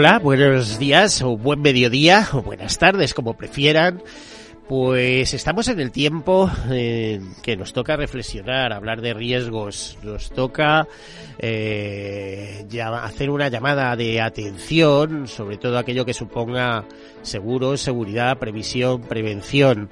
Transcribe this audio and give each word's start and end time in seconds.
Hola, 0.00 0.18
buenos 0.18 0.78
días 0.78 1.20
o 1.20 1.36
buen 1.36 1.60
mediodía 1.60 2.26
o 2.32 2.40
buenas 2.40 2.78
tardes, 2.78 3.12
como 3.12 3.34
prefieran. 3.34 4.02
Pues 4.66 5.34
estamos 5.34 5.68
en 5.68 5.78
el 5.78 5.90
tiempo 5.92 6.50
que 6.70 7.56
nos 7.58 7.74
toca 7.74 7.96
reflexionar, 7.96 8.72
hablar 8.72 9.02
de 9.02 9.12
riesgos, 9.12 9.98
nos 10.02 10.30
toca 10.30 10.88
eh, 11.38 12.66
hacer 13.02 13.28
una 13.28 13.48
llamada 13.48 13.94
de 13.94 14.22
atención 14.22 15.28
sobre 15.28 15.58
todo 15.58 15.76
aquello 15.76 16.06
que 16.06 16.14
suponga 16.14 16.86
seguros, 17.20 17.82
seguridad, 17.82 18.38
previsión, 18.38 19.02
prevención. 19.02 19.90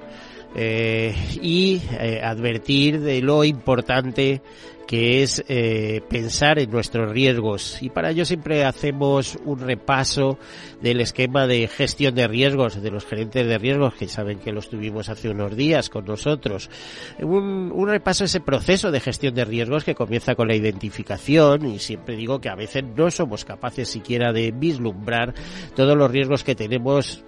Eh, 0.55 1.13
y 1.39 1.83
eh, 1.99 2.21
advertir 2.23 3.01
de 3.01 3.21
lo 3.21 3.43
importante 3.43 4.41
que 4.89 5.21
es 5.21 5.45
eh, 5.47 6.01
pensar 6.09 6.57
en 6.57 6.71
nuestros 6.71 7.11
riesgos. 7.11 7.77
Y 7.79 7.91
para 7.91 8.09
ello 8.09 8.25
siempre 8.25 8.65
hacemos 8.65 9.37
un 9.45 9.59
repaso 9.59 10.39
del 10.81 10.99
esquema 10.99 11.45
de 11.45 11.67
gestión 11.67 12.15
de 12.15 12.27
riesgos, 12.27 12.81
de 12.81 12.89
los 12.89 13.05
gerentes 13.05 13.45
de 13.45 13.59
riesgos, 13.59 13.93
que 13.93 14.07
saben 14.07 14.39
que 14.39 14.51
los 14.51 14.67
tuvimos 14.67 15.09
hace 15.09 15.29
unos 15.29 15.55
días 15.55 15.91
con 15.91 16.05
nosotros. 16.05 16.71
Un, 17.19 17.71
un 17.71 17.87
repaso 17.87 18.23
a 18.23 18.25
ese 18.25 18.39
proceso 18.39 18.89
de 18.89 18.99
gestión 18.99 19.35
de 19.35 19.45
riesgos 19.45 19.83
que 19.83 19.93
comienza 19.93 20.33
con 20.33 20.47
la 20.47 20.55
identificación 20.55 21.67
y 21.67 21.77
siempre 21.77 22.15
digo 22.15 22.41
que 22.41 22.49
a 22.49 22.55
veces 22.55 22.83
no 22.83 23.11
somos 23.11 23.45
capaces 23.45 23.89
siquiera 23.89 24.33
de 24.33 24.51
vislumbrar 24.51 25.35
todos 25.75 25.95
los 25.95 26.09
riesgos 26.09 26.43
que 26.43 26.55
tenemos 26.55 27.23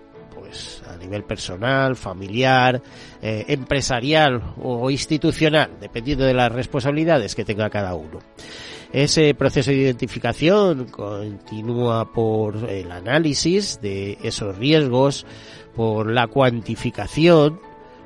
pues 0.52 0.84
a 0.86 0.98
nivel 0.98 1.24
personal, 1.24 1.96
familiar, 1.96 2.82
eh, 3.22 3.46
empresarial 3.48 4.54
o 4.62 4.92
institucional, 4.92 5.78
dependiendo 5.80 6.26
de 6.26 6.34
las 6.34 6.52
responsabilidades 6.52 7.36
que 7.36 7.46
tenga 7.46 7.70
cada 7.70 7.96
uno. 7.96 8.20
Ese 8.92 9.34
proceso 9.34 9.72
de 9.72 9.78
identificación 9.78 10.88
continúa 10.88 12.12
por 12.12 12.70
el 12.70 12.92
análisis 12.92 13.80
de 13.82 14.18
esos 14.24 14.58
riesgos, 14.58 15.26
por 15.74 16.12
la 16.12 16.28
cuantificación, 16.28 17.62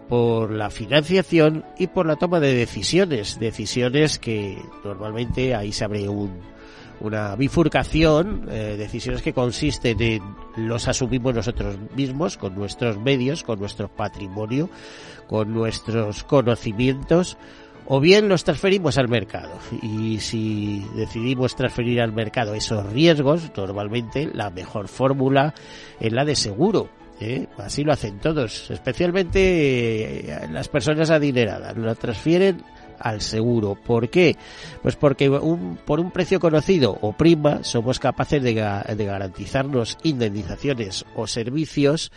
por 0.08 0.52
la 0.52 0.70
financiación 0.70 1.66
y 1.80 1.88
por 1.88 2.06
la 2.06 2.16
toma 2.18 2.40
de 2.40 2.54
decisiones, 2.54 3.40
decisiones 3.40 4.20
que 4.20 4.62
normalmente 4.84 5.56
ahí 5.56 5.72
se 5.72 5.84
abre 5.84 6.08
un, 6.08 6.40
una 7.02 7.36
bifurcación, 7.36 8.48
eh, 8.50 8.76
decisiones 8.78 9.22
que 9.22 9.34
consisten 9.34 10.02
en 10.02 10.22
los 10.56 10.88
asumimos 10.88 11.34
nosotros 11.34 11.78
mismos, 11.96 12.38
con 12.38 12.56
nuestros 12.56 12.98
medios, 12.98 13.44
con 13.44 13.60
nuestro 13.60 13.88
patrimonio, 13.88 14.70
con 15.28 15.54
nuestros 15.54 16.24
conocimientos, 16.24 17.38
o 17.88 18.00
bien 18.00 18.28
los 18.28 18.44
transferimos 18.44 18.98
al 18.98 19.08
mercado. 19.08 19.52
Y 19.82 20.20
si 20.20 20.86
decidimos 20.96 21.56
transferir 21.56 22.02
al 22.02 22.14
mercado 22.14 22.56
esos 22.56 22.92
riesgos, 22.92 23.52
normalmente 23.56 24.30
la 24.34 24.50
mejor 24.50 24.88
fórmula 24.88 25.54
es 26.00 26.12
la 26.12 26.26
de 26.26 26.36
seguro. 26.36 26.90
¿eh? 27.20 27.48
Así 27.58 27.84
lo 27.84 27.94
hacen 27.94 28.20
todos, 28.20 28.70
especialmente 28.72 30.32
eh, 30.32 30.48
las 30.52 30.68
personas 30.68 31.10
adineradas. 31.10 31.76
Lo 31.78 31.94
transfieren 31.96 32.64
al 33.00 33.22
seguro. 33.22 33.76
¿Por 33.76 34.10
qué? 34.10 34.36
Pues 34.82 34.96
porque 34.96 35.30
un, 35.30 35.78
por 35.86 36.00
un 36.00 36.12
precio 36.12 36.40
conocido 36.40 36.98
o 37.02 37.14
prima 37.14 37.64
somos 37.64 38.00
capaces 38.00 38.42
de, 38.42 38.54
de 38.54 39.06
garantizarnos 39.06 39.98
indemnizaciones 40.04 41.06
o 41.16 41.28
servicios 41.28 42.12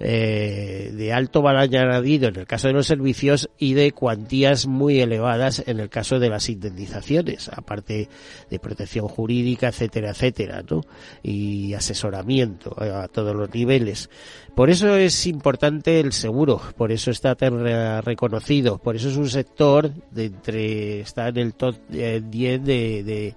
eh, 0.00 0.92
de 0.94 1.12
alto 1.12 1.42
valor 1.42 1.62
añadido 1.62 2.28
en 2.28 2.36
el 2.36 2.46
caso 2.46 2.68
de 2.68 2.74
los 2.74 2.86
servicios 2.86 3.48
y 3.58 3.74
de 3.74 3.92
cuantías 3.92 4.66
muy 4.66 5.00
elevadas 5.00 5.62
en 5.66 5.80
el 5.80 5.88
caso 5.88 6.18
de 6.18 6.30
las 6.30 6.48
indemnizaciones, 6.48 7.48
aparte 7.48 8.08
de 8.50 8.58
protección 8.58 9.08
jurídica, 9.08 9.68
etcétera, 9.68 10.10
etcétera, 10.10 10.62
¿no? 10.68 10.82
Y 11.22 11.74
asesoramiento 11.74 12.74
a 12.80 13.08
todos 13.08 13.34
los 13.34 13.52
niveles. 13.54 14.10
Por 14.54 14.70
eso 14.70 14.96
es 14.96 15.26
importante 15.26 15.98
el 15.98 16.12
seguro, 16.12 16.60
por 16.76 16.92
eso 16.92 17.10
está 17.10 17.34
tan 17.34 17.64
reconocido, 18.04 18.78
por 18.78 18.94
eso 18.94 19.08
es 19.08 19.16
un 19.16 19.28
sector 19.28 19.90
de 20.10 20.26
entre 20.26 21.00
está 21.00 21.28
en 21.28 21.38
el 21.38 21.54
top 21.54 21.76
10 21.88 21.92
eh, 21.92 22.58
de, 22.58 23.02
de, 23.02 23.34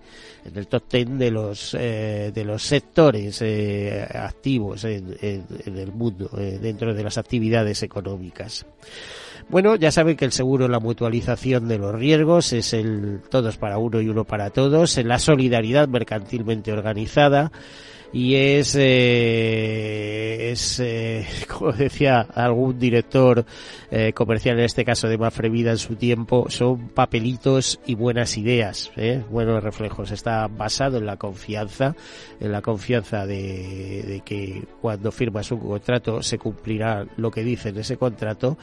en 0.47 0.57
el 0.57 0.67
top 0.67 0.83
10 0.91 1.17
de 1.17 1.31
los 1.31 1.75
eh, 1.77 2.31
de 2.33 2.45
los 2.45 2.63
sectores 2.63 3.41
eh, 3.41 4.07
activos 4.13 4.83
en, 4.85 5.17
el 5.21 5.91
mundo 5.91 6.29
dentro 6.29 6.93
de 6.93 7.03
las 7.03 7.17
actividades 7.17 7.83
económicas. 7.83 8.65
Bueno, 9.49 9.75
ya 9.75 9.91
saben 9.91 10.17
que 10.17 10.25
el 10.25 10.33
seguro, 10.33 10.67
la 10.67 10.79
mutualización 10.79 11.67
de 11.67 11.77
los 11.77 11.95
riesgos 11.95 12.51
es 12.51 12.73
el 12.73 13.21
todos 13.29 13.57
para 13.57 13.77
uno 13.77 14.01
y 14.01 14.09
uno 14.09 14.25
para 14.25 14.49
todos, 14.49 14.97
en 14.97 15.07
la 15.07 15.19
solidaridad 15.19 15.87
mercantilmente 15.87 16.73
organizada 16.73 17.51
y 18.13 18.35
es, 18.35 18.75
eh, 18.79 20.51
es 20.51 20.79
eh, 20.79 21.27
como 21.47 21.71
decía 21.71 22.21
algún 22.21 22.79
director 22.79 23.45
eh, 23.91 24.13
comercial, 24.13 24.57
en 24.59 24.65
este 24.65 24.85
caso 24.85 25.07
de 25.07 25.17
Mafre 25.17 25.49
Vida 25.49 25.71
en 25.71 25.77
su 25.77 25.95
tiempo, 25.95 26.49
son 26.49 26.89
papelitos 26.89 27.79
y 27.85 27.95
buenas 27.95 28.37
ideas, 28.37 28.91
¿eh? 28.95 29.23
buenos 29.29 29.63
reflejos. 29.63 30.11
Está 30.11 30.47
basado 30.47 30.97
en 30.97 31.05
la 31.05 31.17
confianza, 31.17 31.95
en 32.39 32.51
la 32.51 32.61
confianza 32.61 33.25
de, 33.25 34.03
de 34.03 34.21
que 34.25 34.63
cuando 34.81 35.11
firmas 35.11 35.51
un 35.51 35.59
contrato 35.59 36.21
se 36.21 36.37
cumplirá 36.37 37.05
lo 37.17 37.31
que 37.31 37.43
dice 37.43 37.69
en 37.69 37.77
ese 37.77 37.97
contrato 37.97 38.57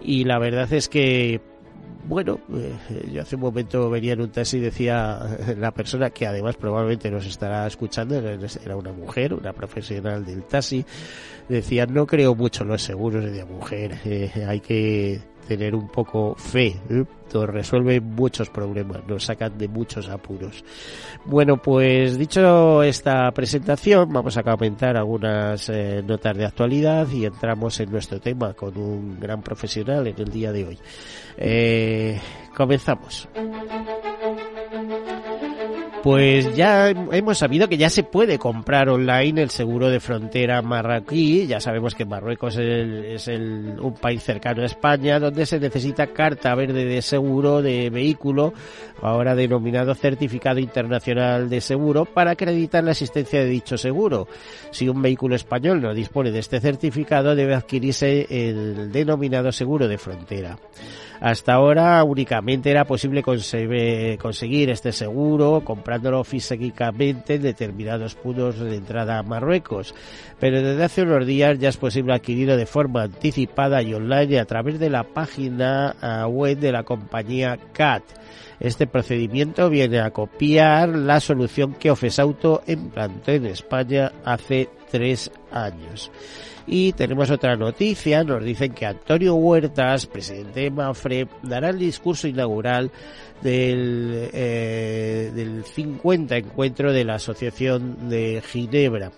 y 0.00 0.24
la 0.24 0.38
verdad 0.38 0.72
es 0.72 0.88
que 0.88 1.40
bueno, 2.08 2.40
eh, 2.54 3.10
yo 3.12 3.20
hace 3.20 3.36
un 3.36 3.42
momento 3.42 3.90
venía 3.90 4.14
en 4.14 4.22
un 4.22 4.30
taxi 4.30 4.56
y 4.56 4.60
decía 4.60 5.20
la 5.58 5.72
persona 5.72 6.10
que 6.10 6.26
además 6.26 6.56
probablemente 6.56 7.10
nos 7.10 7.26
estará 7.26 7.66
escuchando, 7.66 8.16
era 8.16 8.76
una 8.76 8.92
mujer, 8.92 9.34
una 9.34 9.52
profesional 9.52 10.24
del 10.24 10.42
taxi, 10.44 10.84
decía 11.48 11.84
no 11.86 12.06
creo 12.06 12.34
mucho 12.34 12.62
en 12.62 12.70
los 12.70 12.82
seguros 12.82 13.24
de 13.30 13.44
mujer, 13.44 13.98
eh, 14.04 14.44
hay 14.48 14.60
que 14.60 15.20
tener 15.48 15.74
un 15.74 15.88
poco 15.88 16.34
fe, 16.36 16.76
¿eh? 16.90 17.04
nos 17.32 17.48
resuelve 17.48 18.00
muchos 18.00 18.50
problemas, 18.50 19.00
nos 19.06 19.24
sacan 19.24 19.56
de 19.56 19.66
muchos 19.66 20.08
apuros. 20.08 20.62
Bueno, 21.24 21.56
pues 21.56 22.18
dicho 22.18 22.82
esta 22.82 23.30
presentación, 23.32 24.12
vamos 24.12 24.36
a 24.36 24.42
comentar 24.42 24.96
algunas 24.96 25.70
eh, 25.70 26.02
notas 26.06 26.36
de 26.36 26.44
actualidad 26.44 27.08
y 27.10 27.24
entramos 27.24 27.80
en 27.80 27.90
nuestro 27.90 28.20
tema 28.20 28.52
con 28.52 28.76
un 28.76 29.18
gran 29.18 29.40
profesional 29.42 30.06
en 30.06 30.18
el 30.18 30.30
día 30.30 30.52
de 30.52 30.66
hoy. 30.66 30.78
Eh, 31.38 32.20
comenzamos. 32.54 33.26
Pues 36.02 36.54
ya 36.54 36.90
hemos 36.90 37.38
sabido 37.38 37.68
que 37.68 37.76
ya 37.76 37.90
se 37.90 38.04
puede 38.04 38.38
comprar 38.38 38.88
online 38.88 39.42
el 39.42 39.50
seguro 39.50 39.90
de 39.90 39.98
frontera 39.98 40.62
marroquí. 40.62 41.46
Ya 41.46 41.60
sabemos 41.60 41.94
que 41.94 42.04
Marruecos 42.04 42.56
es, 42.56 43.26
el, 43.26 43.76
un 43.80 43.94
país 43.94 44.22
cercano 44.22 44.62
a 44.62 44.66
España 44.66 45.18
donde 45.18 45.44
se 45.44 45.58
necesita 45.58 46.06
carta 46.08 46.54
verde 46.54 46.84
de 46.84 47.02
seguro 47.02 47.62
de 47.62 47.90
vehículo, 47.90 48.54
ahora 49.02 49.34
denominado 49.34 49.94
Certificado 49.94 50.60
Internacional 50.60 51.50
de 51.50 51.60
Seguro, 51.60 52.04
para 52.04 52.32
acreditar 52.32 52.84
la 52.84 52.92
existencia 52.92 53.40
de 53.40 53.46
dicho 53.46 53.76
seguro. 53.76 54.28
Si 54.70 54.88
un 54.88 55.02
vehículo 55.02 55.34
español 55.34 55.82
no 55.82 55.94
dispone 55.94 56.30
de 56.30 56.38
este 56.38 56.60
certificado, 56.60 57.34
debe 57.34 57.54
adquirirse 57.54 58.26
el 58.30 58.92
denominado 58.92 59.50
seguro 59.50 59.88
de 59.88 59.98
frontera. 59.98 60.58
Hasta 61.20 61.54
ahora 61.54 62.02
únicamente 62.04 62.70
era 62.70 62.84
posible 62.84 63.22
conseguir 63.22 64.70
este 64.70 64.92
seguro 64.92 65.62
comprándolo 65.88 66.22
físicamente 66.22 67.36
en 67.36 67.42
determinados 67.42 68.14
puntos 68.14 68.60
de 68.60 68.76
entrada 68.76 69.18
a 69.18 69.22
Marruecos, 69.22 69.94
pero 70.38 70.60
desde 70.60 70.84
hace 70.84 71.00
unos 71.00 71.26
días 71.26 71.58
ya 71.58 71.70
es 71.70 71.78
posible 71.78 72.12
adquirirlo 72.12 72.58
de 72.58 72.66
forma 72.66 73.04
anticipada 73.04 73.80
y 73.80 73.94
online 73.94 74.38
a 74.38 74.44
través 74.44 74.78
de 74.78 74.90
la 74.90 75.04
página 75.04 75.96
ah, 76.02 76.26
web 76.26 76.58
de 76.58 76.72
la 76.72 76.82
compañía 76.82 77.58
CAT. 77.72 78.02
Este 78.60 78.86
procedimiento 78.86 79.70
viene 79.70 80.00
a 80.00 80.10
copiar 80.10 80.90
la 80.90 81.20
solución 81.20 81.72
que 81.72 81.90
Ofesauto 81.90 82.62
implantó 82.66 83.32
en 83.32 83.46
España 83.46 84.12
hace 84.26 84.68
tres 84.90 85.30
años. 85.50 86.10
Y 86.70 86.92
tenemos 86.92 87.30
otra 87.30 87.56
noticia, 87.56 88.22
nos 88.24 88.44
dicen 88.44 88.74
que 88.74 88.84
Antonio 88.84 89.34
Huertas, 89.36 90.04
presidente 90.04 90.60
de 90.60 90.70
Mafre, 90.70 91.26
dará 91.42 91.70
el 91.70 91.78
discurso 91.78 92.28
inaugural 92.28 92.90
del, 93.42 94.30
eh, 94.32 95.30
del 95.34 95.64
50 95.64 96.36
encuentro 96.36 96.92
de 96.92 97.04
la 97.04 97.14
Asociación 97.14 98.08
de 98.08 98.42
Ginebra. 98.46 99.12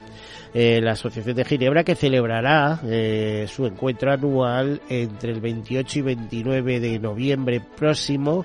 Eh, 0.52 0.81
la 0.82 0.93
Asociación 0.93 1.37
de 1.37 1.44
Ginebra 1.44 1.85
que 1.85 1.94
celebrará 1.94 2.81
eh, 2.85 3.47
su 3.49 3.67
encuentro 3.67 4.11
anual 4.11 4.81
entre 4.88 5.31
el 5.31 5.41
28 5.41 5.99
y 6.00 6.02
29 6.02 6.81
de 6.81 6.99
noviembre 6.99 7.61
próximo, 7.61 8.44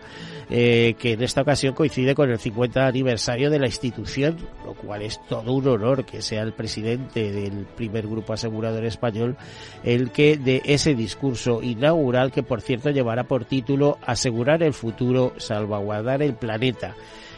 eh, 0.52 0.96
que 1.00 1.13
en 1.13 1.24
esta 1.24 1.42
ocasión 1.42 1.74
coincide 1.74 2.13
con 2.13 2.30
el 2.30 2.38
50 2.38 2.86
aniversario 2.86 3.50
de 3.50 3.57
la 3.57 3.66
institución, 3.66 4.38
lo 4.63 4.75
cual 4.75 5.02
es 5.02 5.19
todo 5.28 5.52
un 5.52 5.68
honor 5.68 6.06
que 6.06 6.22
sea 6.22 6.44
el 6.44 6.54
presidente 6.54 7.31
del 7.31 7.66
primer 7.75 8.07
grupo 8.07 8.34
asegurador 8.34 8.86
español 8.86 9.36
el 9.84 10.12
que 10.12 10.38
de 10.38 10.62
ese 10.66 10.94
discurso 10.94 11.63
inaugural 11.63 12.31
que 12.31 12.44
por 12.44 12.62
cierto 12.62 12.92
llevará 12.92 13.24
por 13.24 13.46
título 13.46 13.98
Asegurar 14.06 14.62
el 14.62 14.74
futuro, 14.74 15.34
salvaguardar 15.38 16.22
el 16.22 16.36
planeta 16.36 16.96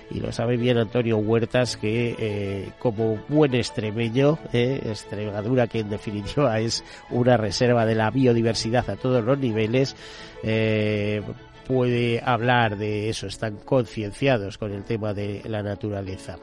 y 0.10 0.20
lo 0.20 0.32
sabe 0.32 0.58
bien 0.58 0.78
Antonio 0.78 1.18
Huertas 1.18 1.78
que 1.78 2.16
eh, 2.18 2.70
como 2.80 3.18
buen 3.28 3.54
extremeño, 3.56 4.40
eh, 4.54 4.82
Extremadura 4.86 5.68
que 5.68 5.80
en 5.80 5.90
definitiva 5.90 6.60
es 6.60 6.84
una 7.10 7.38
reserva 7.38 7.86
de 7.86 7.96
la 7.96 8.10
biodiversidad 8.10 8.90
a 8.90 8.96
todos 8.96 9.24
los 9.24 9.38
niveles, 9.38 9.96
eh, 10.44 11.22
puede 11.68 12.22
hablar 12.24 12.78
de 12.78 13.10
eso, 13.10 13.28
están 13.28 13.58
concienciados 13.58 14.58
con 14.58 14.72
el 14.72 14.84
tema 14.84 15.14
de 15.14 15.42
la 15.46 15.62
naturaleza. 15.62 16.38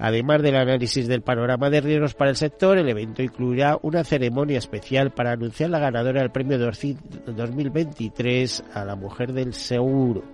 Además 0.00 0.40
del 0.40 0.56
análisis 0.56 1.06
del 1.06 1.20
panorama 1.20 1.68
de 1.68 1.82
riesgos 1.82 2.14
para 2.14 2.30
el 2.30 2.36
sector, 2.36 2.78
el 2.78 2.88
evento 2.88 3.22
incluirá 3.22 3.78
una 3.82 4.02
ceremonia 4.02 4.56
especial 4.56 5.10
para 5.10 5.32
anunciar 5.32 5.68
la 5.68 5.78
ganadora 5.78 6.22
del 6.22 6.30
premio 6.30 6.58
2023 6.58 8.64
a 8.72 8.86
la 8.86 8.96
mujer 8.96 9.34
del 9.34 9.52
seguro. 9.52 10.24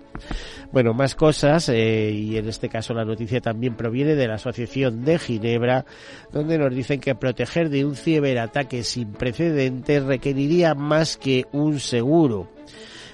Bueno, 0.71 0.93
más 0.93 1.15
cosas, 1.15 1.67
eh, 1.67 2.11
y 2.11 2.37
en 2.37 2.47
este 2.47 2.69
caso 2.69 2.93
la 2.93 3.03
noticia 3.03 3.41
también 3.41 3.75
proviene 3.75 4.15
de 4.15 4.27
la 4.27 4.35
Asociación 4.35 5.03
de 5.03 5.19
Ginebra, 5.19 5.85
donde 6.31 6.57
nos 6.57 6.73
dicen 6.73 7.01
que 7.01 7.15
proteger 7.15 7.69
de 7.69 7.83
un 7.83 7.95
ciberataque 7.95 8.83
sin 8.83 9.11
precedentes 9.11 10.01
requeriría 10.03 10.75
más 10.75 11.17
que 11.17 11.43
un 11.51 11.81
seguro. 11.81 12.56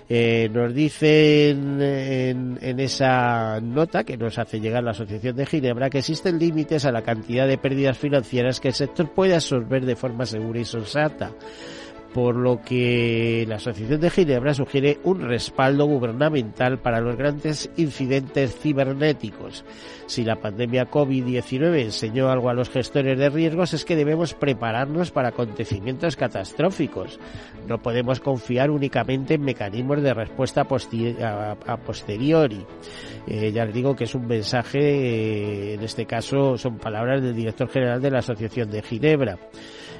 Eh, 0.09 0.49
nos 0.51 0.73
dicen 0.73 1.81
en, 1.81 2.59
en, 2.61 2.79
esa 2.79 3.59
nota 3.61 4.03
que 4.03 4.17
nos 4.17 4.37
hace 4.37 4.59
llegar 4.59 4.83
la 4.83 4.91
Asociación 4.91 5.35
de 5.35 5.45
Ginebra 5.45 5.89
que 5.89 5.99
existen 5.99 6.37
límites 6.37 6.85
a 6.85 6.91
la 6.91 7.01
cantidad 7.01 7.47
de 7.47 7.57
pérdidas 7.57 7.97
financieras 7.97 8.59
que 8.59 8.69
el 8.69 8.73
sector 8.73 9.09
puede 9.13 9.35
absorber 9.35 9.85
de 9.85 9.95
forma 9.95 10.25
segura 10.25 10.59
y 10.59 10.65
sensata 10.65 11.31
por 12.13 12.35
lo 12.35 12.61
que 12.61 13.45
la 13.47 13.55
Asociación 13.55 13.99
de 13.99 14.09
Ginebra 14.09 14.53
sugiere 14.53 14.99
un 15.03 15.21
respaldo 15.21 15.85
gubernamental 15.85 16.79
para 16.79 17.01
los 17.01 17.17
grandes 17.17 17.69
incidentes 17.75 18.55
cibernéticos. 18.55 19.65
Si 20.05 20.23
la 20.23 20.35
pandemia 20.35 20.91
COVID-19 20.91 21.81
enseñó 21.81 22.29
algo 22.29 22.49
a 22.49 22.53
los 22.53 22.69
gestores 22.69 23.17
de 23.17 23.29
riesgos 23.29 23.73
es 23.73 23.85
que 23.85 23.95
debemos 23.95 24.33
prepararnos 24.33 25.11
para 25.11 25.29
acontecimientos 25.29 26.15
catastróficos. 26.15 27.19
No 27.67 27.81
podemos 27.81 28.19
confiar 28.19 28.69
únicamente 28.69 29.35
en 29.35 29.41
mecanismos 29.41 30.01
de 30.01 30.13
respuesta 30.13 30.61
a, 30.61 31.77
posteriori. 31.77 32.65
Eh, 33.25 33.51
ya 33.51 33.65
les 33.65 33.73
digo 33.73 33.95
que 33.95 34.03
es 34.03 34.13
un 34.13 34.27
mensaje, 34.27 34.79
eh, 34.79 35.73
en 35.75 35.83
este 35.83 36.05
caso 36.05 36.57
son 36.57 36.77
palabras 36.77 37.21
del 37.23 37.35
director 37.35 37.69
general 37.69 38.01
de 38.01 38.11
la 38.11 38.19
Asociación 38.19 38.69
de 38.69 38.81
Ginebra. 38.81 39.37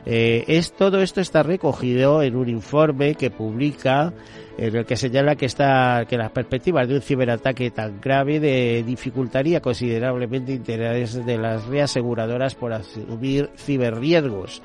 Eh, 0.05 0.43
es, 0.47 0.73
todo 0.73 1.01
esto 1.01 1.21
está 1.21 1.43
recogido 1.43 2.21
en 2.21 2.35
un 2.35 2.49
informe 2.49 3.15
que 3.15 3.31
publica 3.31 4.13
en 4.57 4.75
el 4.75 4.85
que 4.85 4.95
señala 4.95 5.35
que 5.35 5.45
está 5.45 6.05
que 6.07 6.17
las 6.17 6.31
perspectivas 6.31 6.87
de 6.87 6.95
un 6.95 7.01
ciberataque 7.01 7.71
tan 7.71 7.99
grave 7.99 8.39
de, 8.39 8.83
dificultaría 8.85 9.61
considerablemente 9.61 10.53
intereses 10.53 11.25
de 11.25 11.37
las 11.37 11.65
reaseguradoras 11.65 12.53
por 12.55 12.73
asumir 12.73 13.49
ciberriesgos. 13.57 14.61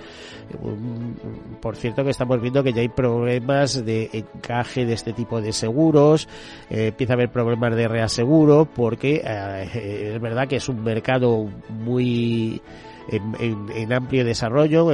Por 1.61 1.77
cierto 1.77 2.05
que 2.05 2.11
estamos 2.11 2.41
viendo 2.41 2.63
que 2.63 2.73
ya 2.73 2.83
hay 2.83 2.89
problemas 2.89 3.85
de 3.85 4.11
encaje 4.13 4.85
de 4.85 4.95
este 4.95 5.13
tipo 5.13 5.41
de 5.41 5.53
seguros, 5.53 6.29
eh, 6.71 6.89
empieza 6.89 7.15
a 7.15 7.17
haber 7.17 7.31
problemas 7.31 7.75
de 7.75 7.89
reaseguro 7.89 8.67
porque 8.67 9.23
eh, 9.25 10.13
es 10.15 10.21
verdad 10.21 10.49
que 10.49 10.57
es 10.57 10.69
un 10.69 10.83
mercado 10.83 11.49
muy 11.69 12.61
en, 13.09 13.93
amplio 13.93 14.25
desarrollo, 14.25 14.91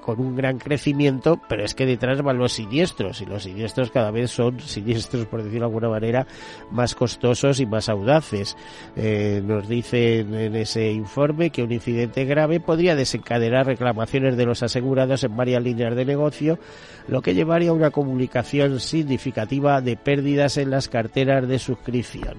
con 0.00 0.20
un 0.20 0.36
gran 0.36 0.58
crecimiento, 0.58 1.40
pero 1.48 1.64
es 1.64 1.74
que 1.74 1.86
detrás 1.86 2.22
van 2.22 2.38
los 2.38 2.52
siniestros 2.52 3.20
y 3.20 3.26
los 3.26 3.42
siniestros 3.42 3.90
cada 3.90 4.10
vez 4.10 4.30
son 4.30 4.60
siniestros, 4.60 5.26
por 5.26 5.42
decirlo 5.42 5.60
de 5.60 5.66
alguna 5.66 5.88
manera, 5.88 6.26
más 6.70 6.94
costosos 6.94 7.60
y 7.60 7.66
más 7.66 7.88
audaces. 7.88 8.56
Eh, 8.96 9.42
nos 9.44 9.68
dicen 9.68 10.34
en 10.34 10.56
ese 10.56 10.90
informe 10.90 11.50
que 11.50 11.62
un 11.62 11.72
incidente 11.72 12.24
grave 12.24 12.60
podría 12.60 12.96
desencadenar 12.96 13.66
reclamaciones 13.66 14.36
de 14.36 14.46
los 14.46 14.62
asegurados 14.62 15.24
en 15.24 15.36
varias 15.36 15.62
líneas 15.62 15.94
de 15.94 16.04
negocio, 16.04 16.58
lo 17.06 17.22
que 17.22 17.34
llevaría 17.34 17.70
a 17.70 17.74
una 17.74 17.90
comunicación 17.90 18.80
significativa 18.80 19.80
de 19.80 19.96
pérdidas 19.96 20.56
en 20.56 20.70
las 20.70 20.88
carteras 20.88 21.46
de 21.46 21.58
suscripción 21.58 22.36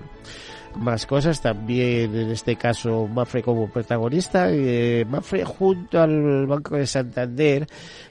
más 0.75 1.05
cosas. 1.05 1.41
También 1.41 2.15
en 2.15 2.31
este 2.31 2.55
caso 2.55 3.07
Mafre 3.07 3.43
como 3.43 3.69
protagonista 3.69 4.47
eh, 4.49 5.05
Mafre 5.09 5.43
junto 5.45 6.01
al 6.01 6.47
Banco 6.47 6.75
de 6.75 6.87
Santander 6.87 7.67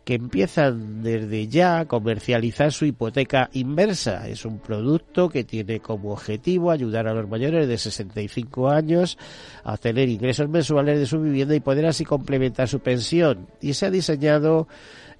que 0.08 0.14
empiezan 0.14 1.02
desde 1.02 1.49
ya 1.49 1.81
a 1.81 1.84
comercializar 1.84 2.72
su 2.72 2.87
hipoteca 2.87 3.50
inversa 3.52 4.26
es 4.26 4.46
un 4.46 4.58
producto 4.58 5.28
que 5.28 5.44
tiene 5.44 5.81
como 5.81 6.12
objetivo 6.12 6.70
ayudar 6.70 7.06
a 7.08 7.12
los 7.12 7.28
mayores 7.28 7.69
de 7.69 7.76
65 7.76 8.70
años 8.70 9.19
a 9.64 9.76
tener 9.76 10.08
ingresos 10.08 10.49
mensuales 10.49 10.99
de 10.99 11.05
su 11.05 11.20
vivienda 11.20 11.55
y 11.55 11.60
poder 11.60 11.84
así 11.84 12.06
complementar 12.06 12.69
su 12.69 12.81
pensión 12.81 13.49
y 13.60 13.75
se 13.75 13.84
ha 13.84 13.90
diseñado 13.90 14.66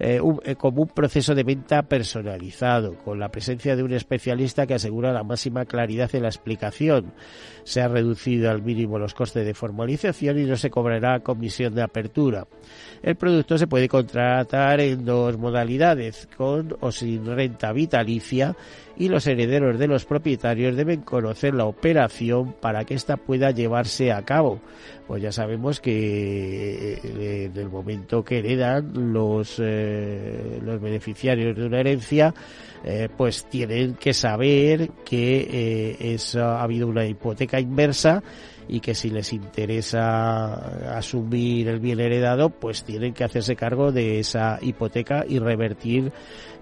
eh, 0.01 0.21
eh, 0.45 0.55
como 0.55 0.83
un 0.83 0.89
proceso 0.89 1.35
de 1.35 1.43
venta 1.43 1.83
personalizado, 1.83 2.95
con 2.99 3.19
la 3.19 3.31
presencia 3.31 3.75
de 3.75 3.83
un 3.83 3.93
especialista 3.93 4.65
que 4.65 4.75
asegura 4.75 5.13
la 5.13 5.25
máxima 5.25 5.65
claridad 5.65 6.15
en 6.15 6.23
la 6.23 6.29
explicación. 6.29 7.13
Se 7.69 7.83
ha 7.83 7.89
reducido 7.89 8.51
al 8.51 8.63
mínimo 8.63 8.99
los 8.99 9.13
costes 9.13 9.45
de 9.45 9.53
formalización 9.53 10.39
y 10.39 10.45
no 10.45 10.57
se 10.57 10.71
cobrará 10.71 11.21
comisión 11.21 11.75
de 11.75 11.83
apertura. 11.83 12.47
El 13.03 13.17
producto 13.17 13.59
se 13.59 13.67
puede 13.67 13.91
contratar 13.91 14.81
en 14.81 15.05
dos 15.05 15.37
modalidades, 15.37 16.31
con 16.35 16.75
o 16.81 16.91
sin 16.91 17.27
renta 17.27 17.71
vitalicia, 17.75 18.57
y 18.99 19.09
los 19.09 19.27
herederos 19.29 19.79
de 19.79 19.87
los 19.87 20.05
propietarios 20.05 20.77
deben 20.77 21.03
conocer 21.03 21.55
la 21.55 21.67
operación 21.67 22.55
para 22.61 22.85
que 22.85 22.95
ésta 22.95 23.17
pueda 23.17 23.53
llevarse 23.53 24.11
a 24.13 24.23
cabo. 24.23 24.61
Pues 25.07 25.23
ya 25.23 25.31
sabemos 25.31 25.81
que 25.81 26.95
eh, 26.95 27.45
en 27.45 27.57
el 27.57 27.69
momento 27.69 28.25
que 28.25 28.41
heredan 28.41 29.13
los, 29.13 29.61
eh, 29.63 30.59
los 30.63 30.81
beneficiarios 30.81 31.57
de 31.57 31.65
una 31.65 31.79
herencia, 31.79 32.35
eh, 32.85 33.09
pues 33.17 33.45
tienen 33.49 33.95
que 33.95 34.13
saber 34.13 34.91
que 35.05 35.97
es, 36.01 36.35
ha 36.35 36.61
habido 36.61 36.89
una 36.89 37.07
hipoteca 37.07 37.61
inversa 37.61 38.23
y 38.69 38.81
que 38.81 38.95
si 38.95 39.11
les 39.11 39.33
interesa 39.33 40.97
asumir 40.97 41.69
el 41.69 41.81
bien 41.81 42.01
heredado, 42.01 42.51
pues 42.51 42.85
tienen 42.85 43.15
que 43.15 43.25
hacerse 43.25 43.57
cargo 43.57 43.93
de 43.93 44.21
esa 44.21 44.59
hipoteca 44.61 45.25
y 45.27 45.39
revertir 45.39 46.13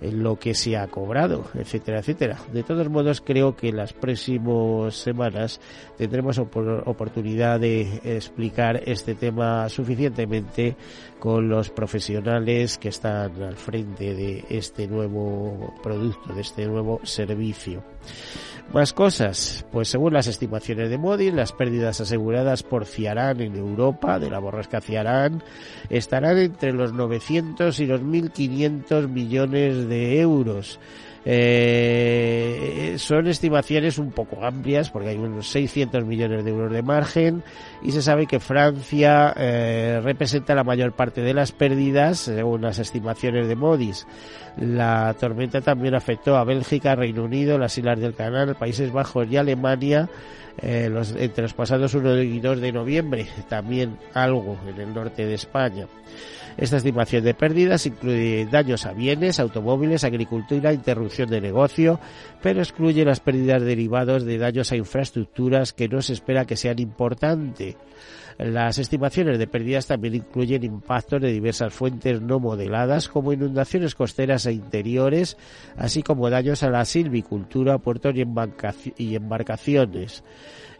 lo 0.01 0.39
que 0.39 0.55
se 0.55 0.77
ha 0.77 0.87
cobrado, 0.87 1.47
etcétera, 1.55 2.01
etcétera. 2.01 2.39
De 2.53 2.63
todos 2.63 2.89
modos, 2.89 3.21
creo 3.21 3.57
que 3.57 3.73
las 3.73 3.93
próximas 3.93 4.95
semanas 4.95 5.61
tendremos 5.97 6.39
oportunidad 6.39 7.61
de 7.61 8.01
explicar 8.05 8.83
este 8.85 9.15
tema 9.15 9.69
suficientemente 9.69 10.77
con 11.19 11.49
los 11.49 11.71
profesionales 11.71 12.79
que 12.79 12.89
están 12.89 13.43
al 13.43 13.57
frente 13.57 14.15
de 14.15 14.45
este 14.49 14.87
nuevo 14.87 15.75
producto, 15.83 16.35
de 16.35 16.41
este 16.41 16.67
nuevo 16.67 17.01
servicio. 17.05 17.83
Más 18.73 18.93
cosas, 18.93 19.65
pues 19.71 19.89
según 19.89 20.13
las 20.13 20.27
estimaciones 20.27 20.91
de 20.91 20.99
Modi, 20.99 21.31
las 21.31 21.53
pérdidas 21.53 22.01
aseguradas 22.01 22.65
por 22.65 22.85
Ciarán 22.85 23.41
en 23.41 23.57
Europa, 23.57 24.19
de 24.19 24.29
la 24.29 24.41
borrasca 24.41 24.81
Ciarán, 24.81 25.43
estarán 25.89 26.37
entre 26.39 26.73
los 26.73 26.93
900 26.93 27.79
y 27.79 27.87
los 27.87 28.01
1.500 28.01 29.09
millones 29.09 29.89
de 29.89 30.21
euros. 30.21 30.81
Eh, 31.29 32.95
son 32.99 33.27
estimaciones 33.27 33.99
un 33.99 34.13
poco 34.13 34.45
amplias 34.45 34.91
porque 34.91 35.09
hay 35.09 35.17
unos 35.17 35.49
600 35.49 36.05
millones 36.05 36.45
de 36.45 36.51
euros 36.53 36.73
de 36.73 36.83
margen 36.83 37.43
y 37.83 37.91
se 37.91 38.01
sabe 38.01 38.29
que 38.29 38.39
Francia 38.39 39.35
eh, 39.37 40.01
representa 40.05 40.55
la 40.55 40.63
mayor 40.63 40.93
parte 40.93 41.23
de 41.23 41.35
las 41.35 41.51
pérdidas 41.51 42.21
según 42.21 42.63
las 42.63 42.79
estimaciones 42.79 43.49
de 43.49 43.57
Modis. 43.57 44.07
La 44.57 45.17
tormenta 45.19 45.61
también 45.61 45.97
afectó 45.97 46.37
a 46.37 46.45
Bélgica, 46.45 46.95
Reino 46.95 47.25
Unido, 47.25 47.59
las 47.59 47.77
Islas 47.77 47.99
del 47.99 48.15
Canal, 48.15 48.55
Países 48.55 48.93
Bajos 48.93 49.27
y 49.29 49.37
Alemania 49.37 50.09
eh, 50.63 50.89
entre 51.19 51.43
los 51.43 51.55
pasados 51.55 51.93
1 51.93 52.23
y 52.23 52.39
2 52.39 52.61
de 52.61 52.73
noviembre, 52.73 53.27
también 53.49 53.99
algo 54.15 54.57
en 54.69 54.81
el 54.81 54.95
norte 54.95 55.27
de 55.27 55.35
España. 55.35 55.89
Esta 56.57 56.79
estimación 56.79 57.23
de 57.23 57.35
pérdidas 57.35 57.85
incluye 57.85 58.49
daños 58.51 58.87
a 58.87 58.93
bienes, 58.93 59.41
automóviles, 59.41 60.05
agricultura, 60.05 60.73
interrupción 60.73 61.29
de 61.29 61.43
negocio, 61.43 62.01
pero 62.43 62.61
excluye 62.61 63.05
las 63.05 63.21
pérdidas 63.21 63.63
derivadas 63.63 64.25
de 64.25 64.39
daños 64.39 64.73
a 64.73 64.77
infraestructuras 64.77 65.75
que 65.75 65.89
no 65.89 66.01
se 66.01 66.15
espera 66.15 66.47
que 66.47 66.57
sean 66.57 66.79
importantes. 66.79 67.77
Las 68.39 68.79
estimaciones 68.79 69.39
de 69.39 69.47
pérdidas 69.47 69.87
también 69.87 70.15
incluyen 70.15 70.63
impactos 70.65 71.23
de 71.23 71.33
diversas 71.33 71.73
fuentes 71.73 72.21
no 72.21 72.39
modeladas 72.39 73.09
como 73.09 73.33
inundaciones 73.33 73.95
costeras 73.95 74.45
e 74.45 74.53
interiores, 74.53 75.39
así 75.77 76.03
como 76.03 76.29
daños 76.29 76.63
a 76.63 76.71
la 76.71 76.85
silvicultura, 76.85 77.79
puertos 77.79 78.15
y 78.15 79.15
embarcaciones. 79.15 80.23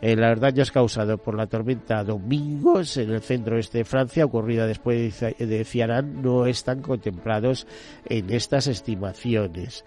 Eh, 0.01 0.17
los 0.17 0.41
daños 0.41 0.71
causados 0.71 1.21
por 1.21 1.37
la 1.37 1.47
tormenta 1.47 2.05
Domingos 2.05 2.97
en 2.97 3.11
el 3.11 3.21
centro 3.21 3.59
este 3.59 3.79
de 3.79 3.85
Francia, 3.85 4.25
ocurrida 4.25 4.67
después 4.67 5.21
de 5.21 5.65
Ciarán, 5.65 6.23
no 6.23 6.47
están 6.47 6.83
contemplados 6.83 7.67
en 8.09 8.31
estas 8.31 8.67
estimaciones 8.67 9.85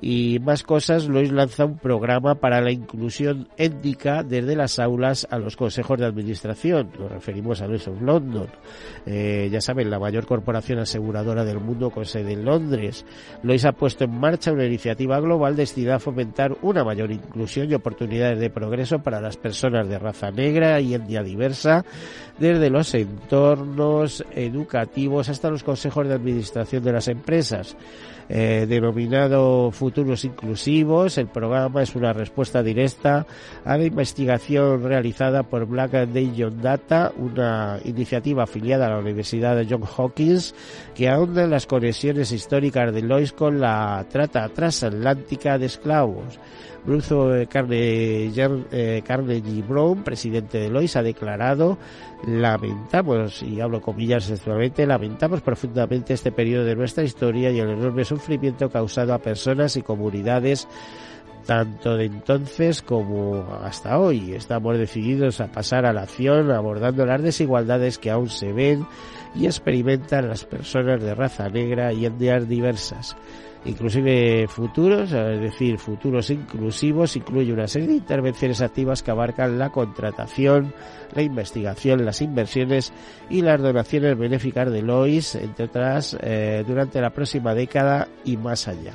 y 0.00 0.38
más 0.40 0.62
cosas, 0.62 1.06
Lois 1.08 1.30
lanza 1.30 1.66
un 1.66 1.78
programa 1.78 2.36
para 2.36 2.60
la 2.60 2.70
inclusión 2.70 3.48
étnica 3.56 4.22
desde 4.22 4.56
las 4.56 4.78
aulas 4.78 5.26
a 5.30 5.38
los 5.38 5.56
consejos 5.56 5.98
de 5.98 6.06
administración. 6.06 6.90
Nos 6.98 7.12
referimos 7.12 7.60
a 7.60 7.66
Lois 7.66 7.86
of 7.86 8.00
London. 8.00 8.48
Eh, 9.04 9.48
ya 9.52 9.60
saben, 9.60 9.90
la 9.90 9.98
mayor 9.98 10.26
corporación 10.26 10.78
aseguradora 10.78 11.44
del 11.44 11.60
mundo 11.60 11.90
con 11.90 12.06
sede 12.06 12.32
en 12.32 12.44
Londres. 12.44 13.04
Lois 13.42 13.64
ha 13.64 13.72
puesto 13.72 14.04
en 14.04 14.18
marcha 14.18 14.52
una 14.52 14.64
iniciativa 14.64 15.20
global 15.20 15.54
destinada 15.54 15.96
a 15.96 16.00
fomentar 16.00 16.56
una 16.62 16.82
mayor 16.82 17.10
inclusión 17.10 17.70
y 17.70 17.74
oportunidades 17.74 18.38
de 18.38 18.50
progreso 18.50 19.00
para 19.00 19.20
las 19.20 19.36
personas 19.36 19.49
de 19.88 19.98
raza 19.98 20.30
negra 20.30 20.80
y 20.80 20.94
etnia 20.94 21.22
diversa, 21.22 21.84
desde 22.38 22.70
los 22.70 22.94
entornos 22.94 24.24
educativos 24.34 25.28
hasta 25.28 25.50
los 25.50 25.62
consejos 25.62 26.08
de 26.08 26.14
administración 26.14 26.82
de 26.82 26.92
las 26.92 27.08
empresas. 27.08 27.76
Eh, 28.32 28.66
denominado 28.68 29.72
Futuros 29.72 30.24
Inclusivos. 30.24 31.18
El 31.18 31.26
programa 31.26 31.82
es 31.82 31.96
una 31.96 32.12
respuesta 32.12 32.62
directa 32.62 33.26
a 33.64 33.76
la 33.76 33.84
investigación 33.84 34.84
realizada 34.84 35.42
por 35.42 35.66
Black 35.66 36.08
John 36.38 36.62
Data, 36.62 37.10
una 37.16 37.80
iniciativa 37.84 38.44
afiliada 38.44 38.86
a 38.86 38.90
la 38.90 38.98
Universidad 38.98 39.56
de 39.56 39.66
Johns 39.68 39.90
Hopkins 39.96 40.54
que 40.94 41.08
ahonda 41.08 41.44
las 41.48 41.66
conexiones 41.66 42.30
históricas 42.30 42.94
de 42.94 43.02
Lois 43.02 43.32
con 43.32 43.58
la 43.58 44.06
trata 44.08 44.48
transatlántica 44.48 45.58
de 45.58 45.66
esclavos. 45.66 46.38
Bruce 46.84 47.14
eh, 47.14 48.32
eh, 48.72 49.02
Carnegie 49.04 49.62
Brown, 49.62 50.02
presidente 50.02 50.58
de 50.58 50.70
Lois, 50.70 50.96
ha 50.96 51.02
declarado 51.02 51.78
lamentamos, 52.26 53.42
y 53.42 53.60
hablo 53.60 53.80
comillas 53.80 54.24
sexualmente, 54.24 54.86
lamentamos 54.86 55.40
profundamente 55.40 56.14
este 56.14 56.32
periodo 56.32 56.64
de 56.64 56.76
nuestra 56.76 57.04
historia 57.04 57.50
y 57.50 57.60
el 57.60 57.70
enorme 57.70 58.04
sufrimiento 58.04 58.70
causado 58.70 59.14
a 59.14 59.18
personas 59.18 59.76
y 59.76 59.82
comunidades 59.82 60.68
tanto 61.46 61.96
de 61.96 62.04
entonces 62.04 62.82
como 62.82 63.44
hasta 63.62 63.98
hoy. 63.98 64.34
Estamos 64.34 64.78
decididos 64.78 65.40
a 65.40 65.50
pasar 65.50 65.86
a 65.86 65.92
la 65.92 66.02
acción 66.02 66.50
abordando 66.50 67.06
las 67.06 67.22
desigualdades 67.22 67.98
que 67.98 68.10
aún 68.10 68.28
se 68.28 68.52
ven 68.52 68.86
y 69.34 69.46
experimentan 69.46 70.28
las 70.28 70.44
personas 70.44 71.02
de 71.02 71.14
raza 71.14 71.48
negra 71.48 71.92
y 71.92 72.06
etnias 72.06 72.48
diversas 72.48 73.16
inclusive 73.64 74.46
futuros, 74.48 75.12
es 75.12 75.40
decir, 75.40 75.78
futuros 75.78 76.30
inclusivos, 76.30 77.16
incluye 77.16 77.52
una 77.52 77.66
serie 77.66 77.88
de 77.88 77.94
intervenciones 77.94 78.60
activas 78.60 79.02
que 79.02 79.10
abarcan 79.10 79.58
la 79.58 79.70
contratación, 79.70 80.72
la 81.14 81.22
investigación, 81.22 82.04
las 82.04 82.22
inversiones 82.22 82.92
y 83.28 83.42
las 83.42 83.60
donaciones 83.60 84.16
benéficas 84.16 84.70
de 84.70 84.82
Lois, 84.82 85.34
entre 85.34 85.66
otras, 85.66 86.16
eh, 86.20 86.64
durante 86.66 87.00
la 87.00 87.10
próxima 87.10 87.54
década 87.54 88.08
y 88.24 88.36
más 88.36 88.68
allá. 88.68 88.94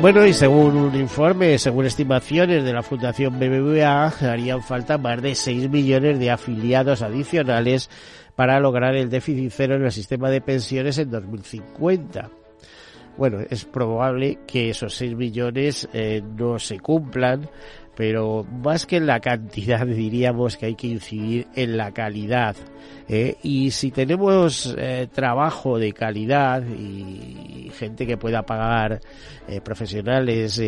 Bueno, 0.00 0.24
y 0.24 0.32
según 0.32 0.76
un 0.76 0.94
informe, 0.94 1.58
según 1.58 1.84
estimaciones 1.84 2.62
de 2.62 2.72
la 2.72 2.84
Fundación 2.84 3.40
BBVA, 3.40 4.06
harían 4.06 4.62
falta 4.62 4.96
más 4.96 5.20
de 5.20 5.34
6 5.34 5.68
millones 5.68 6.20
de 6.20 6.30
afiliados 6.30 7.02
adicionales 7.02 7.90
para 8.36 8.60
lograr 8.60 8.94
el 8.94 9.10
déficit 9.10 9.52
cero 9.52 9.74
en 9.74 9.84
el 9.84 9.90
sistema 9.90 10.30
de 10.30 10.40
pensiones 10.40 10.98
en 10.98 11.10
2050. 11.10 12.30
Bueno, 13.16 13.40
es 13.50 13.64
probable 13.64 14.38
que 14.46 14.70
esos 14.70 14.94
6 14.94 15.16
millones 15.16 15.88
eh, 15.92 16.22
no 16.36 16.60
se 16.60 16.78
cumplan, 16.78 17.50
pero 17.98 18.44
más 18.44 18.86
que 18.86 18.98
en 18.98 19.08
la 19.08 19.18
cantidad 19.18 19.84
diríamos 19.86 20.56
que 20.56 20.66
hay 20.66 20.76
que 20.76 20.86
incidir 20.86 21.48
en 21.56 21.76
la 21.76 21.90
calidad. 21.90 22.54
¿eh? 23.08 23.34
Y 23.42 23.72
si 23.72 23.90
tenemos 23.90 24.72
eh, 24.78 25.08
trabajo 25.12 25.80
de 25.80 25.92
calidad 25.92 26.62
y 26.62 27.72
gente 27.76 28.06
que 28.06 28.16
pueda 28.16 28.42
pagar, 28.42 29.00
eh, 29.48 29.60
profesionales 29.60 30.62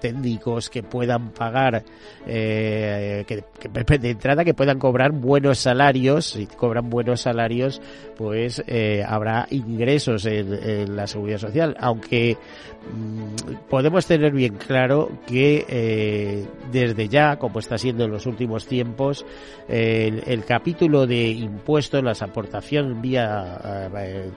técnicos 0.00 0.68
que 0.68 0.82
puedan 0.82 1.30
pagar, 1.30 1.84
que, 2.24 3.24
que, 3.60 3.98
de 3.98 4.10
entrada 4.10 4.44
que 4.44 4.54
puedan 4.54 4.80
cobrar 4.80 5.12
buenos 5.12 5.58
salarios, 5.58 6.26
si 6.26 6.46
cobran 6.46 6.90
buenos 6.90 7.20
salarios, 7.20 7.80
pues 8.16 8.64
habrá 9.06 9.46
ingresos 9.50 10.26
en, 10.26 10.52
en, 10.52 10.96
la 10.96 11.06
seguridad 11.06 11.38
social. 11.38 11.76
Aunque 11.78 12.36
mm, 12.92 13.68
podemos 13.68 14.04
tener 14.06 14.32
bien 14.32 14.56
claro 14.56 15.10
que 15.28 16.46
desde 16.70 17.08
ya, 17.08 17.36
como 17.36 17.58
está 17.58 17.78
siendo 17.78 18.04
en 18.04 18.10
los 18.10 18.26
últimos 18.26 18.66
tiempos, 18.66 19.24
el, 19.68 20.44
capítulo 20.44 21.06
de 21.06 21.28
impuestos, 21.28 22.02
las 22.02 22.22
aportaciones 22.22 23.00
vía, 23.00 23.90
eh, 23.96 24.30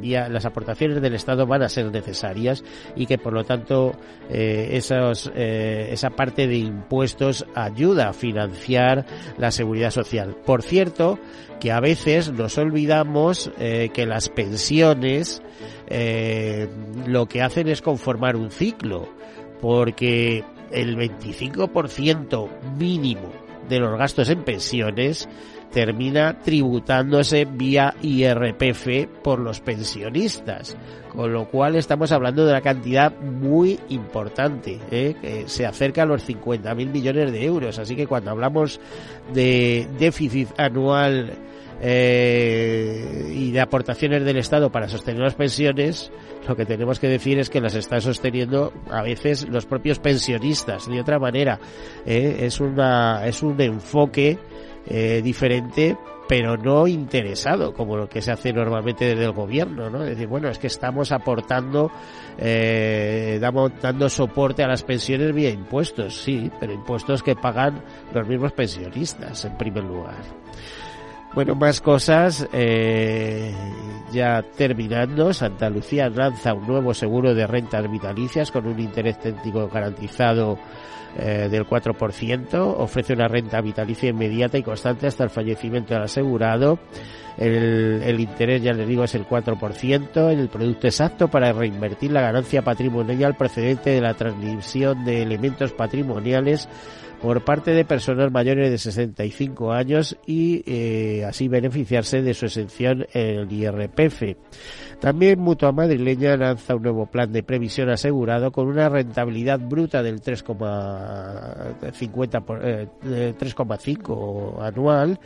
vía 0.00 0.28
las 0.28 0.44
aportaciones 0.44 1.00
del 1.00 1.14
Estado 1.14 1.46
van 1.46 1.62
a 1.62 1.68
ser 1.68 1.90
necesarias 1.90 2.64
y 2.96 3.06
que 3.06 3.18
por 3.18 3.32
lo 3.32 3.44
tanto 3.44 3.92
eh, 4.30 4.70
esos, 4.72 5.30
eh, 5.34 5.88
esa 5.92 6.10
parte 6.10 6.46
de 6.46 6.56
impuestos 6.56 7.44
ayuda 7.54 8.08
a 8.08 8.12
financiar 8.12 9.06
la 9.38 9.50
seguridad 9.50 9.90
social. 9.90 10.36
Por 10.44 10.62
cierto, 10.62 11.18
que 11.60 11.72
a 11.72 11.80
veces 11.80 12.32
nos 12.32 12.58
olvidamos 12.58 13.50
que 13.56 14.06
las 14.06 14.28
pensiones 14.28 15.42
lo 17.06 17.26
que 17.26 17.42
hacen 17.42 17.68
es 17.68 17.80
conformar 17.80 18.36
un 18.36 18.50
ciclo 18.50 19.08
porque 19.60 20.44
el 20.74 20.96
25% 20.96 22.48
mínimo 22.76 23.32
de 23.68 23.80
los 23.80 23.98
gastos 23.98 24.28
en 24.28 24.42
pensiones 24.42 25.28
termina 25.72 26.38
tributándose 26.38 27.46
vía 27.46 27.94
IRPF 28.00 29.08
por 29.22 29.40
los 29.40 29.60
pensionistas, 29.60 30.76
con 31.08 31.32
lo 31.32 31.48
cual 31.48 31.74
estamos 31.74 32.12
hablando 32.12 32.44
de 32.44 32.52
una 32.52 32.60
cantidad 32.60 33.12
muy 33.18 33.80
importante, 33.88 34.78
¿eh? 34.92 35.16
que 35.20 35.48
se 35.48 35.66
acerca 35.66 36.02
a 36.02 36.06
los 36.06 36.28
50.000 36.28 36.74
millones 36.76 37.32
de 37.32 37.44
euros. 37.44 37.80
Así 37.80 37.96
que 37.96 38.06
cuando 38.06 38.30
hablamos 38.30 38.78
de 39.32 39.88
déficit 39.98 40.48
anual 40.58 41.32
eh, 41.86 43.30
y 43.34 43.50
de 43.50 43.60
aportaciones 43.60 44.24
del 44.24 44.38
Estado 44.38 44.72
para 44.72 44.88
sostener 44.88 45.20
las 45.20 45.34
pensiones, 45.34 46.10
lo 46.48 46.56
que 46.56 46.64
tenemos 46.64 46.98
que 46.98 47.08
decir 47.08 47.38
es 47.38 47.50
que 47.50 47.60
las 47.60 47.74
están 47.74 48.00
sosteniendo 48.00 48.72
a 48.90 49.02
veces 49.02 49.46
los 49.50 49.66
propios 49.66 49.98
pensionistas. 49.98 50.88
De 50.88 50.98
otra 50.98 51.18
manera, 51.18 51.60
eh, 52.06 52.38
es, 52.40 52.58
una, 52.58 53.26
es 53.26 53.42
un 53.42 53.60
enfoque 53.60 54.38
eh, 54.86 55.20
diferente 55.22 55.94
pero 56.26 56.56
no 56.56 56.86
interesado, 56.86 57.74
como 57.74 57.98
lo 57.98 58.08
que 58.08 58.22
se 58.22 58.32
hace 58.32 58.50
normalmente 58.50 59.04
desde 59.04 59.24
el 59.24 59.32
gobierno, 59.32 59.90
¿no? 59.90 60.04
Es 60.04 60.10
decir, 60.10 60.26
bueno, 60.26 60.48
es 60.48 60.58
que 60.58 60.68
estamos 60.68 61.12
aportando, 61.12 61.90
eh, 62.38 63.38
damos, 63.40 63.72
dando 63.80 64.08
soporte 64.08 64.62
a 64.62 64.68
las 64.68 64.82
pensiones 64.82 65.34
vía 65.34 65.50
impuestos, 65.50 66.16
sí, 66.16 66.50
pero 66.58 66.72
impuestos 66.72 67.22
que 67.22 67.36
pagan 67.36 67.82
los 68.14 68.26
mismos 68.26 68.52
pensionistas, 68.52 69.44
en 69.44 69.58
primer 69.58 69.84
lugar. 69.84 70.24
Bueno, 71.34 71.56
más 71.56 71.80
cosas. 71.80 72.48
Eh, 72.52 73.52
ya 74.12 74.42
terminando, 74.56 75.32
Santa 75.32 75.68
Lucía 75.68 76.08
lanza 76.08 76.54
un 76.54 76.64
nuevo 76.64 76.94
seguro 76.94 77.34
de 77.34 77.44
rentas 77.44 77.90
vitalicias 77.90 78.52
con 78.52 78.68
un 78.68 78.78
interés 78.78 79.18
técnico 79.18 79.68
garantizado 79.68 80.56
eh, 81.18 81.48
del 81.50 81.66
4%. 81.66 82.74
Ofrece 82.78 83.14
una 83.14 83.26
renta 83.26 83.60
vitalicia 83.60 84.10
inmediata 84.10 84.58
y 84.58 84.62
constante 84.62 85.08
hasta 85.08 85.24
el 85.24 85.30
fallecimiento 85.30 85.94
del 85.94 86.04
asegurado. 86.04 86.78
El, 87.36 88.00
el 88.04 88.20
interés, 88.20 88.62
ya 88.62 88.72
les 88.72 88.86
digo, 88.86 89.02
es 89.02 89.16
el 89.16 89.26
4%. 89.26 90.30
El 90.30 90.48
producto 90.48 90.86
exacto 90.86 91.26
para 91.26 91.52
reinvertir 91.52 92.12
la 92.12 92.20
ganancia 92.20 92.62
patrimonial 92.62 93.34
procedente 93.34 93.90
de 93.90 94.00
la 94.00 94.14
transmisión 94.14 95.04
de 95.04 95.22
elementos 95.22 95.72
patrimoniales 95.72 96.68
por 97.24 97.42
parte 97.42 97.70
de 97.70 97.86
personas 97.86 98.30
mayores 98.30 98.70
de 98.70 98.76
65 98.76 99.72
años 99.72 100.14
y 100.26 100.62
eh, 100.66 101.24
así 101.24 101.48
beneficiarse 101.48 102.20
de 102.20 102.34
su 102.34 102.44
exención 102.44 103.06
en 103.14 103.38
el 103.38 103.50
IRPF. 103.50 104.36
También 105.00 105.40
Mutua 105.40 105.72
Madrileña 105.72 106.36
lanza 106.36 106.74
un 106.74 106.82
nuevo 106.82 107.06
plan 107.06 107.32
de 107.32 107.42
previsión 107.42 107.88
asegurado 107.88 108.52
con 108.52 108.66
una 108.66 108.90
rentabilidad 108.90 109.58
bruta 109.58 110.02
del 110.02 110.20
3,5 110.20 112.58
eh, 112.62 112.88
anual. 114.60 115.18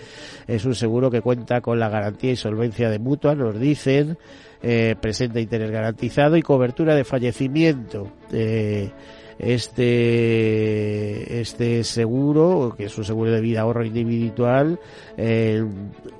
Es 0.46 0.64
un 0.66 0.76
seguro 0.76 1.10
que 1.10 1.20
cuenta 1.20 1.60
con 1.60 1.80
la 1.80 1.88
garantía 1.88 2.30
y 2.30 2.36
solvencia 2.36 2.90
de 2.90 3.00
Mutua, 3.00 3.34
nos 3.34 3.58
dicen. 3.58 4.16
Eh, 4.60 4.96
presenta 5.00 5.38
interés 5.40 5.70
garantizado 5.70 6.36
y 6.36 6.42
cobertura 6.42 6.94
de 6.94 7.02
fallecimiento. 7.02 8.12
Eh, 8.32 8.90
este, 9.38 11.40
este 11.40 11.84
seguro, 11.84 12.74
que 12.76 12.86
es 12.86 12.98
un 12.98 13.04
seguro 13.04 13.30
de 13.30 13.40
vida 13.40 13.60
ahorro 13.60 13.84
individual, 13.84 14.80
eh, 15.16 15.64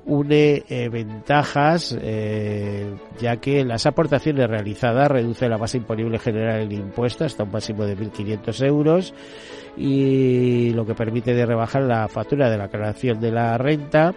une 0.06 0.62
eh, 0.68 0.88
ventajas, 0.88 1.96
eh, 2.00 2.94
ya 3.20 3.38
que 3.38 3.64
las 3.64 3.87
aportaciones 3.87 4.48
realizadas 4.48 5.10
reduce 5.10 5.48
la 5.48 5.56
base 5.56 5.78
imponible 5.78 6.18
general 6.18 6.68
del 6.68 6.78
impuesto 6.78 7.25
hasta 7.25 7.42
un 7.42 7.52
máximo 7.52 7.84
de 7.84 7.96
1.500 7.96 8.66
euros 8.66 9.14
y 9.76 10.70
lo 10.70 10.87
que 10.87 10.94
permite 10.94 11.34
de 11.34 11.46
rebajar 11.46 11.82
la 11.82 12.08
factura 12.08 12.50
de 12.50 12.58
la 12.58 12.68
creación 12.68 13.20
de 13.20 13.32
la 13.32 13.58
renta 13.58 14.14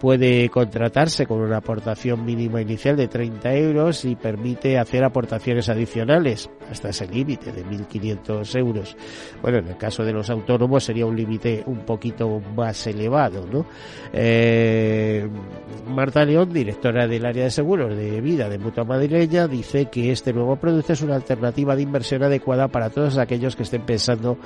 puede 0.00 0.48
contratarse 0.48 1.26
con 1.26 1.40
una 1.40 1.58
aportación 1.58 2.24
mínima 2.24 2.60
inicial 2.60 2.96
de 2.96 3.08
30 3.08 3.54
euros 3.54 4.04
y 4.04 4.14
permite 4.14 4.78
hacer 4.78 5.04
aportaciones 5.04 5.68
adicionales 5.68 6.50
hasta 6.70 6.90
ese 6.90 7.06
límite 7.06 7.52
de 7.52 7.64
1.500 7.64 8.58
euros. 8.58 8.96
Bueno, 9.40 9.58
en 9.58 9.68
el 9.68 9.76
caso 9.76 10.04
de 10.04 10.12
los 10.12 10.28
autónomos 10.30 10.84
sería 10.84 11.06
un 11.06 11.16
límite 11.16 11.62
un 11.66 11.80
poquito 11.80 12.40
más 12.54 12.86
elevado, 12.86 13.46
¿no? 13.50 13.66
Eh, 14.12 15.28
Marta 15.88 16.24
León, 16.24 16.52
directora 16.52 17.06
del 17.06 17.24
área 17.24 17.44
de 17.44 17.50
seguros 17.50 17.96
de 17.96 18.20
vida 18.20 18.48
de 18.48 18.58
Mutua 18.58 18.84
Madrileña, 18.84 19.46
dice 19.46 19.86
que 19.86 20.12
este 20.12 20.32
nuevo 20.32 20.56
producto 20.56 20.92
es 20.92 21.02
una 21.02 21.14
alternativa 21.14 21.76
de 21.76 21.82
inversión 21.82 22.22
adecuada 22.22 22.68
para 22.68 22.90
todos 22.90 23.16
aquellos 23.18 23.56
que 23.56 23.62
estén 23.62 23.82
pensando 23.82 24.36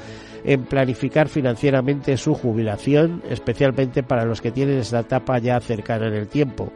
en 0.44 0.64
planificar 0.64 1.28
financieramente 1.28 2.16
su 2.16 2.34
jubilación, 2.34 3.22
especialmente 3.28 4.02
para 4.02 4.24
los 4.24 4.40
que 4.40 4.52
tienen 4.52 4.78
esta 4.78 5.00
etapa 5.00 5.39
ya 5.40 5.60
cercana 5.60 6.06
en 6.08 6.14
el 6.14 6.28
tiempo. 6.28 6.72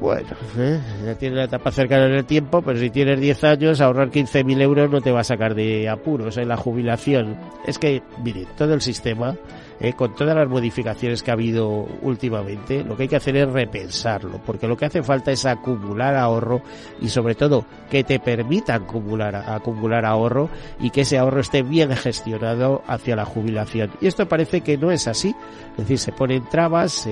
Bueno, 0.00 0.28
¿eh? 0.56 0.80
ya 1.04 1.14
tiene 1.16 1.36
la 1.36 1.44
etapa 1.44 1.72
cercana 1.72 2.06
en 2.06 2.12
el 2.12 2.24
tiempo, 2.24 2.62
pero 2.62 2.78
si 2.78 2.88
tienes 2.90 3.18
10 3.20 3.44
años, 3.44 3.80
ahorrar 3.80 4.10
15.000 4.10 4.62
euros 4.62 4.90
no 4.90 5.00
te 5.00 5.10
va 5.10 5.20
a 5.20 5.24
sacar 5.24 5.56
de 5.56 5.88
apuros 5.88 6.36
en 6.36 6.48
la 6.48 6.56
jubilación. 6.56 7.36
Es 7.66 7.78
que, 7.78 8.02
mire, 8.22 8.46
todo 8.56 8.74
el 8.74 8.80
sistema 8.80 9.34
eh, 9.80 9.92
con 9.92 10.14
todas 10.14 10.34
las 10.34 10.48
modificaciones 10.48 11.22
que 11.22 11.30
ha 11.30 11.34
habido 11.34 11.86
últimamente, 12.02 12.82
lo 12.82 12.96
que 12.96 13.04
hay 13.04 13.08
que 13.08 13.16
hacer 13.16 13.36
es 13.36 13.48
repensarlo, 13.48 14.40
porque 14.44 14.66
lo 14.66 14.76
que 14.76 14.86
hace 14.86 15.02
falta 15.02 15.30
es 15.30 15.46
acumular 15.46 16.16
ahorro 16.16 16.62
y 17.00 17.08
sobre 17.08 17.34
todo 17.34 17.64
que 17.90 18.04
te 18.04 18.18
permita 18.18 18.74
acumular, 18.74 19.36
acumular 19.36 20.04
ahorro 20.04 20.50
y 20.80 20.90
que 20.90 21.02
ese 21.02 21.18
ahorro 21.18 21.40
esté 21.40 21.62
bien 21.62 21.94
gestionado 21.96 22.82
hacia 22.86 23.16
la 23.16 23.24
jubilación. 23.24 23.92
Y 24.00 24.06
esto 24.06 24.26
parece 24.26 24.62
que 24.62 24.76
no 24.76 24.90
es 24.90 25.06
así, 25.06 25.34
es 25.72 25.76
decir, 25.78 25.98
se 25.98 26.12
ponen 26.12 26.48
trabas, 26.48 27.08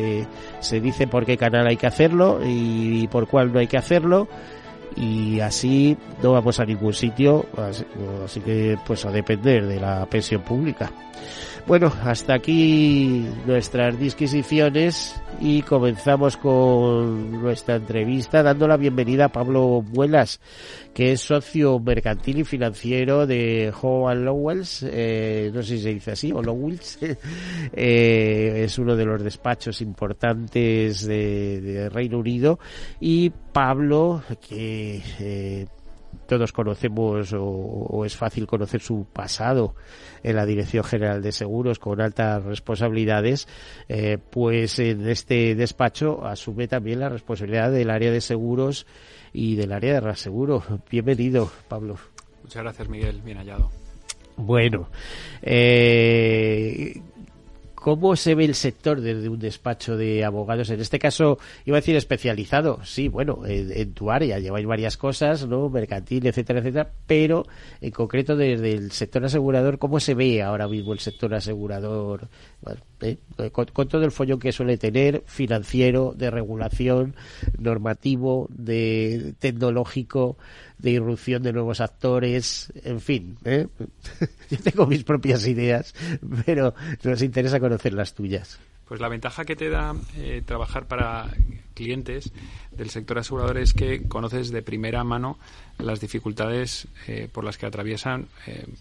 se 0.61 0.81
dice 0.81 1.07
por 1.07 1.25
qué 1.25 1.37
canal 1.37 1.67
hay 1.67 1.77
que 1.77 1.87
hacerlo 1.87 2.41
y 2.45 3.07
por 3.09 3.29
cuál 3.29 3.53
no 3.53 3.61
hay 3.61 3.67
que 3.67 3.79
hacerlo 3.79 4.27
y 4.95 5.41
así 5.41 5.97
no 6.23 6.33
vamos 6.33 6.61
a 6.61 6.65
ningún 6.65 6.93
sitio, 6.93 7.47
así, 7.57 8.41
que 8.41 8.79
pues 8.87 9.05
a 9.05 9.11
depender 9.11 9.67
de 9.67 9.81
la 9.81 10.07
pensión 10.07 10.43
pública. 10.43 10.91
Bueno, 11.67 11.93
hasta 12.05 12.35
aquí 12.35 13.27
nuestras 13.45 13.99
disquisiciones 13.99 15.21
y 15.41 15.63
comenzamos 15.63 16.37
con 16.37 17.43
nuestra 17.43 17.77
entrevista 17.77 18.45
dando 18.45 18.69
la 18.69 18.77
bienvenida 18.77 19.25
a 19.25 19.33
Pablo 19.33 19.83
Muelas, 19.93 20.39
que 20.97 21.13
es 21.13 21.21
socio 21.21 21.79
mercantil 21.79 22.39
y 22.39 22.45
financiero 22.45 23.27
de 23.27 23.71
Howard 23.83 24.17
Lowells, 24.17 24.83
eh, 24.91 25.51
no 25.53 25.63
sé 25.63 25.77
si 25.77 25.83
se 25.83 25.93
dice 25.93 26.13
así, 26.13 26.33
o 26.33 26.41
Lowells, 26.41 26.99
eh, 27.75 28.63
es 28.65 28.79
uno 28.79 28.97
de 28.97 29.05
los 29.05 29.23
despachos 29.23 29.83
importantes 29.83 31.07
de, 31.07 31.91
Reino 31.93 32.19
Unido 32.19 32.59
y 32.99 33.29
Pablo, 33.29 34.23
que 34.49 35.03
eh, 35.21 35.67
todos 36.27 36.53
conocemos 36.53 37.35
o, 37.37 38.05
es 38.05 38.17
fácil 38.17 38.47
conocer 38.47 38.81
su 38.81 39.07
pasado 39.13 39.75
en 40.23 40.37
la 40.37 40.47
Dirección 40.47 40.85
General 40.85 41.23
de 41.23 41.33
Seguros 41.33 41.79
con 41.79 42.01
altas 42.01 42.45
responsabilidades, 42.45 43.49
eh, 43.89 44.19
pues 44.31 44.79
en 44.79 45.09
este 45.09 45.55
despacho 45.55 46.25
asume 46.27 46.69
también 46.69 47.01
la 47.01 47.09
responsabilidad 47.09 47.71
del 47.71 47.91
área 47.91 48.11
de 48.11 48.21
seguros 48.21 48.87
y 49.33 49.57
del 49.57 49.73
área 49.73 49.95
de 49.95 50.01
reaseguro. 50.01 50.63
Bienvenido, 50.91 51.51
Pablo. 51.69 51.97
Muchas 52.43 52.63
gracias, 52.63 52.89
Miguel. 52.89 53.23
Bien 53.23 53.39
hallado. 53.39 53.71
Bueno, 54.37 54.91
eh, 55.43 57.01
¿Cómo 57.87 58.17
se 58.17 58.35
ve 58.35 58.45
el 58.45 58.57
sector 58.57 59.01
desde 59.01 59.29
un 59.29 59.39
despacho 59.39 59.97
de 59.97 60.25
abogados? 60.25 60.71
En 60.71 60.81
este 60.81 60.99
caso, 60.99 61.39
iba 61.65 61.77
a 61.77 61.81
decir 61.81 61.95
especializado. 61.95 62.85
Sí, 62.85 63.07
bueno, 63.07 63.43
en, 63.47 63.95
tu 63.95 64.11
área 64.11 64.41
lleváis 64.41 64.67
varias 64.67 64.97
cosas, 64.97 65.47
¿no? 65.47 65.69
Mercantil, 65.69 66.27
etcétera, 66.27 66.59
etcétera. 66.59 66.91
Pero, 67.07 67.47
en 67.81 67.93
concreto, 67.93 68.35
desde 68.35 68.73
el 68.73 68.91
sector 68.91 69.25
asegurador, 69.25 69.79
¿cómo 69.79 70.01
se 70.01 70.15
ve 70.15 70.43
ahora 70.43 70.67
mismo 70.67 70.95
el 70.95 70.99
sector 70.99 71.33
asegurador? 71.33 72.29
Eh, 73.01 73.19
con, 73.53 73.89
todo 73.89 74.05
el 74.05 74.11
follón 74.11 74.41
que 74.41 74.53
suele 74.53 74.79
tener, 74.79 75.23
financiero, 75.27 76.15
de 76.17 76.31
regulación, 76.31 77.15
normativo, 77.59 78.49
de 78.51 79.35
tecnológico, 79.39 80.39
de 80.79 80.93
irrupción 80.93 81.43
de 81.43 81.53
nuevos 81.53 81.83
actores, 81.83 82.73
en 82.83 83.01
fin. 83.01 83.37
¿eh? 83.45 83.67
Yo 84.51 84.59
tengo 84.59 84.87
mis 84.87 85.05
propias 85.05 85.47
ideas, 85.47 85.95
pero 86.47 86.75
nos 87.03 87.21
interesa 87.21 87.61
conocer 87.61 87.93
las 87.93 88.15
tuyas. 88.15 88.59
Pues 88.87 89.01
la 89.01 89.09
ventaja 89.09 89.45
que 89.45 89.57
te 89.57 89.69
da 89.69 89.95
eh, 90.17 90.43
trabajar 90.47 90.87
para 90.87 91.29
clientes 91.75 92.33
del 92.71 92.89
sector 92.89 93.19
asegurador 93.19 93.59
es 93.59 93.75
que 93.75 94.05
conoces 94.09 94.51
de 94.51 94.63
primera 94.63 95.05
mano 95.05 95.39
las 95.79 96.01
dificultades 96.01 96.89
por 97.33 97.45
las 97.45 97.59
que 97.59 97.67
atraviesan 97.67 98.29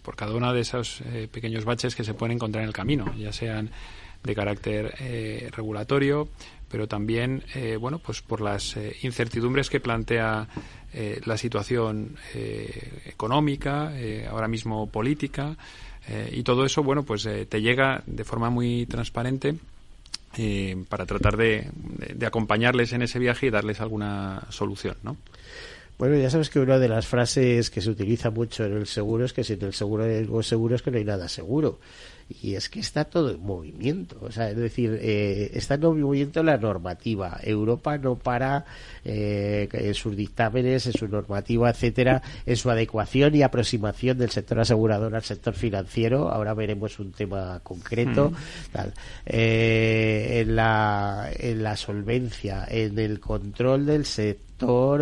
por 0.02 0.16
cada 0.16 0.34
uno 0.34 0.54
de 0.54 0.60
esos 0.60 1.02
pequeños 1.30 1.66
baches 1.66 1.94
que 1.94 2.04
se 2.04 2.14
pueden 2.14 2.36
encontrar 2.36 2.62
en 2.62 2.68
el 2.68 2.74
camino, 2.74 3.12
ya 3.18 3.32
sean 3.32 3.70
de 4.26 4.34
carácter 4.34 4.94
regulatorio, 5.52 6.28
pero 6.68 6.86
también 6.86 7.44
bueno 7.80 7.98
pues 7.98 8.20
por 8.20 8.40
las 8.40 8.76
incertidumbres 9.02 9.70
que 9.70 9.80
plantea 9.80 10.48
eh, 10.98 11.20
la 11.26 11.36
situación 11.36 12.16
eh, 12.32 13.02
económica, 13.04 13.92
eh, 13.96 14.26
ahora 14.30 14.48
mismo 14.48 14.86
política, 14.86 15.54
y 16.30 16.44
todo 16.44 16.64
eso, 16.64 16.84
bueno, 16.84 17.02
pues 17.02 17.28
te 17.48 17.60
llega 17.60 18.00
de 18.06 18.22
forma 18.22 18.48
muy 18.48 18.86
transparente 18.86 19.56
para 20.88 21.04
tratar 21.04 21.36
de, 21.36 21.68
acompañarles 22.24 22.92
en 22.92 23.02
ese 23.02 23.18
viaje 23.18 23.48
y 23.48 23.50
darles 23.50 23.80
alguna 23.80 24.44
solución, 24.50 24.94
¿no? 25.02 25.16
Bueno, 25.98 26.16
ya 26.16 26.30
sabes 26.30 26.48
que 26.48 26.60
una 26.60 26.78
de 26.78 26.88
las 26.88 27.08
frases 27.08 27.70
que 27.70 27.80
se 27.80 27.90
utiliza 27.90 28.30
mucho 28.30 28.64
en 28.64 28.74
el 28.74 28.86
seguro 28.86 29.24
es 29.24 29.32
que 29.32 29.42
sin 29.42 29.64
el 29.64 29.74
seguro 29.74 30.04
hay 30.04 30.18
algo 30.18 30.44
seguro 30.44 30.76
es 30.76 30.82
que 30.82 30.92
no 30.92 30.98
hay 30.98 31.04
nada 31.04 31.28
seguro 31.28 31.80
y 32.28 32.56
es 32.56 32.68
que 32.68 32.80
está 32.80 33.04
todo 33.04 33.30
en 33.30 33.40
movimiento. 33.40 34.18
O 34.20 34.32
sea, 34.32 34.50
es 34.50 34.56
decir, 34.56 34.98
eh, 35.00 35.50
está 35.54 35.74
en 35.74 35.82
movimiento 35.82 36.42
la 36.42 36.56
normativa. 36.56 37.38
Europa 37.42 37.98
no 37.98 38.16
para 38.16 38.64
eh, 39.04 39.68
en 39.72 39.94
sus 39.94 40.16
dictámenes, 40.16 40.86
en 40.86 40.92
su 40.92 41.06
normativa, 41.06 41.70
etcétera, 41.70 42.22
en 42.44 42.56
su 42.56 42.68
adecuación 42.70 43.34
y 43.34 43.42
aproximación 43.42 44.18
del 44.18 44.30
sector 44.30 44.58
asegurador 44.58 45.14
al 45.14 45.22
sector 45.22 45.54
financiero. 45.54 46.28
Ahora 46.28 46.54
veremos 46.54 46.98
un 46.98 47.12
tema 47.12 47.60
concreto. 47.62 48.30
Mm. 48.30 48.72
Tal. 48.72 48.92
Eh, 49.24 50.40
en, 50.40 50.56
la, 50.56 51.30
en 51.32 51.62
la 51.62 51.76
solvencia, 51.76 52.66
en 52.68 52.98
el 52.98 53.20
control 53.20 53.86
del 53.86 54.04
sector 54.04 54.46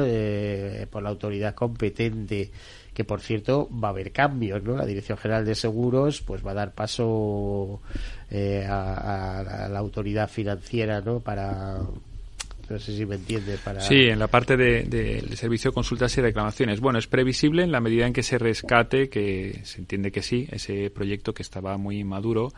eh, 0.04 0.86
por 0.90 1.02
la 1.02 1.10
autoridad 1.10 1.54
competente 1.54 2.50
que 2.94 3.04
por 3.04 3.20
cierto 3.20 3.68
va 3.70 3.88
a 3.88 3.90
haber 3.90 4.12
cambios, 4.12 4.62
¿no? 4.62 4.76
La 4.76 4.86
Dirección 4.86 5.18
General 5.18 5.44
de 5.44 5.54
Seguros 5.54 6.22
pues 6.22 6.46
va 6.46 6.52
a 6.52 6.54
dar 6.54 6.72
paso 6.72 7.80
eh, 8.30 8.64
a, 8.68 9.68
la 9.70 9.78
autoridad 9.78 10.30
financiera, 10.30 11.00
¿no? 11.00 11.20
Para 11.20 11.80
no 12.70 12.78
sé 12.78 12.96
si 12.96 13.04
me 13.04 13.16
entiende. 13.16 13.58
Para... 13.62 13.80
Sí, 13.80 14.04
en 14.04 14.18
la 14.18 14.28
parte 14.28 14.56
del 14.56 14.88
de, 14.88 15.36
servicio 15.36 15.70
de 15.70 15.74
consultas 15.74 16.16
y 16.16 16.20
reclamaciones. 16.20 16.80
Bueno, 16.80 16.98
es 16.98 17.06
previsible 17.06 17.62
en 17.62 17.72
la 17.72 17.80
medida 17.80 18.06
en 18.06 18.12
que 18.12 18.22
se 18.22 18.38
rescate, 18.38 19.10
que 19.10 19.60
se 19.64 19.80
entiende 19.80 20.10
que 20.10 20.22
sí, 20.22 20.48
ese 20.50 20.88
proyecto 20.90 21.34
que 21.34 21.42
estaba 21.42 21.76
muy 21.76 22.04
maduro 22.04 22.52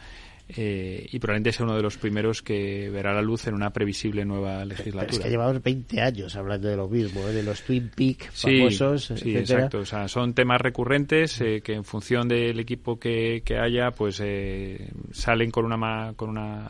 eh, 0.49 1.09
y 1.11 1.19
probablemente 1.19 1.53
sea 1.53 1.67
uno 1.67 1.75
de 1.75 1.83
los 1.83 1.97
primeros 1.97 2.41
que 2.41 2.89
verá 2.89 3.13
la 3.13 3.23
luz 3.23 3.49
en 3.49 3.55
una 3.55 3.71
previsible 3.71 4.25
nueva 4.25 4.65
legislatura. 4.65 5.11
es 5.11 5.19
que 5.19 5.29
llevamos 5.29 5.61
20 5.61 6.01
años 6.01 6.37
hablando 6.37 6.69
de 6.69 6.77
lo 6.77 6.89
mismo, 6.89 7.27
¿eh? 7.27 7.33
de 7.33 7.43
los 7.43 7.63
Twin 7.63 7.91
Peaks 7.95 8.31
famosos, 8.31 9.13
sí, 9.17 9.37
exacto. 9.37 9.81
O 9.81 9.85
sea, 9.85 10.07
son 10.07 10.35
temas 10.35 10.61
recurrentes 10.61 11.41
eh, 11.41 11.63
que 11.65 11.75
en 11.75 11.83
función 11.83 12.29
del 12.29 12.61
equipo 12.61 12.99
que, 12.99 13.43
que 13.45 13.59
haya, 13.59 13.91
pues 13.91 14.23
salen 15.13 15.51
con 15.51 15.65
una 15.65 16.13
con 16.15 16.31
una 16.31 16.69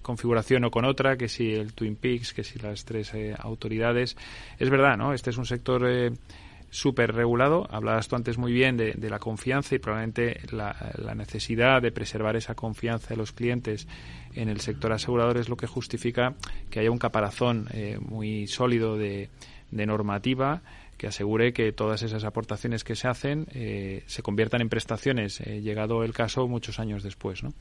configuración 0.00 0.64
o 0.64 0.70
con 0.70 0.86
otra, 0.86 1.16
que 1.16 1.28
si 1.28 1.52
el 1.52 1.74
Twin 1.74 1.96
Peaks, 1.96 2.32
que 2.32 2.42
si 2.42 2.58
las 2.58 2.86
tres 2.86 3.12
autoridades. 3.38 4.16
Es 4.58 4.70
verdad, 4.70 4.96
¿no? 4.96 5.12
Este 5.12 5.30
es 5.30 5.36
un 5.36 5.44
sector 5.44 5.84
súper 6.70 7.14
regulado. 7.14 7.66
Hablabas 7.70 8.08
tú 8.08 8.16
antes 8.16 8.38
muy 8.38 8.52
bien 8.52 8.76
de, 8.76 8.94
la 9.08 9.18
confianza 9.18 9.74
y 9.74 9.78
probablemente 9.78 10.40
la, 10.50 11.14
necesidad 11.14 11.82
de 11.82 11.92
preservar 11.92 12.36
esa 12.36 12.54
confianza 12.54 13.08
de 13.08 13.16
los 13.16 13.32
clientes 13.32 13.86
en 14.34 14.48
el 14.48 14.60
sector 14.60 14.92
asegurador 14.92 15.38
es 15.38 15.48
lo 15.48 15.56
que 15.56 15.66
justifica 15.66 16.34
que 16.70 16.80
haya 16.80 16.90
un 16.90 16.98
caparazón 16.98 17.68
eh, 17.72 17.98
muy 18.00 18.46
sólido 18.46 18.96
de, 18.96 19.30
normativa 19.70 20.62
que 20.96 21.06
asegure 21.06 21.52
que 21.52 21.70
todas 21.72 22.02
esas 22.02 22.24
aportaciones 22.24 22.82
que 22.82 22.96
se 22.96 23.06
hacen 23.06 23.46
eh, 23.52 24.02
se 24.06 24.22
conviertan 24.22 24.62
en 24.62 24.68
prestaciones, 24.68 25.40
eh, 25.40 25.60
llegado 25.60 26.02
el 26.02 26.12
caso 26.12 26.48
muchos 26.48 26.80
años 26.80 27.04
después. 27.04 27.44
¿no? 27.44 27.52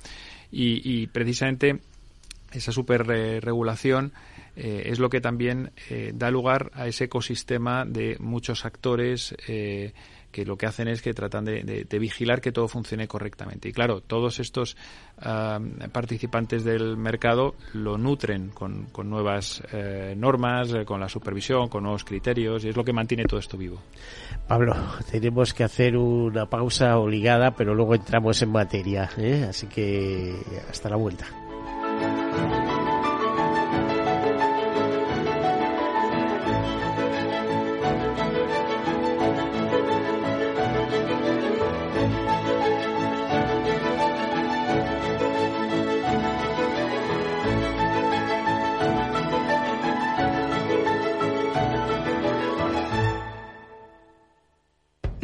Y 0.51 1.05
precisamente 1.07 1.79
esa 2.51 2.71
superregulación 2.71 4.13
eh, 4.59 4.89
es 4.89 4.97
lo 4.97 5.09
que 5.09 5.21
también 5.21 5.71
eh, 5.91 6.11
da 6.15 6.31
lugar 6.31 6.71
a 6.73 6.87
ese 6.87 7.03
ecosistema 7.03 7.85
de 7.85 8.17
muchos 8.19 8.65
actores 8.65 9.35
eh, 9.47 9.93
que 10.31 10.45
lo 10.45 10.57
que 10.57 10.65
hacen 10.65 10.87
es 10.87 11.03
que 11.03 11.13
tratan 11.13 11.45
de, 11.45 11.99
vigilar 11.99 12.41
que 12.41 12.51
todo 12.51 12.67
funcione 12.67 13.07
correctamente. 13.07 13.69
Y 13.69 13.71
claro, 13.71 14.01
todos 14.01 14.39
estos 14.39 14.75
participantes 15.91 16.63
del 16.63 16.97
mercado 16.97 17.55
lo 17.73 17.97
nutren 17.97 18.49
con, 18.49 18.85
con 18.87 19.09
nuevas 19.09 19.63
normas, 20.15 20.75
con 20.85 20.99
la 20.99 21.09
supervisión, 21.09 21.69
con 21.69 21.83
nuevos 21.83 22.03
criterios, 22.03 22.65
y 22.65 22.69
es 22.69 22.75
lo 22.75 22.83
que 22.83 22.93
mantiene 22.93 23.23
todo 23.23 23.39
esto 23.39 23.57
vivo. 23.57 23.81
Pablo, 24.47 24.75
tenemos 25.09 25.53
que 25.55 25.63
hacer 25.63 25.97
una 25.97 26.45
pausa 26.47 26.99
obligada, 26.99 27.55
pero 27.55 27.73
luego 27.73 27.95
entramos 27.95 28.39
en 28.41 28.51
materia, 28.51 29.09
así 29.47 29.65
que 29.67 30.35
hasta 30.69 30.89
la 30.89 30.97
vuelta. 30.97 31.46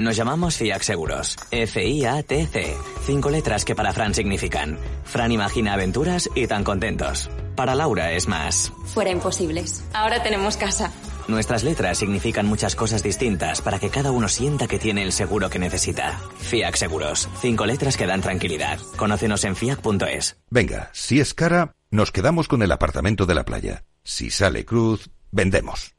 Nos 0.04 0.18
llamamos 0.18 0.58
FIAC 0.58 0.82
Seguros. 0.82 1.38
F-I-A-T-C. 1.50 2.76
Cinco 3.06 3.30
letras 3.30 3.64
que 3.64 3.74
para 3.74 3.94
Fran 3.94 4.14
significan. 4.14 4.78
Fran 5.06 5.32
imagina 5.32 5.72
aventuras 5.72 6.30
y 6.36 6.46
tan 6.46 6.66
contentos. 6.66 7.30
Para 7.56 7.74
Laura 7.74 8.12
es 8.12 8.28
más. 8.28 8.74
Fuera 8.84 9.12
imposibles. 9.12 9.82
Ahora 9.94 10.22
tenemos 10.22 10.58
casa. 10.58 10.92
Nuestras 11.30 11.64
letras 11.64 12.00
significan 12.00 12.46
muchas 12.46 12.76
cosas 12.76 13.02
distintas 13.02 13.62
para 13.62 13.80
que 13.80 13.90
cada 13.90 14.12
uno 14.12 14.28
sienta 14.28 14.68
que 14.68 14.78
tiene 14.78 15.04
el 15.04 15.14
seguro 15.14 15.50
que 15.50 15.58
necesita. 15.58 16.20
FIAC 16.38 16.76
Seguros. 16.76 17.30
Cinco 17.40 17.66
letras 17.66 17.96
que 17.96 18.06
dan 18.06 18.20
tranquilidad. 18.20 18.80
Conócenos 18.98 19.46
en 19.46 19.56
fiac.es. 19.56 20.36
Venga, 20.50 20.90
si 20.92 21.22
es 21.22 21.34
cara, 21.34 21.78
nos 21.92 22.12
quedamos 22.12 22.50
con 22.50 22.62
el 22.62 22.74
apartamento 22.74 23.26
de 23.26 23.36
la 23.36 23.46
playa. 23.46 23.86
Si 24.04 24.32
sale 24.32 24.66
cruz, 24.66 25.10
vendemos. 25.32 25.96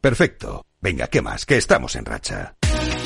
Perfecto. 0.00 0.64
Venga, 0.84 1.06
¿qué 1.06 1.22
más? 1.22 1.46
Que 1.46 1.56
estamos 1.56 1.96
en 1.96 2.04
racha. 2.04 2.56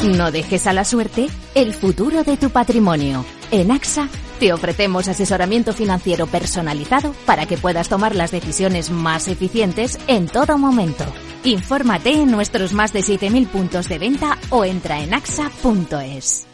No 0.04 0.32
dejes 0.32 0.66
a 0.66 0.72
la 0.72 0.84
suerte 0.84 1.28
el 1.54 1.72
futuro 1.72 2.24
de 2.24 2.36
tu 2.36 2.50
patrimonio. 2.50 3.24
En 3.52 3.70
AXA 3.70 4.08
te 4.40 4.52
ofrecemos 4.52 5.06
asesoramiento 5.06 5.72
financiero 5.72 6.26
personalizado 6.26 7.14
para 7.24 7.46
que 7.46 7.56
puedas 7.56 7.88
tomar 7.88 8.16
las 8.16 8.32
decisiones 8.32 8.90
más 8.90 9.28
eficientes 9.28 9.96
en 10.08 10.26
todo 10.26 10.58
momento. 10.58 11.04
Infórmate 11.44 12.10
en 12.10 12.32
nuestros 12.32 12.72
más 12.72 12.92
de 12.92 12.98
7.000 12.98 13.46
puntos 13.46 13.88
de 13.88 14.00
venta 14.00 14.36
o 14.50 14.64
entra 14.64 15.00
en 15.00 15.14
axa.es. 15.14 16.48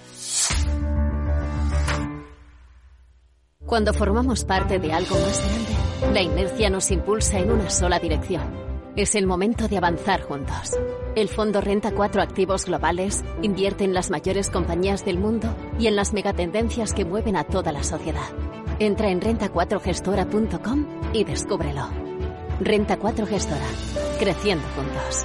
Cuando 3.64 3.94
formamos 3.94 4.44
parte 4.44 4.78
de 4.78 4.92
algo 4.92 5.18
más 5.18 5.42
grande, 5.42 6.12
la 6.12 6.20
inercia 6.20 6.68
nos 6.68 6.90
impulsa 6.90 7.38
en 7.38 7.50
una 7.50 7.70
sola 7.70 7.98
dirección 7.98 8.63
es 8.96 9.14
el 9.14 9.26
momento 9.26 9.68
de 9.68 9.78
avanzar 9.78 10.22
juntos. 10.22 10.78
El 11.16 11.28
fondo 11.28 11.60
Renta 11.60 11.92
4 11.92 12.22
Activos 12.22 12.64
Globales 12.64 13.24
invierte 13.42 13.84
en 13.84 13.94
las 13.94 14.10
mayores 14.10 14.50
compañías 14.50 15.04
del 15.04 15.18
mundo 15.18 15.54
y 15.78 15.86
en 15.86 15.96
las 15.96 16.12
megatendencias 16.12 16.92
que 16.92 17.04
mueven 17.04 17.36
a 17.36 17.44
toda 17.44 17.72
la 17.72 17.82
sociedad. 17.82 18.28
Entra 18.78 19.10
en 19.10 19.20
renta4gestora.com 19.20 20.86
y 21.12 21.24
descúbrelo. 21.24 21.88
Renta 22.60 22.96
4 22.96 23.26
Gestora. 23.26 23.66
Creciendo 24.18 24.66
juntos. 24.76 25.24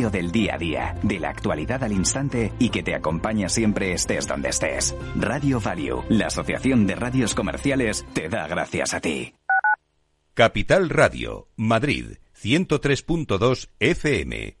del 0.09 0.31
día 0.31 0.55
a 0.55 0.57
día, 0.57 0.95
de 1.03 1.19
la 1.19 1.29
actualidad 1.29 1.83
al 1.83 1.91
instante 1.91 2.53
y 2.59 2.69
que 2.69 2.83
te 2.83 2.95
acompaña 2.95 3.49
siempre 3.49 3.93
estés 3.93 4.27
donde 4.27 4.49
estés. 4.49 4.95
Radio 5.15 5.59
Value, 5.59 6.03
la 6.09 6.27
Asociación 6.27 6.87
de 6.87 6.95
Radios 6.95 7.35
Comerciales, 7.35 8.05
te 8.13 8.29
da 8.29 8.47
gracias 8.47 8.93
a 8.93 9.01
ti. 9.01 9.33
Capital 10.33 10.89
Radio, 10.89 11.49
Madrid, 11.57 12.17
103.2 12.41 13.69
FM. 13.79 14.60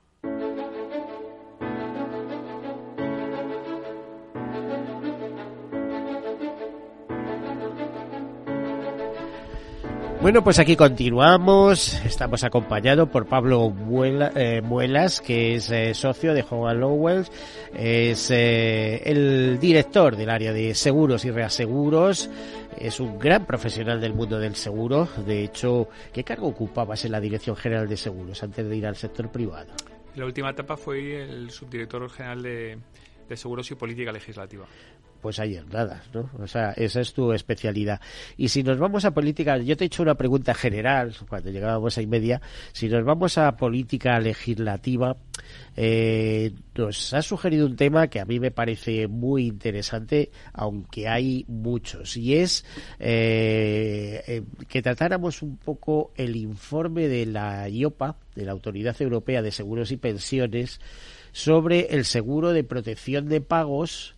Bueno, 10.21 10.43
pues 10.43 10.59
aquí 10.59 10.75
continuamos. 10.75 11.95
Estamos 12.05 12.43
acompañados 12.43 13.09
por 13.09 13.25
Pablo 13.25 13.73
eh, 14.35 14.61
Muelas, 14.61 15.19
que 15.19 15.55
es 15.55 15.71
eh, 15.71 15.95
socio 15.95 16.35
de 16.35 16.45
Howard 16.47 16.77
Lowell, 16.77 17.25
es 17.73 18.29
eh, 18.29 19.01
el 19.03 19.57
director 19.59 20.15
del 20.15 20.29
área 20.29 20.53
de 20.53 20.75
seguros 20.75 21.25
y 21.25 21.31
reaseguros, 21.31 22.29
es 22.77 22.99
un 22.99 23.17
gran 23.17 23.47
profesional 23.47 23.99
del 23.99 24.13
mundo 24.13 24.37
del 24.37 24.55
seguro. 24.55 25.09
De 25.25 25.43
hecho, 25.43 25.89
¿qué 26.13 26.23
cargo 26.23 26.49
ocupabas 26.49 27.03
en 27.03 27.13
la 27.13 27.19
Dirección 27.19 27.55
General 27.55 27.89
de 27.89 27.97
Seguros 27.97 28.43
antes 28.43 28.69
de 28.69 28.77
ir 28.77 28.85
al 28.85 28.97
sector 28.97 29.31
privado? 29.31 29.73
La 30.13 30.25
última 30.25 30.51
etapa 30.51 30.77
fue 30.77 31.23
el 31.23 31.49
subdirector 31.49 32.07
general 32.11 32.43
de 32.43 32.77
Seguros 33.35 33.71
y 33.71 33.75
Política 33.75 34.11
Legislativa 34.11 34.67
pues 35.21 35.39
ayer 35.39 35.63
nada, 35.71 36.03
¿no? 36.13 36.29
O 36.39 36.47
sea, 36.47 36.71
esa 36.71 37.01
es 37.01 37.13
tu 37.13 37.31
especialidad. 37.31 38.01
Y 38.37 38.49
si 38.49 38.63
nos 38.63 38.77
vamos 38.79 39.05
a 39.05 39.13
política, 39.13 39.57
yo 39.57 39.77
te 39.77 39.85
he 39.85 39.87
hecho 39.87 40.03
una 40.03 40.15
pregunta 40.15 40.53
general 40.53 41.15
cuando 41.29 41.51
llegábamos 41.51 41.97
a 41.97 42.01
y 42.01 42.07
media, 42.07 42.41
si 42.73 42.89
nos 42.89 43.05
vamos 43.05 43.37
a 43.37 43.55
política 43.55 44.19
legislativa, 44.19 45.17
eh, 45.77 46.53
nos 46.75 47.13
ha 47.13 47.21
sugerido 47.21 47.65
un 47.65 47.75
tema 47.75 48.07
que 48.07 48.19
a 48.19 48.25
mí 48.25 48.39
me 48.39 48.51
parece 48.51 49.07
muy 49.07 49.47
interesante, 49.47 50.31
aunque 50.53 51.07
hay 51.07 51.45
muchos, 51.47 52.17
y 52.17 52.35
es 52.35 52.65
eh, 52.99 54.23
eh, 54.27 54.43
que 54.67 54.81
tratáramos 54.81 55.41
un 55.41 55.57
poco 55.57 56.11
el 56.15 56.35
informe 56.35 57.07
de 57.07 57.25
la 57.25 57.69
IOPA, 57.69 58.17
de 58.35 58.45
la 58.45 58.51
Autoridad 58.51 58.99
Europea 59.01 59.41
de 59.41 59.51
Seguros 59.51 59.91
y 59.91 59.97
Pensiones, 59.97 60.79
sobre 61.31 61.95
el 61.95 62.05
seguro 62.05 62.51
de 62.51 62.63
protección 62.63 63.29
de 63.29 63.41
pagos 63.41 64.15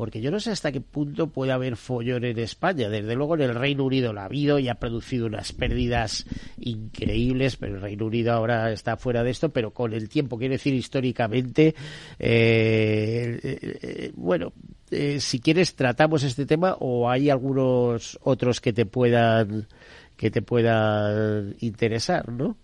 porque 0.00 0.22
yo 0.22 0.30
no 0.30 0.40
sé 0.40 0.50
hasta 0.50 0.72
qué 0.72 0.80
punto 0.80 1.26
puede 1.26 1.52
haber 1.52 1.76
follón 1.76 2.24
en 2.24 2.38
España. 2.38 2.88
Desde 2.88 3.14
luego 3.14 3.34
en 3.34 3.42
el 3.42 3.54
Reino 3.54 3.84
Unido 3.84 4.14
lo 4.14 4.22
ha 4.22 4.24
habido 4.24 4.58
y 4.58 4.70
ha 4.70 4.76
producido 4.76 5.26
unas 5.26 5.52
pérdidas 5.52 6.24
increíbles, 6.58 7.58
pero 7.58 7.74
el 7.74 7.82
Reino 7.82 8.06
Unido 8.06 8.32
ahora 8.32 8.72
está 8.72 8.96
fuera 8.96 9.22
de 9.22 9.30
esto, 9.30 9.50
pero 9.50 9.72
con 9.72 9.92
el 9.92 10.08
tiempo, 10.08 10.38
quiero 10.38 10.52
decir 10.52 10.72
históricamente, 10.72 11.74
eh, 12.18 13.38
eh, 13.42 14.12
bueno, 14.14 14.54
eh, 14.90 15.20
si 15.20 15.38
quieres 15.38 15.76
tratamos 15.76 16.22
este 16.22 16.46
tema 16.46 16.78
o 16.80 17.10
hay 17.10 17.28
algunos 17.28 18.18
otros 18.22 18.62
que 18.62 18.72
te 18.72 18.86
puedan 18.86 19.68
que 20.16 20.30
te 20.30 20.40
puedan 20.40 21.56
interesar, 21.60 22.32
¿no? 22.32 22.56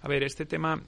A 0.00 0.08
ver, 0.08 0.22
este 0.22 0.46
tema 0.46 0.82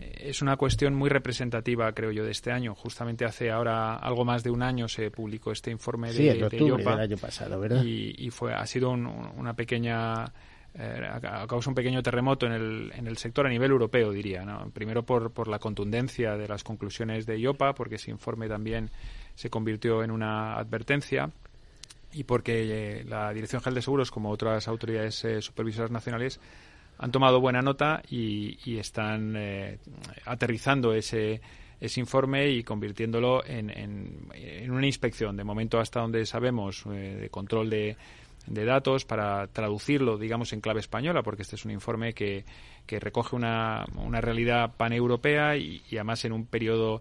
es 0.00 0.42
una 0.42 0.56
cuestión 0.56 0.94
muy 0.94 1.08
representativa, 1.08 1.92
creo 1.92 2.10
yo, 2.10 2.24
de 2.24 2.30
este 2.30 2.52
año. 2.52 2.74
Justamente 2.74 3.24
hace 3.24 3.50
ahora 3.50 3.96
algo 3.96 4.24
más 4.24 4.42
de 4.42 4.50
un 4.50 4.62
año 4.62 4.88
se 4.88 5.10
publicó 5.10 5.52
este 5.52 5.70
informe 5.70 6.12
de, 6.12 6.30
en 6.30 6.44
octubre 6.44 6.84
año 6.86 7.16
pasado, 7.16 7.58
¿verdad? 7.60 7.82
Y, 7.84 8.30
fue, 8.30 8.54
ha 8.54 8.66
sido 8.66 8.90
una 8.90 9.54
pequeña 9.54 10.32
eh, 10.74 11.02
causa 11.48 11.70
un 11.70 11.74
pequeño 11.74 12.02
terremoto 12.02 12.46
en 12.46 12.52
el, 12.52 12.92
en 12.94 13.06
el 13.06 13.16
sector 13.16 13.46
a 13.46 13.50
nivel 13.50 13.72
europeo, 13.72 14.12
diría. 14.12 14.44
¿no? 14.44 14.70
Primero 14.70 15.02
por, 15.02 15.32
por 15.32 15.48
la 15.48 15.58
contundencia 15.58 16.36
de 16.36 16.46
las 16.46 16.62
conclusiones 16.62 17.26
de 17.26 17.38
IOPA, 17.38 17.74
porque 17.74 17.96
ese 17.96 18.10
informe 18.10 18.48
también 18.48 18.90
se 19.34 19.50
convirtió 19.50 20.02
en 20.04 20.10
una 20.10 20.56
advertencia 20.56 21.30
y 22.12 22.24
porque 22.24 23.00
eh, 23.00 23.04
la 23.04 23.32
Dirección 23.32 23.62
General 23.62 23.76
de 23.76 23.82
Seguros, 23.82 24.10
como 24.10 24.30
otras 24.30 24.68
autoridades 24.68 25.24
eh, 25.24 25.40
supervisoras 25.42 25.90
nacionales, 25.90 26.40
han 27.00 27.10
tomado 27.10 27.40
buena 27.40 27.62
nota 27.62 28.02
y, 28.10 28.76
están 28.76 29.34
eh, 29.34 29.78
aterrizando 30.26 30.92
ese, 30.92 31.40
informe 31.96 32.50
y 32.50 32.62
convirtiéndolo 32.62 33.42
en, 33.46 34.70
una 34.70 34.86
inspección. 34.86 35.34
De 35.34 35.42
momento, 35.42 35.80
hasta 35.80 36.00
donde 36.00 36.26
sabemos, 36.26 36.84
eh, 36.86 37.16
de 37.22 37.30
control 37.30 37.70
de, 37.70 37.96
de, 38.46 38.64
datos 38.66 39.06
para 39.06 39.46
traducirlo, 39.46 40.18
digamos, 40.18 40.52
en 40.52 40.60
clave 40.60 40.80
española, 40.80 41.22
porque 41.22 41.40
este 41.40 41.56
es 41.56 41.64
un 41.64 41.70
informe 41.70 42.12
que, 42.12 42.44
que 42.84 43.00
recoge 43.00 43.34
una, 43.34 43.86
una 43.96 44.20
realidad 44.20 44.74
paneuropea 44.76 45.56
y, 45.56 45.82
y 45.90 45.96
además 45.96 46.26
en 46.26 46.32
un 46.32 46.44
periodo 46.44 47.00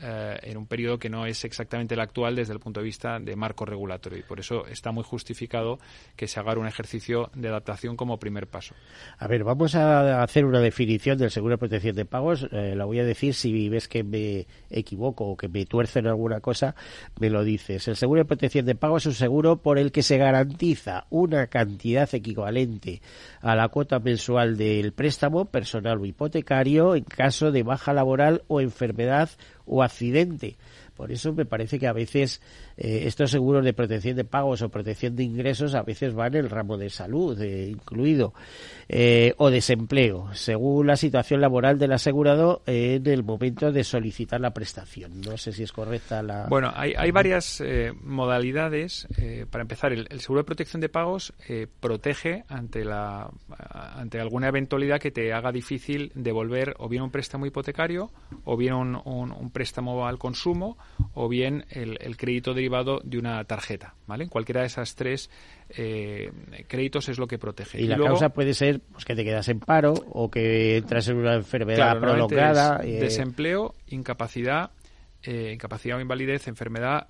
eh, 0.00 0.38
en 0.42 0.56
un 0.56 0.66
periodo 0.66 0.98
que 0.98 1.08
no 1.08 1.26
es 1.26 1.44
exactamente 1.44 1.94
el 1.94 2.00
actual 2.00 2.36
desde 2.36 2.52
el 2.52 2.60
punto 2.60 2.80
de 2.80 2.84
vista 2.84 3.18
de 3.18 3.36
marco 3.36 3.64
regulatorio 3.64 4.18
y 4.18 4.22
por 4.22 4.40
eso 4.40 4.66
está 4.66 4.92
muy 4.92 5.04
justificado 5.04 5.78
que 6.16 6.28
se 6.28 6.38
haga 6.40 6.56
un 6.58 6.66
ejercicio 6.66 7.30
de 7.34 7.48
adaptación 7.48 7.96
como 7.96 8.18
primer 8.18 8.46
paso. 8.46 8.74
A 9.18 9.26
ver, 9.26 9.44
vamos 9.44 9.74
a 9.74 10.22
hacer 10.22 10.44
una 10.44 10.60
definición 10.60 11.18
del 11.18 11.30
seguro 11.30 11.54
de 11.54 11.58
protección 11.58 11.96
de 11.96 12.04
pagos. 12.04 12.48
Eh, 12.52 12.74
la 12.76 12.84
voy 12.84 13.00
a 13.00 13.04
decir 13.04 13.34
si 13.34 13.68
ves 13.68 13.88
que 13.88 14.04
me 14.04 14.46
equivoco 14.70 15.24
o 15.24 15.36
que 15.36 15.48
me 15.48 15.66
tuerce 15.66 15.98
en 15.98 16.06
alguna 16.06 16.40
cosa, 16.40 16.74
me 17.18 17.30
lo 17.30 17.44
dices. 17.44 17.88
El 17.88 17.96
seguro 17.96 18.20
de 18.20 18.24
protección 18.24 18.66
de 18.66 18.74
pagos 18.74 19.02
es 19.02 19.06
un 19.06 19.14
seguro 19.14 19.62
por 19.62 19.78
el 19.78 19.92
que 19.92 20.02
se 20.02 20.18
garantiza 20.18 21.06
una 21.10 21.46
cantidad 21.48 22.08
equivalente 22.12 23.02
a 23.40 23.54
la 23.54 23.68
cuota 23.68 23.98
mensual 23.98 24.56
del 24.56 24.92
préstamo 24.92 25.46
personal 25.46 25.98
o 25.98 26.06
hipotecario 26.06 26.94
en 26.94 27.04
caso 27.04 27.52
de 27.52 27.62
baja 27.62 27.92
laboral 27.92 28.42
o 28.48 28.60
enfermedad 28.60 29.30
o 29.68 29.82
accidente. 29.82 30.56
Por 30.96 31.12
eso 31.12 31.32
me 31.32 31.44
parece 31.44 31.78
que 31.78 31.86
a 31.86 31.92
veces 31.92 32.40
eh, 32.80 33.08
estos 33.08 33.32
seguros 33.32 33.64
de 33.64 33.72
protección 33.72 34.14
de 34.16 34.24
pagos 34.24 34.62
o 34.62 34.68
protección 34.68 35.16
de 35.16 35.24
ingresos 35.24 35.74
a 35.74 35.82
veces 35.82 36.14
van 36.14 36.34
en 36.34 36.44
el 36.44 36.50
ramo 36.50 36.76
de 36.76 36.90
salud 36.90 37.40
eh, 37.40 37.68
incluido 37.68 38.32
eh, 38.88 39.34
o 39.38 39.50
desempleo, 39.50 40.28
según 40.32 40.86
la 40.86 40.96
situación 40.96 41.40
laboral 41.40 41.78
del 41.78 41.92
asegurado 41.92 42.62
en 42.66 43.04
el 43.06 43.24
momento 43.24 43.72
de 43.72 43.82
solicitar 43.82 44.40
la 44.40 44.54
prestación. 44.54 45.20
No 45.20 45.36
sé 45.36 45.52
si 45.52 45.64
es 45.64 45.72
correcta 45.72 46.22
la. 46.22 46.46
Bueno, 46.48 46.72
hay, 46.74 46.94
hay 46.96 47.10
varias 47.10 47.62
modalidades. 48.00 49.08
para 49.50 49.62
empezar, 49.62 49.92
el, 49.92 50.06
seguro 50.20 50.42
de 50.42 50.44
protección 50.44 50.80
de 50.80 50.88
pagos 50.88 51.32
protege 51.80 52.44
ante 52.48 52.84
la 52.84 53.28
ante 53.96 54.20
alguna 54.20 54.48
eventualidad 54.48 55.00
que 55.00 55.10
te 55.10 55.32
haga 55.32 55.52
difícil 55.52 56.12
devolver 56.14 56.74
o 56.78 56.88
bien 56.88 57.02
un 57.02 57.10
préstamo 57.10 57.46
hipotecario 57.46 58.10
o 58.44 58.56
bien 58.56 58.74
un, 58.74 58.96
un 59.04 59.50
préstamo 59.50 60.06
al 60.06 60.18
consumo 60.18 60.78
o 61.14 61.28
bien 61.28 61.64
el, 61.70 62.16
crédito 62.16 62.54
derivado 62.68 63.00
de 63.02 63.18
una 63.18 63.42
tarjeta, 63.44 63.94
¿vale? 64.06 64.28
Cualquiera 64.28 64.60
de 64.60 64.66
esas 64.66 64.94
tres 64.94 65.30
eh, 65.70 66.30
créditos 66.66 67.08
es 67.08 67.18
lo 67.18 67.26
que 67.26 67.38
protege. 67.38 67.80
Y, 67.80 67.86
la 67.86 67.96
causa 67.96 68.28
puede 68.28 68.52
ser 68.52 68.80
pues, 68.92 69.04
que 69.04 69.14
te 69.14 69.24
quedas 69.24 69.48
en 69.48 69.60
paro 69.60 69.94
o 70.10 70.30
que 70.30 70.76
entras 70.76 71.08
en 71.08 71.16
una 71.16 71.34
enfermedad 71.34 71.98
prolongada. 71.98 72.80
Eh, 72.84 73.00
desempleo, 73.00 73.74
incapacidad, 73.88 74.70
eh, 75.22 75.52
incapacidad 75.54 75.96
o 75.96 76.00
invalidez, 76.00 76.46
enfermedad 76.46 77.06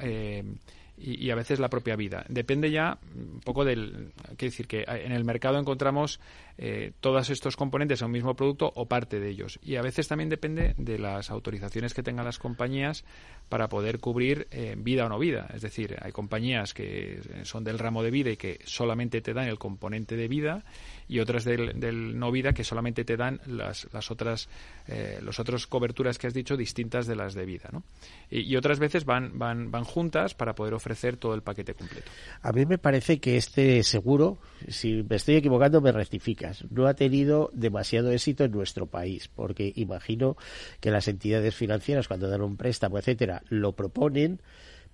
y, 1.01 1.31
a 1.31 1.35
veces 1.35 1.61
la 1.61 1.68
propia 1.68 1.97
vida. 1.97 2.25
Depende 2.29 2.71
ya 2.71 2.99
un 3.14 3.40
poco 3.40 3.64
del. 3.64 4.12
Quiere 4.37 4.51
decir 4.51 4.66
que 4.66 4.85
en 4.87 5.12
el 5.12 5.25
mercado 5.25 5.59
encontramos 5.59 6.21
eh, 6.57 6.92
todos 7.01 7.31
estos 7.31 7.57
componentes 7.57 8.03
a 8.03 8.07
un 8.07 8.12
mismo 8.12 8.35
producto 8.35 8.73
o 8.75 8.87
parte 8.87 9.21
de 9.21 9.31
ellos. 9.31 9.59
Y 9.62 9.77
a 9.77 9.83
veces 9.83 10.09
también 10.09 10.29
depende 10.29 10.75
de 10.77 10.99
las 10.99 11.31
autorizaciones 11.31 11.94
que 11.94 12.03
tengan 12.03 12.25
las 12.25 12.38
compañías 12.38 13.05
para 13.48 13.68
poder 13.68 13.98
cubrir 13.98 14.46
eh, 14.50 14.74
vida 14.76 15.06
o 15.06 15.08
no 15.08 15.18
vida. 15.18 15.48
Es 15.54 15.62
decir, 15.62 15.96
hay 16.00 16.12
compañías 16.12 16.74
que 16.74 17.20
son 17.44 17.64
del 17.64 17.78
ramo 17.78 18.02
de 18.02 18.11
vida 18.11 18.30
y 18.30 18.37
que 18.37 18.61
solamente 18.64 19.20
te 19.20 19.32
dan 19.32 19.48
el 19.48 19.58
componente 19.58 20.16
de 20.16 20.28
vida 20.28 20.64
y 21.08 21.20
otras 21.20 21.44
del, 21.44 22.18
no 22.18 22.30
vida 22.30 22.52
que 22.52 22.64
solamente 22.64 23.04
te 23.04 23.16
dan 23.16 23.40
las, 23.46 23.88
las 23.92 24.11
otras 24.11 24.48
eh, 24.87 25.20
las 25.22 25.38
otras 25.38 25.66
coberturas 25.66 26.18
que 26.18 26.26
has 26.26 26.34
dicho 26.34 26.56
distintas 26.56 27.06
de 27.06 27.16
las 27.16 27.34
de 27.34 27.44
vida. 27.44 27.68
¿no? 27.72 27.82
Y, 28.30 28.56
otras 28.56 28.78
veces 28.78 29.04
van, 29.04 29.38
van, 29.38 29.70
van 29.70 29.84
juntas 29.84 30.34
para 30.34 30.54
poder 30.54 30.74
ofrecer 30.74 31.16
todo 31.16 31.34
el 31.34 31.42
paquete 31.42 31.74
completo. 31.74 32.11
A 32.42 32.52
mí 32.52 32.66
me 32.66 32.78
parece 32.78 33.20
que 33.20 33.37
este 33.37 33.82
seguro, 33.82 34.38
si 34.68 35.04
me 35.08 35.16
estoy 35.16 35.37
equivocando, 35.37 35.80
me 35.80 35.92
rectificas, 35.92 36.64
no 36.70 36.87
ha 36.87 36.94
tenido 36.94 37.50
demasiado 37.52 38.11
éxito 38.11 38.44
en 38.44 38.52
nuestro 38.52 38.87
país, 38.87 39.28
porque 39.28 39.72
imagino 39.76 40.37
que 40.80 40.90
las 40.90 41.08
entidades 41.08 41.54
financieras, 41.54 42.08
cuando 42.08 42.28
dan 42.28 42.42
un 42.42 42.56
préstamo, 42.56 42.98
etcétera, 42.98 43.38
lo 43.48 43.72
proponen, 43.72 44.40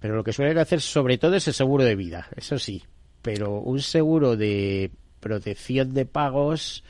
pero 0.01 0.15
lo 0.15 0.25
que 0.25 0.33
suelen 0.33 0.59
hacer 0.59 0.81
sobre 0.81 1.19
todo 1.19 1.35
es 1.37 1.49
el 1.49 1.55
seguro 1.55 1.85
de 1.85 1.97
vida, 1.97 2.29
eso 2.37 2.59
sí, 2.59 2.85
pero 3.23 3.61
un 3.61 3.81
seguro 3.81 4.37
de 4.37 4.91
protección 5.21 5.95
de 5.95 6.07
pagos 6.07 6.85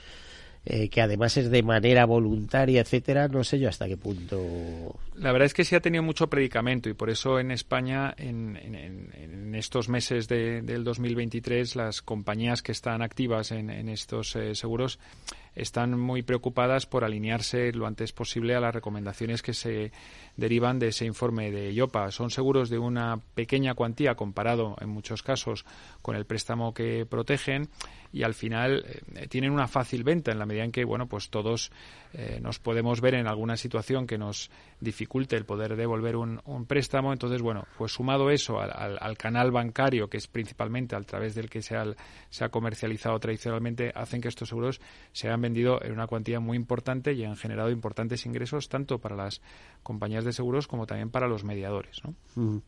eh, 0.67 0.88
que 0.88 1.03
además 1.03 1.37
es 1.37 1.51
de 1.51 1.62
manera 1.62 2.07
voluntaria, 2.07 2.81
etcétera, 2.81 3.29
no 3.29 3.45
sé 3.45 3.59
yo 3.59 3.69
hasta 3.69 3.87
qué 3.87 3.99
punto. 3.99 4.99
La 5.14 5.31
verdad 5.31 5.45
es 5.45 5.53
que 5.53 5.62
sí 5.62 5.75
ha 5.75 5.81
tenido 5.81 6.03
mucho 6.03 6.31
predicamento 6.31 6.88
y 6.88 6.95
por 6.95 7.11
eso 7.11 7.38
en 7.38 7.51
España, 7.51 8.14
en, 8.17 9.55
estos 9.55 9.90
meses 9.90 10.27
del 10.27 10.83
2023, 10.83 11.77
las 11.77 12.01
compañías 12.01 12.62
que 12.62 12.73
están 12.73 13.03
activas 13.03 13.53
en, 13.53 13.88
estos 13.90 14.35
eh, 14.37 14.55
seguros 14.55 14.99
están 15.55 15.99
muy 15.99 16.23
preocupadas 16.23 16.87
por 16.87 17.05
alinearse 17.05 17.73
lo 17.73 17.87
antes 17.87 18.12
posible 18.12 18.55
a 18.55 18.61
las 18.61 18.75
recomendaciones 18.75 19.43
que 19.43 19.55
se 19.55 19.93
derivan 20.37 20.79
de 20.79 20.88
ese 20.88 21.05
informe 21.05 21.51
de 21.51 21.73
IOPA. 21.73 22.11
Son 22.11 22.31
seguros 22.31 22.71
de 22.71 22.79
una 22.79 23.21
pequeña 23.35 23.75
cuantía 23.75 24.14
comparado 24.14 24.77
en 24.81 24.88
muchos 24.88 25.23
casos 25.23 25.64
con 26.03 26.17
el 26.17 26.27
préstamo 26.27 26.75
que 26.75 27.07
protegen 27.07 27.69
y 28.12 28.23
al 28.23 28.35
final 28.35 28.85
eh, 29.14 29.27
tienen 29.29 29.51
una 29.51 29.67
fácil 29.67 30.05
venta 30.05 30.31
en 30.31 30.38
la 30.38 30.47
medida 30.47 30.64
en 30.64 30.73
que 30.73 30.85
bueno 30.85 31.09
pues 31.09 31.31
todos 31.31 31.73
eh, 32.12 32.38
nos 32.40 32.61
podemos 32.61 33.01
ver 33.01 33.14
en 33.14 33.27
alguna 33.27 33.57
situación 33.57 34.07
que 34.07 34.19
nos 34.19 34.51
dificulte 34.85 35.37
el 35.37 35.44
poder 35.44 35.77
devolver 35.77 36.16
un, 36.16 36.40
préstamo 36.66 37.12
entonces 37.12 37.42
bueno 37.42 37.66
pues 37.77 37.92
sumado 37.92 38.31
eso 38.31 38.61
al, 38.61 39.18
canal 39.18 39.51
bancario 39.51 40.09
que 40.09 40.18
es 40.18 40.29
principalmente 40.29 40.94
a 40.94 41.01
través 41.01 41.35
del 41.35 41.51
que 41.51 41.62
se 41.62 41.77
ha, 41.77 42.49
comercializado 42.51 43.18
tradicionalmente 43.18 43.92
hacen 43.94 44.20
que 44.20 44.29
estos 44.29 44.49
seguros 44.49 44.81
se 45.12 45.29
hayan 45.29 45.40
vendido 45.40 45.83
en 45.83 45.92
una 45.92 46.07
cuantía 46.07 46.40
muy 46.40 46.57
importante 46.57 47.12
y 47.12 47.25
han 47.25 47.37
generado 47.37 47.70
importantes 47.70 48.27
ingresos 48.27 48.68
tanto 48.68 48.99
para 48.99 49.16
las 49.16 49.40
compañías 49.83 50.25
de 50.25 50.33
seguros 50.33 50.68
como 50.68 50.87
también 50.87 51.11
para 51.11 51.27
los 51.27 51.44
mediadores 51.44 52.03
¿no? 52.05 52.62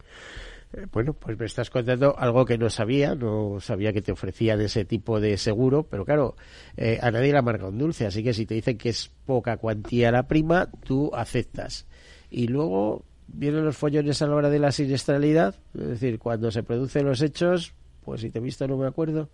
Eh, 0.73 0.87
bueno, 0.93 1.13
pues 1.15 1.39
me 1.39 1.47
estás 1.47 1.71
contando 1.71 2.19
algo 2.19 2.45
que 2.45 2.59
no 2.59 2.69
sabía, 2.71 3.15
no 3.15 3.61
sabía 3.61 3.93
que 3.93 4.03
te 4.03 4.13
ofrecían 4.13 4.61
ese 4.61 4.85
tipo 4.85 5.21
de 5.21 5.37
seguro, 5.39 5.85
pero 5.85 6.05
claro, 6.05 6.37
eh, 6.77 6.99
a 7.01 7.11
nadie 7.11 7.33
le 7.33 7.39
amarga 7.39 7.69
un 7.69 7.79
dulce, 7.79 8.07
así 8.07 8.23
que 8.23 8.35
si 8.35 8.47
te 8.47 8.55
dicen 8.55 8.77
que 8.77 8.89
es 8.89 9.11
poca 9.25 9.57
cuantía 9.59 10.11
la 10.11 10.27
prima, 10.27 10.69
tú 10.85 11.11
aceptas. 11.15 11.87
Y 12.31 12.49
luego 12.49 13.05
vienen 13.29 13.65
los 13.65 13.77
follones 13.77 14.23
a 14.23 14.27
la 14.27 14.35
hora 14.35 14.51
de 14.51 14.59
la 14.59 14.73
siniestralidad, 14.73 15.55
es 15.75 15.89
decir, 15.89 16.19
cuando 16.19 16.51
se 16.51 16.63
producen 16.63 17.07
los 17.07 17.23
hechos, 17.23 17.73
pues 18.05 18.21
si 18.21 18.31
te 18.31 18.39
he 18.39 18.43
visto 18.43 18.67
no 18.67 18.77
me 18.77 18.87
acuerdo. 18.87 19.29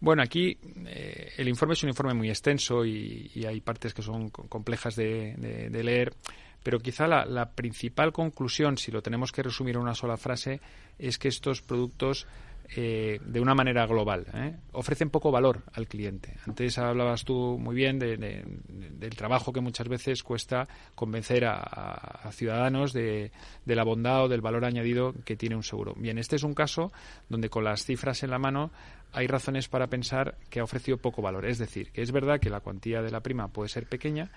Bueno, 0.00 0.22
aquí 0.22 0.56
eh, 0.86 1.32
el 1.36 1.48
informe 1.48 1.74
es 1.74 1.82
un 1.82 1.88
informe 1.88 2.14
muy 2.14 2.30
extenso 2.30 2.84
y, 2.84 3.30
hay 3.46 3.60
partes 3.60 3.92
que 3.92 4.02
son 4.02 4.30
complejas 4.30 4.94
de 4.94 5.70
leer 5.82 6.14
pero 6.62 6.80
quizá 6.80 7.06
la, 7.06 7.50
principal 7.52 8.12
conclusión, 8.12 8.78
si 8.78 8.90
lo 8.90 9.02
tenemos 9.02 9.32
que 9.32 9.42
resumir 9.42 9.76
en 9.76 9.82
una 9.82 9.94
sola 9.94 10.16
frase, 10.16 10.60
es 10.98 11.18
que 11.18 11.28
estos 11.28 11.62
productos 11.62 12.26
eh, 12.76 13.18
de 13.24 13.40
una 13.40 13.54
manera 13.54 13.86
global. 13.86 14.26
¿eh? 14.34 14.56
Ofrecen 14.72 15.08
poco 15.08 15.30
valor 15.30 15.62
al 15.72 15.88
cliente. 15.88 16.34
Antes 16.46 16.76
hablabas 16.78 17.24
tú 17.24 17.56
muy 17.58 17.74
bien 17.74 17.98
del 17.98 19.16
trabajo 19.16 19.52
que 19.52 19.60
muchas 19.60 19.88
veces 19.88 20.22
cuesta 20.22 20.68
convencer 20.94 21.46
a, 21.46 22.28
ciudadanos 22.32 22.92
de, 22.92 23.32
la 23.64 23.84
bondad 23.84 24.24
o 24.24 24.28
del 24.28 24.42
valor 24.42 24.66
añadido 24.66 25.14
que 25.24 25.36
tiene 25.36 25.56
un 25.56 25.62
seguro. 25.62 25.94
Bien, 25.96 26.18
este 26.18 26.36
es 26.36 26.42
un 26.42 26.52
caso 26.52 26.92
donde 27.28 27.48
con 27.48 27.64
las 27.64 27.84
cifras 27.84 28.22
en 28.22 28.30
la 28.30 28.38
mano 28.38 28.70
hay 29.12 29.26
razones 29.26 29.68
para 29.68 29.86
pensar 29.86 30.36
que 30.50 30.60
ha 30.60 30.64
ofrecido 30.64 30.98
poco 30.98 31.22
valor. 31.22 31.46
Es 31.46 31.56
decir, 31.56 31.90
que 31.90 32.02
es 32.02 32.12
verdad 32.12 32.38
que 32.38 32.50
la 32.50 32.60
cuantía 32.60 33.00
de 33.00 33.10
la 33.10 33.20
prima 33.20 33.48
puede 33.48 33.70
ser 33.70 33.86
pequeña, 33.86 34.30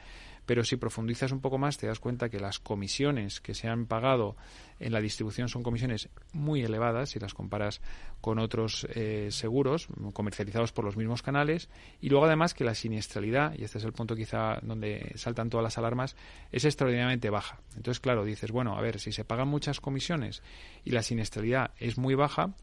pero 0.45 0.63
si 0.63 0.77
profundizas 0.77 1.31
un 1.31 1.41
poco 1.41 1.57
más 1.57 1.77
te 1.77 1.87
das 1.87 1.99
cuenta 1.99 2.29
que 2.29 2.39
las 2.39 2.59
comisiones 2.59 3.41
que 3.41 3.53
se 3.53 3.67
han 3.67 3.85
pagado 3.85 4.35
en 4.79 4.91
la 4.91 4.99
distribución 4.99 5.47
son 5.47 5.63
comisiones 5.63 6.09
muy 6.33 6.61
elevadas 6.61 7.11
si 7.11 7.19
las 7.19 7.33
comparas 7.33 7.81
con 8.19 8.39
otros 8.39 8.87
eh, 8.95 9.29
seguros 9.31 9.87
comercializados 10.13 10.71
por 10.71 10.85
los 10.85 10.97
mismos 10.97 11.21
canales 11.21 11.69
y 12.01 12.09
luego 12.09 12.25
además 12.25 12.53
que 12.53 12.63
la 12.63 12.75
siniestralidad, 12.75 13.53
y 13.57 13.63
este 13.63 13.77
es 13.77 13.83
el 13.83 13.93
punto 13.93 14.15
quizá 14.15 14.59
donde 14.61 15.13
saltan 15.15 15.49
todas 15.49 15.63
las 15.63 15.77
alarmas, 15.77 16.15
es 16.51 16.65
extraordinariamente 16.65 17.29
baja. 17.29 17.59
Entonces, 17.75 17.99
claro, 17.99 18.23
dices, 18.25 18.51
bueno, 18.51 18.77
a 18.77 18.81
ver, 18.81 18.99
si 18.99 19.11
se 19.11 19.25
pagan 19.25 19.47
muchas 19.47 19.79
comisiones 19.79 20.43
y 20.83 20.91
la 20.91 21.03
siniestralidad 21.03 21.71
es 21.77 21.97
muy 21.97 22.15
baja, 22.15 22.53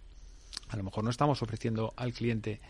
a 0.68 0.76
lo 0.76 0.82
mejor 0.82 1.04
no 1.04 1.10
estamos 1.10 1.42
ofreciendo 1.42 1.92
al 1.96 2.12
cliente 2.12 2.60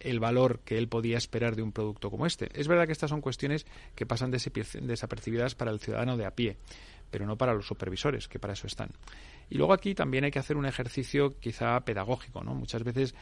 el 0.00 0.20
valor 0.20 0.60
que 0.60 0.78
él 0.78 0.88
podía 0.88 1.16
esperar 1.16 1.56
de 1.56 1.62
un 1.62 1.72
producto 1.72 2.10
como 2.10 2.26
este. 2.26 2.48
Es 2.58 2.68
verdad 2.68 2.86
que 2.86 2.92
estas 2.92 3.10
son 3.10 3.20
cuestiones 3.20 3.66
que 3.94 4.06
pasan 4.06 4.30
desapercibidas 4.30 5.54
para 5.54 5.70
el 5.70 5.80
ciudadano 5.80 6.16
de 6.16 6.26
a 6.26 6.34
pie, 6.34 6.56
pero 7.10 7.26
no 7.26 7.36
para 7.36 7.54
los 7.54 7.66
supervisores, 7.66 8.28
que 8.28 8.38
para 8.38 8.52
eso 8.52 8.66
están. 8.66 8.90
Y 9.48 9.58
luego 9.58 9.72
aquí 9.72 9.94
también 9.94 10.24
hay 10.24 10.30
que 10.30 10.40
hacer 10.40 10.56
un 10.56 10.66
ejercicio 10.66 11.38
quizá 11.38 11.80
pedagógico, 11.84 12.42
¿no? 12.42 12.54
Muchas 12.54 12.82
veces 12.82 13.14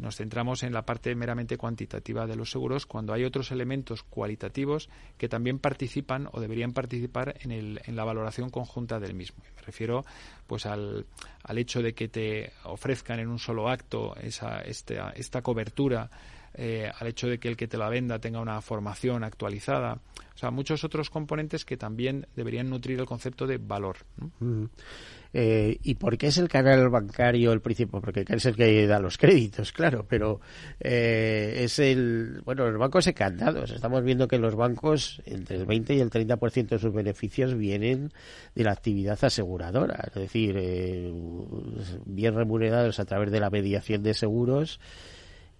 nos 0.00 0.16
centramos 0.16 0.62
en 0.62 0.72
la 0.72 0.86
parte 0.86 1.14
meramente 1.14 1.56
cuantitativa 1.56 2.26
de 2.26 2.34
los 2.34 2.50
seguros 2.50 2.86
cuando 2.86 3.12
hay 3.12 3.24
otros 3.24 3.50
elementos 3.50 4.02
cualitativos 4.02 4.88
que 5.18 5.28
también 5.28 5.58
participan 5.58 6.28
o 6.32 6.40
deberían 6.40 6.72
participar 6.72 7.36
en, 7.40 7.52
el, 7.52 7.80
en 7.84 7.96
la 7.96 8.04
valoración 8.04 8.50
conjunta 8.50 8.98
del 8.98 9.14
mismo. 9.14 9.44
Me 9.56 9.62
refiero 9.62 10.04
pues 10.46 10.66
al, 10.66 11.06
hecho 11.54 11.82
de 11.82 11.94
que 11.94 12.08
te 12.08 12.52
ofrezcan 12.64 13.20
en 13.20 13.28
un 13.28 13.38
solo 13.38 13.68
acto 13.68 14.16
esa, 14.16 14.60
esta, 14.62 15.10
esta 15.10 15.42
cobertura 15.42 16.10
eh, 16.54 16.90
al 16.98 17.06
hecho 17.08 17.28
de 17.28 17.38
que 17.38 17.48
el 17.48 17.56
que 17.56 17.68
te 17.68 17.78
la 17.78 17.88
venda 17.88 18.18
tenga 18.18 18.40
una 18.40 18.60
formación 18.60 19.24
actualizada. 19.24 20.00
O 20.34 20.38
sea, 20.40 20.50
muchos 20.50 20.84
otros 20.84 21.10
componentes 21.10 21.64
que 21.64 21.76
también 21.76 22.26
deberían 22.34 22.70
nutrir 22.70 22.98
el 22.98 23.06
concepto 23.06 23.46
de 23.46 23.58
valor. 23.58 23.98
Eh, 25.32 25.78
¿Y 25.82 25.94
por 25.94 26.18
qué 26.18 26.28
es 26.28 26.38
el 26.38 26.48
canal 26.48 26.88
bancario 26.88 27.52
el 27.52 27.60
principal? 27.60 28.00
Porque 28.00 28.24
es 28.26 28.46
el 28.46 28.56
que 28.56 28.86
da 28.86 28.98
los 28.98 29.16
créditos, 29.16 29.70
claro, 29.72 30.06
pero 30.08 30.40
eh, 30.80 31.60
es 31.64 31.78
el. 31.78 32.42
Bueno, 32.44 32.68
los 32.68 32.80
bancos 32.80 33.08
candados. 33.14 33.70
Estamos 33.70 34.02
viendo 34.02 34.26
que 34.26 34.38
los 34.38 34.56
bancos, 34.56 35.22
entre 35.26 35.56
el 35.56 35.66
20 35.66 35.94
y 35.94 36.00
el 36.00 36.10
30% 36.10 36.68
de 36.68 36.78
sus 36.78 36.92
beneficios 36.92 37.56
vienen 37.56 38.12
de 38.54 38.64
la 38.64 38.72
actividad 38.72 39.22
aseguradora, 39.22 40.04
es 40.08 40.14
decir, 40.14 40.56
eh, 40.58 41.12
bien 42.06 42.34
remunerados 42.34 42.98
a 42.98 43.04
través 43.04 43.30
de 43.30 43.40
la 43.40 43.50
mediación 43.50 44.02
de 44.02 44.14
seguros 44.14 44.80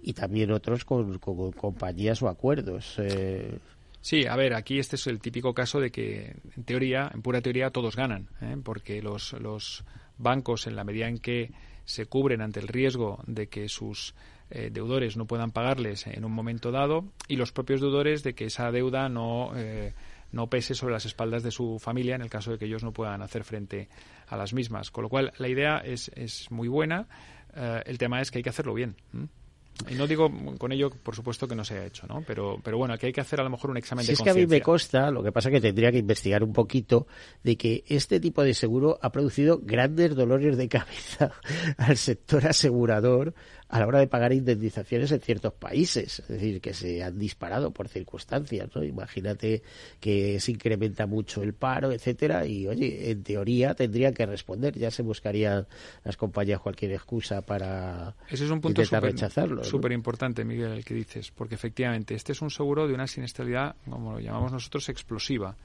y 0.02 0.12
también 0.12 0.50
otros 0.50 0.84
con, 0.84 1.18
compañías 1.18 2.22
o 2.22 2.28
acuerdos. 2.28 2.96
Eh. 2.98 3.58
Sí, 4.00 4.26
a 4.26 4.34
ver, 4.36 4.54
aquí 4.54 4.78
este 4.78 4.96
es 4.96 5.06
el 5.06 5.20
típico 5.20 5.52
caso 5.52 5.78
de 5.78 5.90
que, 5.90 6.36
en 6.56 6.64
teoría, 6.64 7.10
en 7.12 7.20
pura 7.22 7.42
teoría, 7.42 7.70
todos 7.70 7.96
ganan, 7.96 8.28
¿eh? 8.40 8.56
porque 8.62 9.02
los, 9.02 9.34
los 9.34 9.84
bancos, 10.16 10.66
en 10.66 10.76
la 10.76 10.84
medida 10.84 11.08
en 11.08 11.18
que 11.18 11.52
se 11.84 12.06
cubren 12.06 12.40
ante 12.40 12.60
el 12.60 12.68
riesgo 12.68 13.22
de 13.26 13.48
que 13.48 13.68
sus 13.68 14.14
eh, 14.50 14.70
deudores 14.72 15.16
no 15.16 15.26
puedan 15.26 15.50
pagarles 15.50 16.06
en 16.06 16.24
un 16.24 16.32
momento 16.32 16.70
dado, 16.70 17.12
y 17.28 17.36
los 17.36 17.52
propios 17.52 17.80
deudores 17.82 18.22
de 18.22 18.34
que 18.34 18.46
esa 18.46 18.70
deuda 18.70 19.10
no, 19.10 19.52
no 20.32 20.46
pese 20.46 20.74
sobre 20.74 20.94
las 20.94 21.04
espaldas 21.04 21.42
de 21.42 21.50
su 21.50 21.78
familia 21.78 22.14
en 22.14 22.22
el 22.22 22.30
caso 22.30 22.52
de 22.52 22.58
que 22.58 22.64
ellos 22.64 22.82
no 22.82 22.92
puedan 22.92 23.20
hacer 23.20 23.44
frente 23.44 23.88
a 24.28 24.36
las 24.36 24.54
mismas. 24.54 24.90
Con 24.90 25.02
lo 25.02 25.10
cual, 25.10 25.32
la 25.36 25.48
idea 25.48 25.78
es, 25.78 26.10
es 26.14 26.50
muy 26.50 26.68
buena. 26.68 27.06
el 27.84 27.98
tema 27.98 28.20
es 28.22 28.30
que 28.30 28.38
hay 28.38 28.42
que 28.42 28.50
hacerlo 28.50 28.72
bien. 28.72 28.96
Y 29.88 29.94
no 29.94 30.06
digo 30.06 30.30
con 30.58 30.72
ello, 30.72 30.90
por 30.90 31.14
supuesto, 31.14 31.48
que 31.48 31.54
no 31.54 31.64
se 31.64 31.74
haya 31.74 31.86
hecho, 31.86 32.06
¿no? 32.06 32.22
Pero, 32.26 32.58
pero 32.62 32.78
bueno, 32.78 32.94
aquí 32.94 33.06
hay 33.06 33.12
que 33.12 33.20
hacer 33.20 33.40
a 33.40 33.44
lo 33.44 33.50
mejor 33.50 33.70
un 33.70 33.76
examen 33.76 34.04
si 34.04 34.08
de 34.08 34.14
es 34.14 34.22
que 34.22 34.30
a 34.30 34.34
mí 34.34 34.46
me 34.46 34.60
consta, 34.60 35.10
lo 35.10 35.22
que 35.22 35.32
pasa 35.32 35.48
es 35.48 35.54
que 35.54 35.60
tendría 35.60 35.90
que 35.90 35.98
investigar 35.98 36.42
un 36.42 36.52
poquito, 36.52 37.06
de 37.42 37.56
que 37.56 37.84
este 37.86 38.20
tipo 38.20 38.42
de 38.42 38.54
seguro 38.54 38.98
ha 39.02 39.10
producido 39.10 39.60
grandes 39.62 40.14
dolores 40.14 40.56
de 40.56 40.68
cabeza 40.68 41.32
al 41.78 41.96
sector 41.96 42.46
asegurador 42.46 43.34
a 43.70 43.78
la 43.78 43.86
hora 43.86 44.00
de 44.00 44.08
pagar 44.08 44.32
indemnizaciones 44.32 45.12
en 45.12 45.20
ciertos 45.20 45.52
países, 45.52 46.18
es 46.18 46.28
decir, 46.28 46.60
que 46.60 46.74
se 46.74 47.04
han 47.04 47.18
disparado 47.18 47.70
por 47.70 47.88
circunstancias, 47.88 48.68
¿no? 48.74 48.82
Imagínate 48.82 49.62
que 50.00 50.40
se 50.40 50.50
incrementa 50.50 51.06
mucho 51.06 51.42
el 51.42 51.54
paro, 51.54 51.92
etcétera, 51.92 52.44
y 52.46 52.66
oye, 52.66 53.12
en 53.12 53.22
teoría 53.22 53.74
tendrían 53.74 54.12
que 54.12 54.26
responder, 54.26 54.76
ya 54.76 54.90
se 54.90 55.02
buscarían 55.02 55.68
las 56.02 56.16
compañías 56.16 56.58
cualquier 56.60 56.92
excusa 56.92 57.42
para 57.42 58.16
Ese 58.28 58.44
es 58.44 58.50
un 58.50 58.60
punto 58.60 58.82
intentar 58.82 59.04
rechazarlo. 59.04 59.62
Súper 59.62 59.92
importante, 59.92 60.44
Miguel, 60.44 60.72
el 60.72 60.84
que 60.84 60.94
dices, 60.94 61.30
porque 61.30 61.54
efectivamente 61.54 62.16
este 62.16 62.32
es 62.32 62.42
un 62.42 62.50
seguro 62.50 62.88
de 62.88 62.94
una 62.94 63.06
siniestralidad, 63.06 63.76
como 63.88 64.14
lo 64.14 64.20
llamamos 64.20 64.50
nosotros, 64.50 64.88
explosiva. 64.88 65.56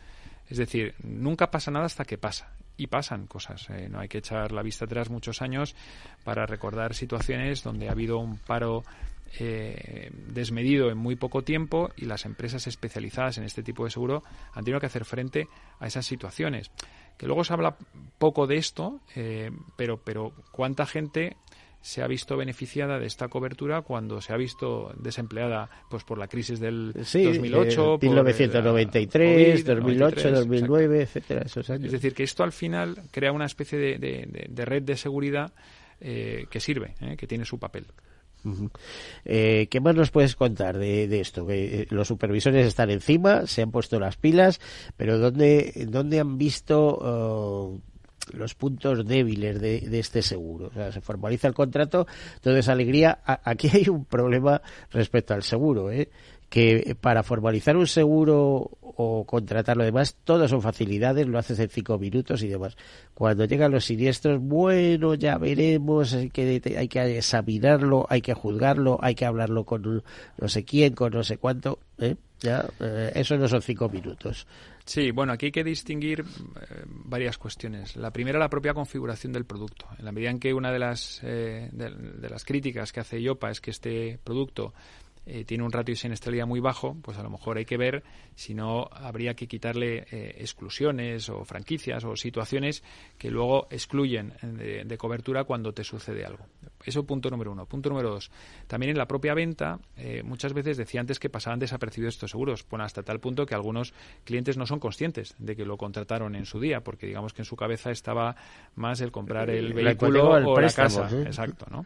Es 0.48 0.60
decir, 0.60 0.94
nunca 1.02 1.50
pasa 1.50 1.72
nada 1.72 1.88
hasta 1.88 2.06
que 2.06 2.20
pasa 2.20 2.52
y 2.78 2.88
pasan 2.88 3.28
cosas. 3.28 3.70
Eh, 3.70 3.88
no 3.90 4.00
hay 4.00 4.08
que 4.08 4.20
echar 4.20 4.52
la 4.52 4.62
vista 4.62 4.86
atrás 4.86 5.10
muchos 5.10 5.42
años 5.42 5.76
para 6.24 6.46
recordar 6.46 6.94
situaciones 6.94 7.64
donde 7.64 7.88
ha 7.88 7.92
habido 7.92 8.18
un 8.18 8.38
paro 8.38 8.84
eh, 9.38 10.12
desmedido 10.28 10.90
en 10.90 10.98
muy 10.98 11.16
poco 11.16 11.44
tiempo 11.44 11.90
y 11.98 12.06
las 12.06 12.26
empresas 12.26 12.68
especializadas 12.68 13.38
en 13.38 13.44
este 13.44 13.64
tipo 13.64 13.84
de 13.84 13.92
seguro 13.92 14.24
han 14.54 14.64
tenido 14.64 14.80
que 14.80 14.86
hacer 14.86 15.04
frente 15.04 15.48
a 15.80 15.88
esas 15.88 16.06
situaciones. 16.06 16.72
que 17.18 17.28
luego 17.28 17.44
se 17.44 17.54
habla 17.54 17.78
poco 18.18 18.46
de 18.48 18.58
esto, 18.58 19.00
eh, 19.16 19.52
pero, 19.78 19.98
pero 19.98 20.34
¿cuánta 20.52 20.86
gente 20.86 21.38
se 21.86 22.02
ha 22.02 22.08
visto 22.08 22.36
beneficiada 22.36 22.98
de 22.98 23.06
esta 23.06 23.28
cobertura 23.28 23.84
cuando 23.84 24.20
se 24.20 24.34
ha 24.34 24.38
visto 24.38 24.92
desempleada 24.98 25.70
pues 25.88 26.04
por 26.04 26.18
la 26.18 26.28
crisis 26.28 26.60
del 26.60 26.92
2008, 26.94 28.00
1993, 28.02 29.64
2008, 29.64 30.32
2009, 30.32 31.02
etcétera, 31.04 31.44
esos 31.46 31.70
años. 31.70 31.86
Es 31.86 31.92
decir, 31.92 32.16
que 32.16 32.24
esto 32.24 32.44
al 32.44 32.54
final 32.54 33.04
crea 33.12 33.32
una 33.32 33.46
especie 33.46 33.78
de, 34.00 34.66
red 34.66 34.82
de 34.82 34.98
seguridad 34.98 35.54
eh, 36.02 36.48
que 36.50 36.60
sirve, 36.60 36.96
eh, 37.02 37.16
que 37.18 37.28
tiene 37.28 37.46
su 37.46 37.60
papel. 37.60 37.86
Eh, 39.24 39.68
¿Qué 39.70 39.80
más 39.80 39.96
nos 39.96 40.10
puedes 40.10 40.36
contar 40.36 40.80
de, 40.80 41.20
esto? 41.20 41.46
Que 41.46 41.86
los 41.92 42.08
supervisores 42.08 42.66
están 42.66 42.90
encima, 42.90 43.46
se 43.46 43.62
han 43.62 43.70
puesto 43.70 44.00
las 44.00 44.18
pilas, 44.18 44.60
pero 44.98 45.20
¿dónde, 45.20 45.86
dónde 45.88 46.20
han 46.20 46.40
visto 46.40 46.98
oh, 47.00 47.80
los 48.34 48.56
puntos 48.56 49.06
débiles 49.06 49.60
de, 49.62 50.00
este 50.00 50.22
seguro. 50.22 50.68
O 50.68 50.74
sea, 50.74 50.92
se 50.92 51.02
formaliza 51.02 51.48
el 51.48 51.54
contrato, 51.54 52.08
todo 52.42 52.58
es 52.58 52.70
alegría. 52.70 53.20
aquí 53.26 53.70
hay 53.74 53.90
un 53.90 54.06
problema 54.06 54.62
respecto 54.92 55.34
al 55.34 55.44
seguro, 55.44 55.92
¿eh? 55.92 56.10
que 56.50 56.96
para 57.00 57.24
formalizar 57.24 57.76
un 57.76 57.88
seguro 57.88 58.72
o 58.82 59.26
contratar 59.26 59.76
lo 59.76 59.84
demás, 59.84 60.16
todo 60.24 60.48
son 60.48 60.62
facilidades, 60.62 61.28
lo 61.28 61.38
haces 61.38 61.60
en 61.60 61.70
cinco 61.70 61.98
minutos 61.98 62.44
y 62.44 62.48
demás. 62.48 62.78
Cuando 63.14 63.46
llegan 63.46 63.72
los 63.72 63.86
siniestros, 63.86 64.40
bueno, 64.40 65.16
ya 65.16 65.38
veremos, 65.38 66.14
hay 66.14 66.30
que, 66.30 66.62
hay 66.78 66.88
que 66.88 67.18
examinarlo, 67.18 68.06
hay 68.10 68.22
que 68.22 68.34
juzgarlo, 68.34 69.00
hay 69.02 69.16
que 69.16 69.26
hablarlo 69.26 69.66
con 69.66 70.04
no 70.38 70.48
sé 70.48 70.64
quién, 70.64 70.94
con 70.94 71.12
no 71.12 71.24
sé 71.24 71.38
cuánto, 71.38 71.80
¿eh? 71.98 72.16
ya, 72.40 72.66
eh, 72.80 73.12
eso 73.16 73.38
no 73.38 73.48
son 73.48 73.62
cinco 73.62 73.90
minutos. 73.90 74.48
Sí, 74.86 75.10
bueno, 75.10 75.34
aquí 75.34 75.48
hay 75.48 75.52
que 75.52 75.64
distinguir 75.64 76.22
eh, 76.22 76.84
varias 76.86 77.40
cuestiones. 77.40 77.96
La 77.96 78.12
primera, 78.12 78.38
la 78.38 78.50
propia 78.50 78.76
configuración 78.76 79.34
del 79.34 79.46
producto. 79.46 79.88
En 79.98 80.06
la 80.06 80.12
medida 80.12 80.30
en 80.30 80.40
que 80.40 80.54
una 80.54 80.72
de 80.72 80.78
las, 80.78 81.22
eh, 81.24 81.70
de, 81.72 82.30
las 82.30 82.46
críticas 82.46 82.92
que 82.92 83.00
hace 83.00 83.20
IOPA 83.20 83.50
es 83.50 83.62
que 83.62 83.72
este 83.72 84.20
producto 84.24 84.74
eh, 85.28 85.44
tiene 85.44 85.64
un 85.64 85.72
ratio 85.72 85.94
de 85.94 85.98
siniestralidad 85.98 86.46
muy 86.46 86.60
bajo, 86.60 86.96
pues 87.02 87.18
a 87.18 87.24
lo 87.24 87.32
mejor 87.32 87.58
hay 87.58 87.66
que 87.66 87.78
ver 87.78 88.04
si 88.36 88.54
no 88.54 88.88
habría 88.92 89.34
que 89.34 89.48
quitarle 89.48 90.06
eh, 90.12 90.36
exclusiones 90.38 91.30
o 91.30 91.44
franquicias 91.46 92.04
o 92.04 92.16
situaciones 92.16 92.84
que 93.18 93.32
luego 93.32 93.68
excluyen 93.72 94.34
eh, 94.44 94.84
de, 94.86 94.98
cobertura 94.98 95.44
cuando 95.44 95.74
te 95.74 95.84
sucede 95.84 96.26
algo. 96.26 96.46
Eso 96.86 97.06
punto 97.06 97.32
número 97.32 97.52
uno. 97.52 97.66
Punto 97.66 97.90
número 97.90 98.12
dos. 98.12 98.30
También 98.68 98.92
en 98.92 98.98
la 98.98 99.08
propia 99.08 99.34
venta, 99.34 99.80
muchas 100.24 100.54
veces 100.54 100.78
decía 100.78 101.02
antes 101.02 101.20
que 101.20 101.30
pasaban 101.30 101.58
desapercibidos 101.58 102.16
estos 102.16 102.32
seguros. 102.32 102.66
Bueno, 102.70 102.86
hasta 102.86 103.02
tal 103.02 103.20
punto 103.20 103.46
que 103.46 103.56
algunos 103.56 103.94
clientes 104.24 104.58
no 104.58 104.68
son 104.68 104.80
conscientes 104.80 105.36
de 105.40 105.56
que 105.56 105.66
lo 105.66 105.78
contrataron 105.78 106.36
en 106.36 106.46
su 106.46 106.60
día, 106.60 106.82
porque 106.82 107.08
digamos 107.08 107.34
que 107.34 107.42
en 107.42 107.46
su 107.46 107.56
cabeza 107.56 107.90
estaba 107.90 108.36
más 108.76 109.02
el 109.02 109.12
comprar 109.12 109.50
el 109.50 109.74
vehículo 109.74 110.30
o 110.30 110.60
la 110.60 110.72
casa. 110.72 111.10
Exacto, 111.24 111.66
¿no? 111.72 111.86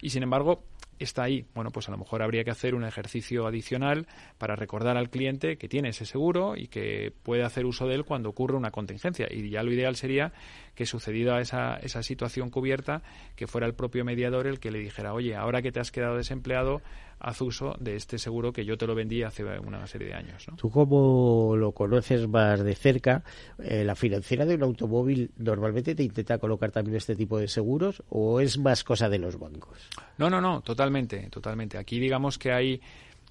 Y 0.00 0.10
sin 0.10 0.22
embargo, 0.22 0.62
está 0.98 1.24
ahí. 1.24 1.46
Bueno, 1.54 1.70
pues 1.70 1.88
a 1.88 1.92
lo 1.92 1.98
mejor 1.98 2.22
habría 2.22 2.44
que 2.44 2.50
hacer 2.50 2.74
un 2.74 2.84
ejercicio 2.84 3.46
adicional 3.46 4.06
para 4.38 4.56
recordar 4.56 4.96
al 4.96 5.10
cliente 5.10 5.56
que 5.56 5.68
tiene 5.68 5.90
ese 5.90 6.06
seguro 6.06 6.56
y 6.56 6.68
que 6.68 7.12
puede 7.22 7.42
hacer 7.42 7.66
uso 7.66 7.86
de 7.86 7.94
él 7.94 8.04
cuando 8.04 8.28
ocurre 8.28 8.56
una 8.56 8.70
contingencia. 8.70 9.26
Y 9.30 9.50
ya 9.50 9.62
lo 9.62 9.72
ideal 9.72 9.96
sería 9.96 10.32
que 10.76 10.86
sucedida 10.86 11.40
esa, 11.40 11.76
esa 11.78 12.02
situación 12.04 12.50
cubierta, 12.50 13.02
que 13.34 13.48
fuera 13.48 13.66
el 13.66 13.74
propio 13.74 14.04
mediador 14.04 14.46
el 14.46 14.60
que 14.60 14.70
le 14.70 14.78
dijera, 14.78 15.14
oye, 15.14 15.34
ahora 15.34 15.62
que 15.62 15.72
te 15.72 15.80
has 15.80 15.90
quedado 15.90 16.16
desempleado, 16.16 16.82
haz 17.18 17.40
uso 17.40 17.74
de 17.80 17.96
este 17.96 18.18
seguro 18.18 18.52
que 18.52 18.64
yo 18.64 18.76
te 18.76 18.86
lo 18.86 18.94
vendí 18.94 19.22
hace 19.22 19.42
una 19.42 19.86
serie 19.86 20.08
de 20.08 20.14
años. 20.14 20.46
Tú 20.56 20.70
como 20.70 21.56
lo 21.56 21.72
conoces 21.72 22.28
más 22.28 22.62
de 22.62 22.74
cerca, 22.74 23.24
eh, 23.58 23.84
¿la 23.84 23.94
financiera 23.94 24.44
de 24.44 24.54
un 24.54 24.62
automóvil 24.64 25.30
normalmente 25.38 25.94
te 25.94 26.02
intenta 26.02 26.38
colocar 26.38 26.70
también 26.70 26.96
este 26.96 27.16
tipo 27.16 27.38
de 27.38 27.48
seguros 27.48 28.02
o 28.10 28.40
es 28.40 28.58
más 28.58 28.84
cosa 28.84 29.08
de 29.08 29.18
los 29.18 29.38
bancos? 29.38 29.88
No, 30.18 30.28
no, 30.28 30.42
no, 30.42 30.60
totalmente, 30.60 31.28
totalmente. 31.30 31.78
Aquí 31.78 31.98
digamos 31.98 32.38
que 32.38 32.52
hay, 32.52 32.82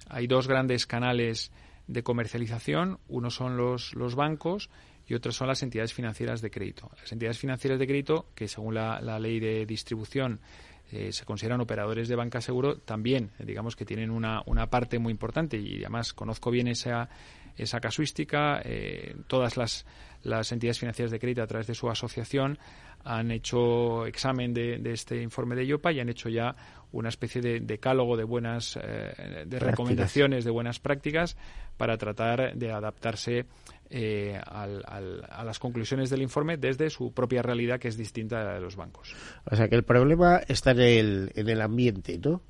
hay 0.08 0.26
dos 0.26 0.48
grandes 0.48 0.84
canales 0.84 1.52
de 1.86 2.02
comercialización. 2.02 2.98
Uno 3.06 3.30
son 3.30 3.56
los, 3.56 3.94
los 3.94 4.16
bancos 4.16 4.68
y 5.06 5.14
otros 5.14 5.36
son 5.36 5.48
las 5.48 5.62
entidades 5.62 5.92
financieras 5.92 6.40
de 6.40 6.50
crédito. 6.50 6.90
Las 7.00 7.12
entidades 7.12 7.38
financieras 7.38 7.78
de 7.78 7.86
crédito, 7.86 8.26
que 8.34 8.48
según 8.48 8.74
la, 8.74 9.18
ley 9.18 9.38
de 9.38 9.64
distribución 9.64 10.40
eh, 10.90 11.12
se 11.12 11.24
consideran 11.24 11.60
operadores 11.60 12.08
de 12.08 12.16
banca 12.16 12.40
seguro, 12.40 12.78
también 12.78 13.30
digamos 13.38 13.76
que 13.76 13.84
tienen 13.84 14.10
una, 14.10 14.42
una 14.46 14.68
parte 14.68 14.98
muy 14.98 15.12
importante 15.12 15.56
y 15.56 15.78
además 15.80 16.12
conozco 16.12 16.50
bien 16.50 16.68
esa, 16.68 17.08
esa 17.56 17.80
casuística. 17.80 18.60
Eh, 18.64 19.16
todas 19.28 19.56
las, 19.56 19.86
las 20.22 20.50
entidades 20.52 20.78
financieras 20.78 21.12
de 21.12 21.18
crédito 21.18 21.42
a 21.42 21.46
través 21.46 21.66
de 21.66 21.74
su 21.74 21.88
asociación 21.88 22.58
han 23.04 23.30
hecho 23.30 24.06
examen 24.06 24.52
de, 24.52 24.78
de, 24.78 24.92
este 24.92 25.22
informe 25.22 25.54
de 25.54 25.64
IOPA 25.64 25.92
y 25.92 26.00
han 26.00 26.08
hecho 26.08 26.28
ya 26.28 26.56
una 26.92 27.08
especie 27.08 27.40
de 27.40 27.60
decálogo 27.60 28.16
de 28.16 28.24
buenas 28.24 28.78
eh, 28.82 29.44
de 29.46 29.58
recomendaciones 29.58 30.44
de 30.44 30.50
buenas 30.50 30.78
prácticas 30.78 31.36
para 31.76 31.96
tratar 31.98 32.56
de 32.56 32.72
adaptarse 32.72 33.46
eh, 33.90 34.40
a 34.44 35.44
las 35.44 35.58
conclusiones 35.58 36.10
del 36.10 36.22
informe 36.22 36.56
desde 36.56 36.90
su 36.90 37.12
propia 37.12 37.42
realidad 37.42 37.78
que 37.78 37.88
es 37.88 37.96
distinta 37.96 38.40
a 38.40 38.44
la 38.44 38.54
de 38.54 38.60
los 38.60 38.76
bancos. 38.76 39.14
O 39.44 39.56
sea 39.56 39.68
que 39.68 39.76
el 39.76 39.84
problema 39.84 40.40
está 40.48 40.72
en 40.72 40.80
el, 40.80 41.32
en 41.34 41.48
el 41.48 41.60
ambiente, 41.60 42.18
¿no? 42.18 42.42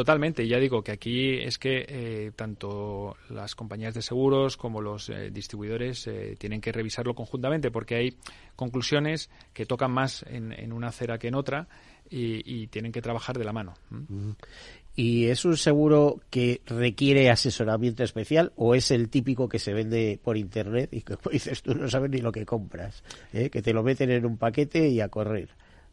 Totalmente, 0.00 0.48
ya 0.48 0.58
digo 0.58 0.82
que 0.82 0.92
aquí 0.92 1.34
es 1.34 1.58
que 1.58 1.84
eh, 1.86 2.32
tanto 2.34 3.18
las 3.28 3.54
compañías 3.54 3.92
de 3.92 4.00
seguros 4.00 4.56
como 4.56 4.80
los 4.80 5.10
eh, 5.10 5.30
distribuidores 5.30 6.08
tienen 6.38 6.62
que 6.62 6.72
revisarlo 6.72 7.14
conjuntamente 7.14 7.70
porque 7.70 7.96
hay 7.96 8.16
conclusiones 8.56 9.28
que 9.52 9.66
tocan 9.66 9.92
más 9.92 10.24
en, 10.26 10.72
una 10.72 10.88
acera 10.88 11.18
que 11.18 11.28
en 11.28 11.34
otra 11.34 11.68
y, 12.08 12.68
tienen 12.68 12.92
que 12.92 13.02
trabajar 13.02 13.36
de 13.36 13.44
la 13.44 13.52
mano. 13.52 13.74
¿Y 14.96 15.26
es 15.26 15.44
un 15.44 15.58
seguro 15.58 16.22
que 16.30 16.62
requiere 16.64 17.28
asesoramiento 17.28 18.02
especial 18.02 18.54
o 18.56 18.74
es 18.74 18.90
el 18.90 19.10
típico 19.10 19.50
que 19.50 19.58
se 19.58 19.74
vende 19.74 20.18
por 20.24 20.38
internet 20.38 20.94
y 20.94 21.02
que 21.02 21.16
dices 21.30 21.60
tú 21.60 21.74
no 21.74 21.90
sabes 21.90 22.10
ni 22.10 22.22
lo 22.22 22.32
que 22.32 22.46
compras, 22.46 23.04
¿eh? 23.34 23.50
que 23.50 23.60
te 23.60 23.74
lo 23.74 23.82
meten 23.82 24.10
en 24.10 24.24
un 24.24 24.38
paquete 24.38 24.88
y 24.88 25.02
a 25.02 25.10
correr? 25.10 25.50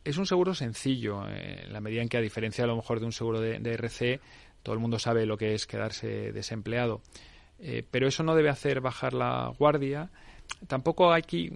Es 0.08 0.18
un 0.18 0.26
seguro 0.26 0.56
sencillo, 0.56 1.28
eh, 1.28 1.64
en 1.66 1.74
la 1.74 1.82
medida 1.82 2.02
en 2.02 2.08
que 2.08 2.16
a 2.16 2.22
diferencia 2.22 2.64
a 2.64 2.68
lo 2.68 2.78
mejor 2.78 3.02
de 3.02 3.08
un 3.08 3.12
seguro 3.12 3.42
de, 3.42 3.74
RC, 3.74 4.22
todo 4.64 4.74
el 4.74 4.80
mundo 4.80 5.00
sabe 5.00 5.26
lo 5.26 5.38
que 5.38 5.54
es 5.54 5.68
quedarse 5.68 6.32
desempleado. 6.32 7.02
Eh, 7.60 7.84
pero 7.92 8.08
eso 8.08 8.24
no 8.24 8.34
debe 8.34 8.48
hacer 8.48 8.80
bajar 8.80 9.14
la 9.14 9.54
guardia. 9.60 10.10
Tampoco 10.68 11.12
aquí, 11.12 11.52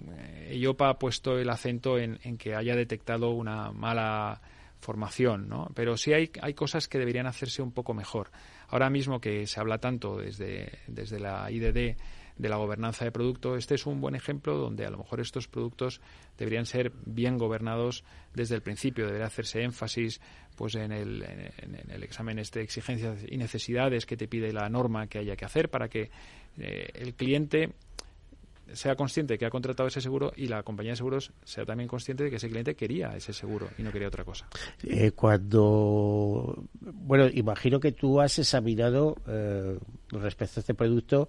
EIOPA 0.50 0.90
ha 0.90 0.98
puesto 0.98 1.38
el 1.38 1.48
acento 1.48 1.98
en 1.98 2.36
que 2.36 2.54
haya 2.54 2.76
detectado 2.76 3.30
una 3.30 3.72
mala 3.72 4.42
formación, 4.80 5.48
¿no? 5.48 5.70
Pero 5.74 5.96
sí 5.96 6.12
hay, 6.12 6.30
hay 6.42 6.52
cosas 6.52 6.88
que 6.88 6.98
deberían 6.98 7.26
hacerse 7.26 7.62
un 7.62 7.72
poco 7.72 7.94
mejor. 7.94 8.30
Ahora 8.68 8.90
mismo 8.90 9.18
que 9.18 9.46
se 9.46 9.60
habla 9.60 9.78
tanto 9.78 10.18
desde, 10.18 10.80
desde 10.88 11.18
la 11.20 11.50
IDD 11.50 11.96
de 12.36 12.48
la 12.48 12.56
gobernanza 12.56 13.04
de 13.04 13.12
producto, 13.12 13.56
este 13.56 13.74
es 13.74 13.86
un 13.86 14.00
buen 14.00 14.14
ejemplo 14.14 14.56
donde 14.56 14.86
a 14.86 14.90
lo 14.90 14.98
mejor 14.98 15.20
estos 15.20 15.48
productos 15.48 16.00
deberían 16.38 16.66
ser 16.66 16.92
bien 17.04 17.38
gobernados 17.38 18.04
desde 18.34 18.54
el 18.54 18.62
principio, 18.62 19.06
debería 19.06 19.26
hacerse 19.26 19.62
énfasis 19.62 20.20
pues 20.56 20.74
en 20.74 20.92
el, 20.92 21.22
en, 21.22 21.90
el 21.90 22.02
examen 22.02 22.38
este 22.38 22.60
de 22.60 22.64
exigencias 22.64 23.24
y 23.28 23.36
necesidades 23.36 24.06
que 24.06 24.16
te 24.16 24.28
pide 24.28 24.52
la 24.52 24.68
norma 24.68 25.06
que 25.06 25.18
haya 25.18 25.36
que 25.36 25.44
hacer 25.44 25.70
para 25.70 25.88
que 25.88 26.10
eh, 26.58 26.90
el 26.94 27.14
cliente 27.14 27.70
sea 28.74 28.96
consciente 28.96 29.38
que 29.38 29.46
ha 29.46 29.50
contratado 29.50 29.88
ese 29.88 30.00
seguro 30.00 30.32
y 30.36 30.46
la 30.46 30.62
compañía 30.62 30.92
de 30.92 30.96
seguros 30.96 31.32
sea 31.44 31.64
también 31.64 31.88
consciente 31.88 32.24
de 32.24 32.30
que 32.30 32.36
ese 32.36 32.48
cliente 32.48 32.74
quería 32.74 33.16
ese 33.16 33.32
seguro 33.32 33.68
y 33.78 33.82
no 33.82 33.92
quería 33.92 34.08
otra 34.08 34.24
cosa. 34.24 34.46
Eh, 34.82 35.12
cuando, 35.12 36.64
bueno, 36.80 37.28
imagino 37.32 37.80
que 37.80 37.92
tú 37.92 38.20
has 38.20 38.38
examinado 38.38 39.16
eh, 39.26 39.78
respecto 40.10 40.58
a 40.58 40.62
este 40.62 40.74
producto, 40.74 41.28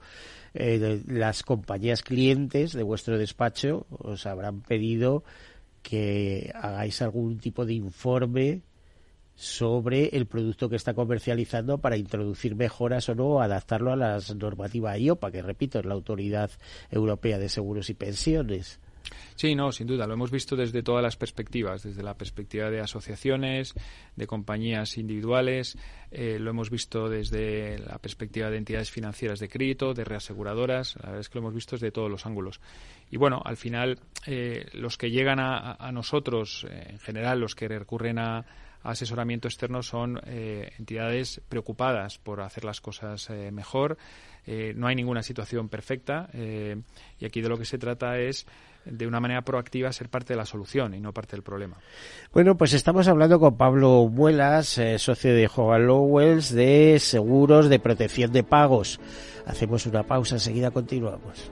eh, 0.54 1.02
las 1.08 1.44
compañías 1.44 2.02
clientes 2.02 2.74
de 2.74 2.84
vuestro 2.84 3.18
despacho 3.18 3.86
os 3.90 4.26
habrán 4.26 4.62
pedido 4.62 5.24
que 5.82 6.52
hagáis 6.56 7.02
algún 7.02 7.40
tipo 7.40 7.66
de 7.66 7.74
informe 7.74 8.62
sobre 9.36 10.16
el 10.16 10.26
producto 10.26 10.70
que 10.70 10.76
está 10.76 10.94
comercializando 10.94 11.80
para 11.80 11.98
introducir 11.98 12.56
mejoras 12.56 13.10
o 13.10 13.16
no, 13.16 13.42
adaptarlo 13.42 13.92
a 13.92 13.96
las 13.96 14.36
normativas 14.36 15.00
IOPA, 15.00 15.32
que 15.32 15.42
repito, 15.42 15.80
es 15.80 15.86
la 15.86 15.94
Autoridad 15.94 16.52
Europea 16.92 17.38
de 17.40 17.50
Seguros 17.50 17.90
y 17.90 17.94
Pensiones. 17.94 18.80
Sí, 19.36 19.56
no, 19.56 19.72
sin 19.72 19.88
duda. 19.88 20.08
Lo 20.08 20.14
hemos 20.14 20.32
visto 20.32 20.56
desde 20.56 20.84
todas 20.84 21.04
las 21.04 21.18
perspectivas, 21.18 21.84
desde 21.84 22.04
la 22.04 22.16
perspectiva 22.16 22.70
de 22.70 22.80
asociaciones, 22.80 23.74
de 24.16 24.28
compañías 24.28 24.98
individuales, 24.98 25.78
eh, 26.12 26.38
lo 26.40 26.52
hemos 26.52 26.70
visto 26.70 27.10
desde 27.10 27.80
la 27.80 27.98
perspectiva 27.98 28.50
de 28.50 28.58
entidades 28.58 28.92
financieras 28.92 29.40
de 29.40 29.50
crédito, 29.50 29.94
de 29.94 30.04
reaseguradoras. 30.04 30.96
La 30.98 31.08
verdad 31.08 31.20
es 31.22 31.30
que 31.30 31.40
lo 31.40 31.42
hemos 31.42 31.56
visto 31.56 31.76
desde 31.76 31.92
todos 31.92 32.10
los 32.10 32.26
ángulos. 32.26 32.62
Y 33.10 33.18
bueno, 33.18 33.42
al 33.44 33.58
final, 33.58 34.00
eh, 34.28 34.68
los 34.74 34.98
que 34.98 35.12
llegan 35.12 35.40
a, 35.40 35.92
nosotros, 35.92 36.66
eh, 36.70 36.88
en 36.92 37.00
general, 37.00 37.40
los 37.40 37.56
que 37.56 37.68
recurren 37.68 38.20
a, 38.20 38.46
asesoramiento 38.84 39.48
externo 39.48 39.82
son 39.82 40.20
entidades 40.26 41.42
preocupadas 41.50 42.18
por 42.18 42.42
hacer 42.42 42.66
las 42.66 42.82
cosas 42.82 43.30
mejor. 43.52 43.98
no 44.76 44.88
hay 44.88 44.96
ninguna 44.96 45.24
situación 45.24 45.70
perfecta 45.70 46.30
y 46.34 47.26
aquí 47.26 47.42
de 47.42 47.50
lo 47.50 47.58
que 47.58 47.66
se 47.66 47.78
trata 47.78 48.20
es 48.20 48.46
de 48.86 49.08
una 49.08 49.20
manera 49.20 49.42
proactiva 49.42 49.92
ser 49.92 50.10
parte 50.10 50.34
de 50.34 50.38
la 50.38 50.46
solución 50.46 50.94
y 50.94 51.00
no 51.00 51.14
parte 51.14 51.36
del 51.36 51.44
problema. 51.44 51.78
Bueno, 52.34 52.56
pues 52.56 52.74
estamos 52.74 53.08
hablando 53.08 53.40
con 53.40 53.58
Pablo 53.58 54.08
Muelas, 54.12 54.78
eh, 54.78 55.00
socio 55.00 55.34
de 55.34 55.50
Hogan 55.54 55.88
Lowells, 55.88 56.54
de 56.54 56.98
seguros 57.00 57.70
de 57.70 57.80
protección 57.80 58.32
de 58.32 58.44
pagos. 58.44 59.00
Hacemos 59.46 59.86
una 59.86 60.04
pausa, 60.04 60.36
enseguida 60.36 60.72
continuamos. 60.72 61.52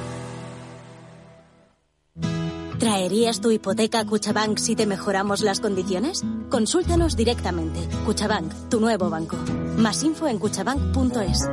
¿Traerías 2.81 3.41
tu 3.41 3.51
hipoteca 3.51 3.99
a 3.99 4.05
Cuchabank 4.07 4.57
si 4.57 4.75
te 4.75 4.87
mejoramos 4.87 5.41
las 5.41 5.59
condiciones? 5.59 6.23
Consúltanos 6.49 7.15
directamente. 7.15 7.79
Cuchabank, 8.07 8.69
tu 8.71 8.79
nuevo 8.79 9.07
banco. 9.07 9.37
Más 9.77 10.01
info 10.01 10.27
en 10.27 10.39
cuchabank.es. 10.39 11.47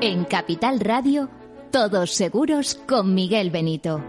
En 0.00 0.24
Capital 0.24 0.78
Radio, 0.78 1.28
todos 1.72 2.12
seguros 2.12 2.80
con 2.86 3.12
Miguel 3.12 3.50
Benito. 3.50 4.00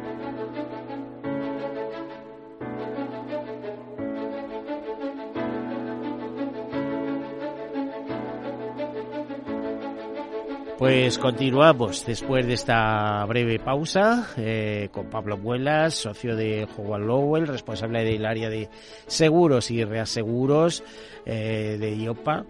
Pues 10.82 11.19
continuamos 11.19 12.07
después 12.07 12.47
de 12.47 12.53
esta 12.53 13.23
breve 13.25 13.59
pausa 13.59 14.29
eh, 14.36 14.89
con 14.91 15.11
Pablo 15.11 15.38
Muelas, 15.38 15.93
socio 15.93 16.36
de 16.36 16.67
Howard 16.75 17.03
Lowell, 17.03 17.45
responsable 17.45 18.03
del 18.03 18.25
área 18.25 18.49
de 18.49 18.67
seguros 19.05 19.69
y 19.69 19.84
reaseguros 19.84 20.84
eh, 21.23 21.77
de 21.79 21.95
IOPA. 21.97 22.45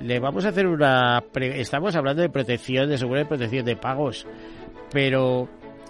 Le 0.00 0.18
vamos 0.20 0.46
a 0.46 0.48
hacer 0.48 0.66
una... 0.66 1.22
Estamos 1.34 1.94
hablando 1.96 2.22
de 2.22 2.30
protección, 2.30 2.88
de 2.88 2.96
seguro 2.96 3.18
de 3.18 3.26
protección 3.26 3.66
de 3.66 3.76
pagos, 3.76 4.26
pero 4.90 5.46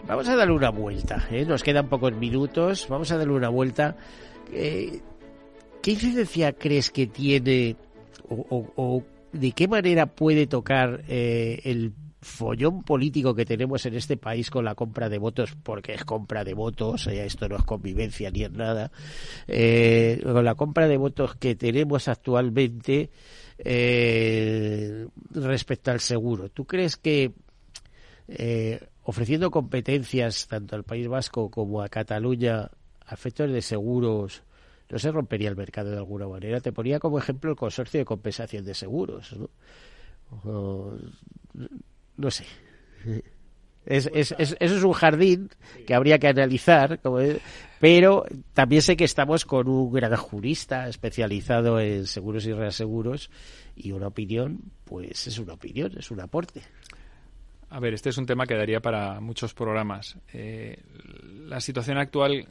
vamos 0.08 0.28
a 0.28 0.34
darle 0.34 0.54
una 0.54 0.70
vuelta. 0.70 1.28
¿eh? 1.30 1.44
Nos 1.44 1.62
quedan 1.62 1.88
pocos 1.88 2.12
minutos, 2.16 2.88
vamos 2.88 3.12
a 3.12 3.16
darle 3.16 3.34
una 3.34 3.48
vuelta. 3.48 3.94
¿Qué 4.50 5.00
incidencia 5.84 6.52
crees 6.52 6.90
que 6.90 7.06
tiene 7.06 7.76
o 8.28 9.04
de 9.36 9.52
qué 9.52 9.68
manera 9.68 10.06
puede 10.06 10.46
tocar 10.46 11.02
eh, 11.08 11.60
el 11.64 11.92
follón 12.20 12.82
político 12.82 13.34
que 13.34 13.44
tenemos 13.44 13.86
en 13.86 13.94
este 13.94 14.16
país 14.16 14.50
con 14.50 14.64
la 14.64 14.74
compra 14.74 15.08
de 15.08 15.18
votos, 15.18 15.56
porque 15.62 15.94
es 15.94 16.04
compra 16.04 16.42
de 16.44 16.54
votos, 16.54 17.06
esto 17.06 17.48
no 17.48 17.56
es 17.56 17.62
convivencia 17.62 18.30
ni 18.30 18.42
es 18.42 18.50
nada, 18.50 18.90
eh, 19.46 20.20
con 20.24 20.44
la 20.44 20.54
compra 20.56 20.88
de 20.88 20.96
votos 20.96 21.36
que 21.36 21.54
tenemos 21.54 22.08
actualmente 22.08 23.10
eh, 23.58 25.06
respecto 25.30 25.90
al 25.92 26.00
seguro. 26.00 26.48
¿Tú 26.48 26.64
crees 26.64 26.96
que 26.96 27.32
ofreciendo 29.04 29.52
competencias 29.52 30.48
tanto 30.48 30.74
al 30.74 30.82
País 30.82 31.06
Vasco 31.06 31.48
como 31.48 31.80
a 31.80 31.88
Cataluña 31.88 32.70
a 33.06 33.14
efectos 33.14 33.52
de 33.52 33.62
seguros, 33.62 34.42
no 34.88 34.98
se 34.98 35.10
rompería 35.10 35.48
el 35.48 35.56
mercado 35.56 35.90
de 35.90 35.96
alguna 35.96 36.28
manera. 36.28 36.60
Te 36.60 36.72
ponía 36.72 36.98
como 36.98 37.18
ejemplo 37.18 37.50
el 37.50 37.56
consorcio 37.56 37.98
de 37.98 38.04
compensación 38.04 38.64
de 38.64 38.74
seguros. 38.74 39.36
No, 40.44 40.98
no 42.16 42.30
sé. 42.30 42.44
Es, 43.84 44.10
es, 44.12 44.34
eso 44.36 44.56
es 44.58 44.82
un 44.82 44.92
jardín 44.92 45.48
que 45.86 45.94
habría 45.94 46.18
que 46.18 46.26
analizar, 46.26 47.00
pero 47.78 48.24
también 48.52 48.82
sé 48.82 48.96
que 48.96 49.04
estamos 49.04 49.44
con 49.44 49.68
un 49.68 49.92
gran 49.92 50.14
jurista 50.16 50.88
especializado 50.88 51.78
en 51.78 52.06
seguros 52.06 52.46
y 52.46 52.52
reaseguros 52.52 53.30
y 53.76 53.92
una 53.92 54.08
opinión, 54.08 54.60
pues 54.84 55.28
es 55.28 55.38
una 55.38 55.52
opinión, 55.52 55.92
es 55.96 56.10
un 56.10 56.20
aporte. 56.20 56.62
A 57.68 57.78
ver, 57.78 57.94
este 57.94 58.10
es 58.10 58.18
un 58.18 58.26
tema 58.26 58.46
que 58.46 58.54
daría 58.54 58.80
para 58.80 59.20
muchos 59.20 59.54
programas. 59.54 60.16
Eh, 60.32 60.82
la 61.46 61.60
situación 61.60 61.98
actual 61.98 62.48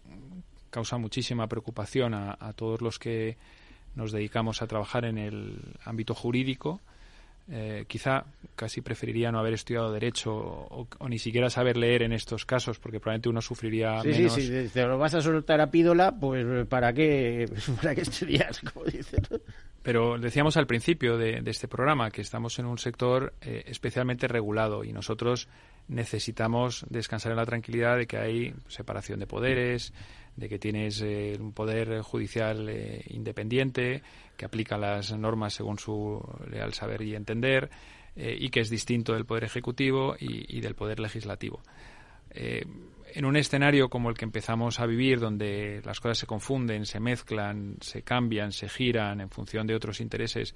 causa 0.76 0.98
muchísima 0.98 1.48
preocupación 1.48 2.14
a, 2.14 2.52
todos 2.54 2.82
los 2.82 3.00
que 3.00 3.38
nos 3.96 4.12
dedicamos 4.12 4.62
a 4.62 4.68
trabajar 4.68 5.06
en 5.06 5.18
el 5.18 5.58
ámbito 5.86 6.14
jurídico. 6.14 6.82
Eh, 7.50 7.86
quizá 7.88 8.26
casi 8.58 8.82
preferiría 8.82 9.32
no 9.32 9.40
haber 9.40 9.54
estudiado 9.54 9.94
derecho 9.94 10.34
o, 10.34 10.88
ni 11.08 11.18
siquiera 11.18 11.50
saber 11.50 11.78
leer 11.78 12.02
en 12.02 12.12
estos 12.12 12.44
casos 12.44 12.78
porque 12.78 13.00
probablemente 13.00 13.30
uno 13.30 13.42
sufriría 13.42 14.04
menos. 14.04 14.34
Sí, 14.34 14.42
sí, 14.42 14.70
te 14.74 14.86
lo 14.86 14.98
vas 14.98 15.14
a 15.14 15.22
soltar 15.22 15.62
a 15.62 15.72
pídola, 15.72 16.12
pues 16.12 16.68
¿para 16.68 16.92
qué, 16.92 17.50
para 17.82 17.96
qué 17.96 18.02
estudias? 18.02 18.60
Como 18.60 18.84
dicen. 18.86 19.24
Pero 19.82 20.18
decíamos 20.18 20.58
al 20.58 20.68
principio 20.68 21.18
de, 21.18 21.42
este 21.46 21.70
programa 21.70 22.12
que 22.12 22.20
estamos 22.20 22.60
en 22.60 22.66
un 22.66 22.80
sector 22.80 23.34
eh, 23.40 23.64
especialmente 23.68 24.28
regulado 24.28 24.84
y 24.84 24.92
nosotros 24.92 25.48
necesitamos 25.88 26.86
descansar 26.90 27.32
en 27.32 27.38
la 27.38 27.46
tranquilidad 27.46 27.96
de 27.96 28.08
que 28.08 28.18
hay 28.18 28.56
separación 28.68 29.20
de 29.20 29.28
poderes, 29.28 29.94
de 30.36 30.50
que 30.50 30.60
tienes 30.60 31.02
eh, 31.02 31.38
un 31.40 31.54
poder 31.54 32.02
judicial 32.02 32.68
eh, 32.70 33.04
independiente 33.08 34.04
que 34.36 34.46
aplica 34.46 34.78
las 34.78 35.12
normas 35.18 35.54
según 35.54 35.80
su 35.80 36.22
leal 36.50 36.74
saber 36.74 37.02
y 37.02 37.16
entender 37.16 37.70
y 38.18 38.48
que 38.48 38.62
es 38.62 38.70
distinto 38.70 39.12
del 39.12 39.26
poder 39.26 39.44
ejecutivo 39.44 40.16
y, 40.18 40.58
y 40.58 40.62
del 40.62 40.74
poder 40.74 41.02
legislativo. 41.02 41.62
En 43.16 43.24
un 43.24 43.38
escenario 43.38 43.88
como 43.88 44.10
el 44.10 44.18
que 44.18 44.26
empezamos 44.26 44.82
a 44.82 44.86
vivir, 44.86 45.22
donde 45.22 45.82
las 45.86 46.02
cosas 46.02 46.18
se 46.18 46.26
confunden, 46.26 46.86
se 46.86 47.00
mezclan, 47.00 47.78
se 47.80 48.02
cambian, 48.02 48.52
se 48.52 48.68
giran 48.68 49.22
en 49.22 49.30
función 49.30 49.66
de 49.68 49.74
otros 49.74 50.02
intereses, 50.02 50.54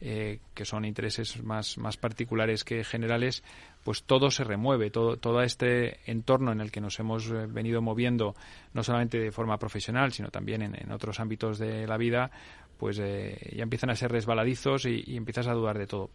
eh, 0.00 0.38
que 0.54 0.64
son 0.64 0.84
intereses 0.84 1.42
más, 1.42 1.76
más 1.76 1.96
particulares 1.96 2.64
que 2.64 2.84
generales, 2.84 3.42
pues 3.88 4.02
todo 4.02 4.30
se 4.30 4.44
remueve, 4.44 4.90
todo, 4.90 5.16
todo 5.16 5.40
este 5.40 6.00
entorno 6.04 6.52
en 6.52 6.60
el 6.60 6.70
que 6.70 6.78
nos 6.78 7.00
hemos 7.00 7.30
eh, 7.30 7.46
venido 7.48 7.80
moviendo, 7.80 8.34
no 8.74 8.82
solamente 8.82 9.18
de 9.18 9.32
forma 9.32 9.56
profesional, 9.56 10.12
sino 10.12 10.28
también 10.28 10.60
en, 10.60 10.92
otros 10.92 11.20
ámbitos 11.20 11.58
de 11.58 11.86
la 11.86 11.96
vida, 11.96 12.30
pues 12.76 12.98
eh, 12.98 13.54
ya 13.56 13.62
empiezan 13.62 13.88
a 13.88 13.96
ser 13.96 14.12
resbaladizos 14.12 14.84
y, 14.84 15.16
empiezas 15.16 15.46
a 15.46 15.54
dudar 15.54 15.78
de 15.78 15.86
todo. 15.86 16.10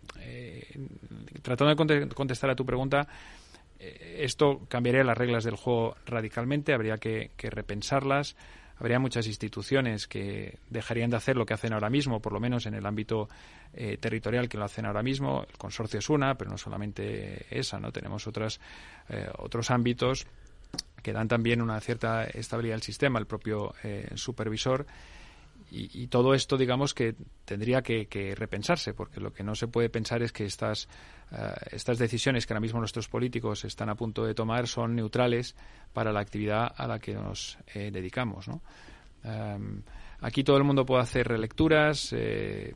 tratando 1.41 1.83
de 1.83 2.09
contestar 2.09 2.51
a 2.51 2.55
tu 2.55 2.63
pregunta, 2.63 3.07
esto 3.79 4.61
cambiaría 4.67 5.03
las 5.03 5.17
reglas 5.17 5.43
del 5.43 5.55
juego 5.55 5.95
radicalmente, 6.05 6.75
habría 6.75 6.97
que, 6.99 7.31
repensarlas. 7.39 8.35
Habría 8.77 8.99
muchas 8.99 9.27
instituciones 9.27 10.07
que 10.07 10.57
dejarían 10.69 11.09
de 11.09 11.17
hacer 11.17 11.37
lo 11.37 11.45
que 11.45 11.53
hacen 11.53 11.73
ahora 11.73 11.89
mismo, 11.89 12.19
por 12.21 12.33
lo 12.33 12.39
menos 12.39 12.65
en 12.65 12.73
el 12.73 12.85
ámbito 12.85 13.29
eh, 13.73 13.97
territorial 13.97 14.49
que 14.49 14.57
lo 14.57 14.65
hacen 14.65 14.85
ahora 14.85 15.03
mismo. 15.03 15.45
El 15.49 15.57
consorcio 15.57 15.99
es 15.99 16.09
una, 16.09 16.35
pero 16.35 16.51
no 16.51 16.57
solamente 16.57 17.45
esa, 17.49 17.79
¿no? 17.79 17.91
Tenemos 17.91 18.27
otras, 18.27 18.59
eh, 19.09 19.29
otros 19.37 19.71
ámbitos 19.71 20.25
que 21.01 21.13
dan 21.13 21.27
también 21.27 21.61
una 21.61 21.79
cierta 21.81 22.23
estabilidad 22.23 22.75
al 22.75 22.81
sistema, 22.81 23.19
el 23.19 23.27
propio 23.27 23.75
eh, 23.83 24.09
supervisor 24.15 24.85
y, 25.75 26.07
todo 26.07 26.35
esto, 26.35 26.55
digamos, 26.55 26.93
que 26.93 27.15
tendría 27.45 27.81
que, 27.81 28.35
repensarse, 28.37 28.93
porque 28.93 29.19
lo 29.19 29.33
que 29.33 29.43
no 29.43 29.55
se 29.55 29.67
puede 29.67 29.89
pensar 29.89 30.21
es 30.21 30.31
que 30.31 30.45
estas, 30.45 30.87
eh, 31.31 31.51
estas 31.71 31.97
decisiones 31.97 32.45
que 32.45 32.53
ahora 32.53 32.61
mismo 32.61 32.79
nuestros 32.79 33.07
políticos 33.07 33.65
están 33.65 33.89
a 33.89 33.95
punto 33.95 34.23
de 34.23 34.35
tomar 34.35 34.67
son 34.67 34.95
neutrales 34.95 35.55
para 35.91 36.11
la 36.11 36.19
actividad 36.19 36.71
a 36.77 36.85
la 36.85 36.99
que 36.99 37.15
nos 37.15 37.57
eh, 37.73 37.89
dedicamos. 37.91 38.47
Em, 39.23 39.81
aquí 40.21 40.43
todo 40.43 40.57
el 40.57 40.63
mundo 40.63 40.85
puede 40.85 41.01
hacer 41.01 41.27
relecturas, 41.27 42.13
eh, 42.13 42.75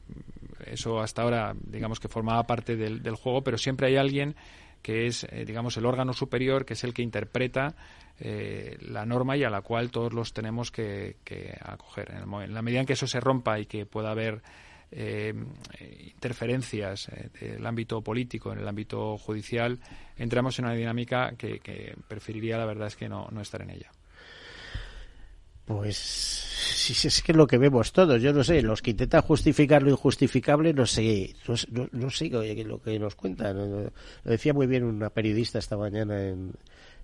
eso 0.66 1.00
hasta 1.00 1.22
ahora, 1.22 1.56
digamos, 1.56 2.00
que 2.00 2.08
formaba 2.08 2.48
parte 2.48 2.76
del, 2.76 3.04
del 3.04 3.16
juego, 3.16 3.44
pero 3.44 3.60
siempre 3.60 3.88
hay 3.88 3.98
alguien 3.98 4.36
que 4.82 5.06
es, 5.06 5.28
digamos, 5.46 5.78
el 5.78 5.86
órgano 5.86 6.14
superior, 6.14 6.66
que 6.66 6.74
es 6.74 6.84
el 6.84 6.94
que 6.94 7.02
interpreta 7.02 7.76
eh, 8.20 8.78
la 8.82 9.06
norma 9.06 9.38
y 9.38 9.44
a 9.44 9.50
la 9.50 9.62
cual 9.62 9.92
todos 9.92 10.12
los 10.12 10.34
tenemos 10.34 10.72
que, 10.72 11.18
acoger. 11.62 12.12
En, 12.12 12.54
la 12.54 12.62
medida 12.62 12.80
en 12.80 12.86
que 12.86 12.94
eso 12.94 13.08
se 13.08 13.20
rompa 13.20 13.60
y 13.60 13.68
que 13.68 13.86
pueda 13.86 14.12
haber 14.12 14.42
eh, 14.92 15.34
interferencias 16.16 17.10
eh, 17.10 17.30
del 17.40 17.66
ámbito 17.66 18.02
político, 18.02 18.52
en 18.52 18.60
el 18.60 18.68
ámbito 18.68 19.18
judicial, 19.20 19.80
entramos 20.18 20.58
en 20.58 20.66
una 20.66 20.74
dinámica 20.74 21.34
que, 21.38 21.96
preferiría, 22.08 22.58
la 22.58 22.66
verdad, 22.66 22.88
es 22.88 22.96
que 22.96 23.08
no, 23.08 23.30
estar 23.40 23.62
en 23.62 23.70
ella. 23.70 23.92
Pues 25.66 25.98
si 25.98 27.08
es 27.08 27.22
que 27.22 27.34
es 27.34 27.38
lo 27.38 27.46
que 27.46 27.58
vemos 27.58 27.92
todos, 27.92 28.22
yo 28.22 28.32
no 28.32 28.44
sé, 28.44 28.62
los 28.62 28.82
que 28.82 28.92
intentan 28.92 29.22
justificar 29.22 29.84
lo 29.84 29.92
injustificable, 29.92 30.74
no 30.74 30.86
sé, 30.86 31.36
no, 31.70 31.90
no, 31.92 32.10
sé 32.10 32.30
lo 32.30 32.82
que 32.82 32.98
nos 32.98 33.16
cuentan. 33.16 33.58
Lo 33.58 33.92
decía 34.24 34.54
muy 34.54 34.66
bien 34.66 34.86
una 34.86 35.10
periodista 35.10 35.60
esta 35.60 35.76
mañana 35.76 36.24
en, 36.24 36.54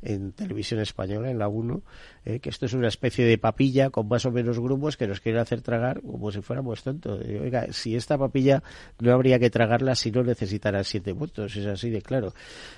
en 0.03 0.31
televisión 0.31 0.79
española, 0.79 1.31
en 1.31 1.39
la 1.39 1.47
1, 1.47 1.81
eh, 2.25 2.39
que 2.39 2.49
esto 2.49 2.65
es 2.65 2.73
una 2.73 2.87
especie 2.87 3.25
de 3.25 3.37
papilla 3.37 3.89
con 3.89 4.07
más 4.07 4.25
o 4.25 4.31
menos 4.31 4.59
grumos 4.59 4.97
que 4.97 5.07
nos 5.07 5.19
quieren 5.19 5.41
hacer 5.41 5.61
tragar 5.61 6.01
como 6.01 6.31
si 6.31 6.41
fuéramos 6.41 6.83
tontos. 6.83 7.21
oiga, 7.25 7.71
si 7.71 7.95
esta 7.95 8.17
papilla 8.17 8.63
no 8.99 9.13
habría 9.13 9.39
que 9.39 9.49
tragarla 9.49 9.95
si 9.95 10.11
no 10.11 10.23
necesitara 10.23 10.83
siete 10.83 11.13
votos, 11.13 11.55
es 11.55 11.65
así 11.65 11.89
de 11.89 12.01
claro. 12.01 12.33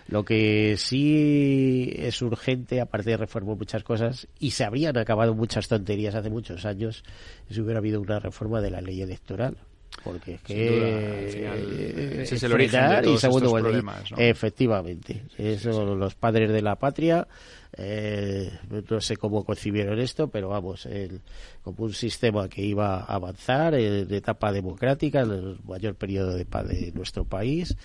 Lo 0.07 0.23
que 0.23 0.75
sí 0.77 1.93
es 1.95 2.21
urgente, 2.21 2.81
aparte 2.81 3.11
de 3.11 3.17
reformar 3.17 3.57
muchas 3.57 3.83
cosas, 3.83 4.27
y 4.39 4.51
se 4.51 4.63
habrían 4.63 4.97
acabado 4.97 5.33
muchas 5.33 5.67
tonterías 5.67 6.15
hace 6.15 6.29
muchos 6.29 6.65
años, 6.65 7.03
si 7.49 7.61
hubiera 7.61 7.79
habido 7.79 8.01
una 8.01 8.19
reforma 8.19 8.61
de 8.61 8.71
la 8.71 8.81
ley 8.81 9.01
electoral 9.01 9.57
porque 10.05 10.35
es 10.35 10.41
que 10.41 12.21
ese 12.21 12.35
es 12.35 12.43
el 12.43 12.53
origen 12.53 12.89
de 12.89 13.01
todos 13.01 13.23
estos 13.23 13.51
problemas 13.51 14.03
efectivamente 14.15 15.23
eso 15.37 15.95
los 15.95 16.13
padres 16.13 16.51
de 16.51 16.61
la 16.61 16.75
patria 16.75 17.27
eh, 17.75 18.51
no 18.89 19.01
sé 19.01 19.17
cómo 19.17 19.43
concibieron 19.43 19.99
esto 19.99 20.27
pero 20.27 20.49
vamos 20.49 20.85
el, 20.85 21.21
como 21.63 21.85
un 21.85 21.93
sistema 21.93 22.47
que 22.47 22.61
iba 22.61 22.99
a 22.99 23.15
avanzar 23.15 23.73
en 23.73 24.13
etapa 24.13 24.51
democrática 24.51 25.21
en 25.21 25.31
el 25.31 25.57
mayor 25.65 25.95
periodo 25.95 26.35
de 26.35 26.45
paz 26.45 26.67
de 26.67 26.91
nuestro 26.93 27.25
país 27.25 27.75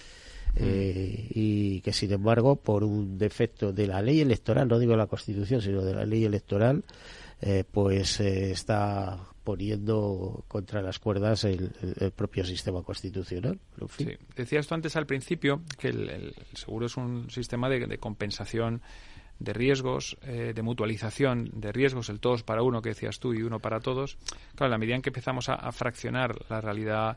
eh, 0.57 1.27
y 1.31 1.81
que 1.81 1.93
sin 1.95 2.13
embargo 2.13 2.57
por 2.57 2.85
un 2.85 3.17
defecto 3.17 3.73
de 3.73 3.87
la 3.87 4.03
ley 4.03 4.21
electoral 4.21 4.69
no 4.69 4.79
digo 4.79 4.95
la 4.95 5.07
constitución 5.07 5.63
sino 5.63 5.83
de 5.83 5.95
la 5.95 6.05
ley 6.05 6.25
electoral 6.25 6.85
eh, 7.41 7.65
pues 7.71 8.21
está 8.21 9.19
poniendo 9.45 10.45
contra 10.49 10.83
las 10.83 10.99
cuerdas 10.99 11.45
el, 11.45 11.73
propio 12.15 12.45
sistema 12.45 12.83
constitucional. 12.83 13.59
Sí. 13.97 14.09
Decías 14.37 14.67
tú 14.67 14.75
antes 14.75 14.97
al 14.97 15.07
principio 15.07 15.63
que 15.79 15.89
el, 15.89 16.35
seguro 16.53 16.87
es 16.87 16.97
un 16.97 17.31
sistema 17.31 17.69
de, 17.69 17.99
compensación 17.99 18.83
de 19.39 19.53
riesgos, 19.53 20.19
eh, 20.23 20.53
de 20.55 20.63
mutualización 20.63 21.51
de 21.55 21.73
riesgos, 21.73 22.11
el 22.11 22.21
todos 22.21 22.43
para 22.43 22.63
uno 22.63 22.83
que 22.83 22.91
decías 22.91 23.19
tú 23.19 23.33
y 23.33 23.43
uno 23.43 23.61
para 23.61 23.81
todos. 23.81 24.19
Claro, 24.55 24.67
en 24.67 24.71
la 24.73 24.79
medida 24.79 24.97
en 24.97 25.03
que 25.03 25.11
empezamos 25.11 25.49
a, 25.49 25.73
fraccionar 25.73 26.37
la 26.51 26.61
realidad 26.61 27.17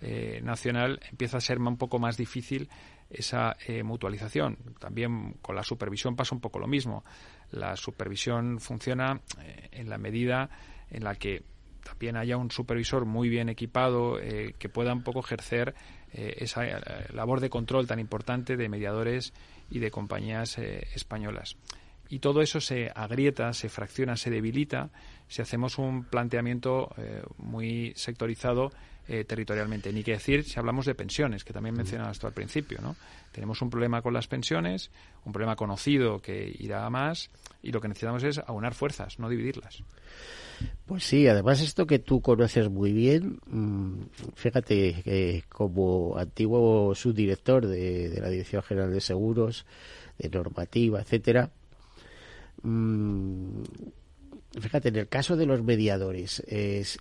eh, 0.00 0.40
nacional, 0.42 1.00
empieza 1.10 1.38
a 1.38 1.40
ser 1.40 1.58
un 1.58 1.76
poco 1.76 1.98
más 1.98 2.16
difícil 2.16 2.68
esa 3.10 3.56
eh, 3.66 3.82
mutualización. 3.82 4.58
También 4.78 5.34
con 5.42 5.56
la 5.56 5.64
supervisión 5.64 6.14
pasa 6.14 6.34
un 6.34 6.40
poco 6.40 6.60
lo 6.60 6.68
mismo. 6.68 7.04
La 7.50 7.76
supervisión 7.76 8.60
funciona 8.60 9.20
en 9.72 9.88
la 9.88 9.98
medida 9.98 10.50
en 10.90 11.04
la 11.04 11.16
que 11.16 11.42
también 11.84 12.16
haya 12.16 12.36
un 12.36 12.50
supervisor 12.50 13.04
muy 13.04 13.28
bien 13.28 13.48
equipado 13.48 14.18
eh, 14.18 14.54
que 14.58 14.68
pueda 14.68 14.92
un 14.92 15.02
poco 15.02 15.20
ejercer 15.20 15.74
eh, 16.12 16.36
esa 16.38 16.66
eh, 16.66 16.80
labor 17.12 17.40
de 17.40 17.50
control 17.50 17.86
tan 17.86 18.00
importante 18.00 18.56
de 18.56 18.68
mediadores 18.68 19.32
y 19.70 19.78
de 19.78 19.90
compañías 19.90 20.58
españolas. 20.58 21.56
Y 22.08 22.18
todo 22.18 22.42
eso 22.42 22.60
se 22.60 22.90
agrieta, 22.94 23.52
se 23.52 23.68
fracciona, 23.68 24.16
se 24.16 24.30
debilita 24.30 24.90
si 25.26 25.40
hacemos 25.40 25.78
un 25.78 26.04
planteamiento 26.04 26.94
muy 27.38 27.94
sectorizado 27.96 28.72
territorialmente. 29.06 29.92
Ni 29.92 30.02
que 30.02 30.12
decir 30.12 30.44
si 30.44 30.58
hablamos 30.58 30.86
de 30.86 30.94
pensiones, 30.94 31.44
que 31.44 31.52
también 31.52 31.74
mencionabas 31.76 32.18
tú 32.18 32.26
al 32.26 32.32
principio. 32.32 32.78
¿no? 32.80 32.96
Tenemos 33.32 33.60
un 33.62 33.70
problema 33.70 34.00
con 34.02 34.14
las 34.14 34.28
pensiones, 34.28 34.90
un 35.24 35.32
problema 35.32 35.56
conocido 35.56 36.20
que 36.20 36.54
irá 36.58 36.86
a 36.86 36.90
más, 36.90 37.30
y 37.62 37.72
lo 37.72 37.80
que 37.80 37.88
necesitamos 37.88 38.22
es 38.22 38.38
aunar 38.38 38.74
fuerzas, 38.74 39.18
no 39.18 39.28
dividirlas. 39.28 39.82
Pues 40.86 41.04
sí, 41.04 41.26
además 41.26 41.60
esto 41.60 41.86
que 41.86 41.98
tú 41.98 42.20
conoces 42.20 42.70
muy 42.70 42.92
bien, 42.92 43.40
mm, 43.46 44.02
fíjate 44.34 45.02
que 45.02 45.44
como 45.48 46.16
antiguo 46.16 46.94
subdirector 46.94 47.66
de, 47.66 48.18
la 48.20 48.28
Dirección 48.28 48.62
General 48.62 48.92
de 48.92 49.00
Seguros, 49.00 49.66
de 50.18 50.28
normativa, 50.28 51.00
etcétera, 51.00 51.50
mm, 52.62 53.62
fíjate, 54.60 54.88
en 54.88 54.96
el 54.96 55.08
caso 55.08 55.36
de 55.36 55.46
los 55.46 55.62
mediadores, 55.62 56.42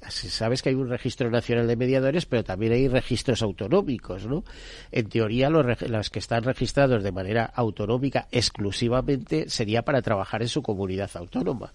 sabes 0.08 0.62
que 0.62 0.70
hay 0.70 0.76
un 0.76 0.90
registro 0.90 1.30
nacional 1.30 1.68
de 1.68 1.76
mediadores, 1.76 2.26
pero 2.26 2.44
también 2.44 2.74
hay 2.74 2.88
registros 2.88 3.42
autonómicos, 3.42 4.26
¿no? 4.26 4.44
En 4.92 5.10
teoría, 5.10 5.50
los, 5.50 5.82
los, 5.82 6.10
que 6.10 6.20
están 6.20 6.44
registrados 6.44 7.04
de 7.04 7.12
manera 7.12 7.46
autonómica 7.46 8.28
exclusivamente 8.32 9.50
sería 9.50 9.84
para 9.84 10.02
trabajar 10.02 10.42
en 10.42 10.48
su 10.48 10.62
comunidad 10.62 11.12
autónoma. 11.16 11.74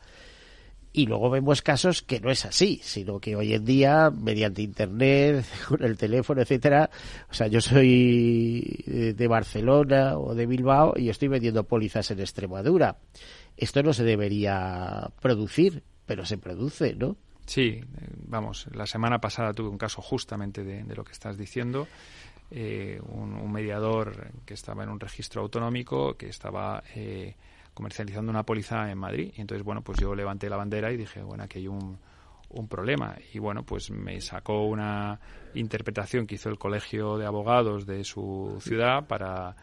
Y 0.92 1.06
luego 1.06 1.30
vemos 1.30 1.62
casos 1.62 2.02
que 2.02 2.18
no 2.18 2.30
es 2.30 2.44
así, 2.44 2.80
sino 2.82 3.20
que 3.20 3.36
hoy 3.36 3.54
en 3.54 3.64
día, 3.64 4.10
mediante 4.10 4.62
Internet, 4.62 5.44
con 5.68 5.84
el 5.84 5.96
teléfono, 5.96 6.40
etcétera, 6.40 6.90
o 7.30 7.34
sea, 7.34 7.46
yo 7.46 7.60
soy 7.60 8.82
de 8.86 9.28
Barcelona 9.28 10.18
o 10.18 10.34
de 10.34 10.46
Bilbao 10.46 10.94
y 10.96 11.10
estoy 11.10 11.28
vendiendo 11.28 11.64
pólizas 11.64 12.10
en 12.10 12.20
Extremadura. 12.20 12.96
Esto 13.59 13.82
no 13.82 13.92
se 13.92 14.04
debería 14.04 15.11
producir, 15.20 15.82
pero 16.06 16.24
se 16.24 16.38
produce, 16.38 16.94
¿no? 16.94 17.16
Sí, 17.44 17.80
vamos, 18.26 18.68
la 18.72 18.86
semana 18.86 19.20
pasada 19.20 19.52
tuve 19.52 19.68
un 19.68 19.78
caso 19.78 20.00
justamente 20.00 20.62
de, 20.62 20.94
lo 20.94 21.02
que 21.02 21.11
estás 21.11 21.36
diciendo. 21.36 21.88
Eh, 22.52 23.00
un, 23.09 23.50
mediador 23.50 24.30
que 24.46 24.54
estaba 24.54 24.84
en 24.84 24.90
un 24.90 25.00
registro 25.00 25.42
autonómico, 25.42 26.16
que 26.16 26.28
estaba 26.28 26.84
eh, 26.94 27.34
comercializando 27.74 28.30
una 28.30 28.44
póliza 28.44 28.90
en 28.92 28.98
Madrid. 28.98 29.32
Y 29.36 29.40
entonces, 29.40 29.64
bueno, 29.64 29.82
pues 29.82 29.98
yo 29.98 30.14
levanté 30.14 30.48
la 30.48 30.56
bandera 30.56 30.92
y 30.92 30.96
dije, 30.96 31.20
bueno, 31.22 31.42
aquí 31.42 31.59
hay 31.59 31.66
un, 31.66 31.98
un 32.50 32.68
problema. 32.68 33.16
Y 33.34 33.40
bueno, 33.40 33.64
pues 33.64 33.90
me 33.90 34.20
sacó 34.20 34.66
una 34.66 35.18
interpretación 35.54 36.28
que 36.28 36.36
hizo 36.36 36.48
el 36.48 36.59
Colegio 36.59 37.18
de 37.18 37.26
Abogados 37.26 37.86
de 37.86 38.04
su 38.04 38.59
ciudad 38.61 39.09
para 39.09 39.56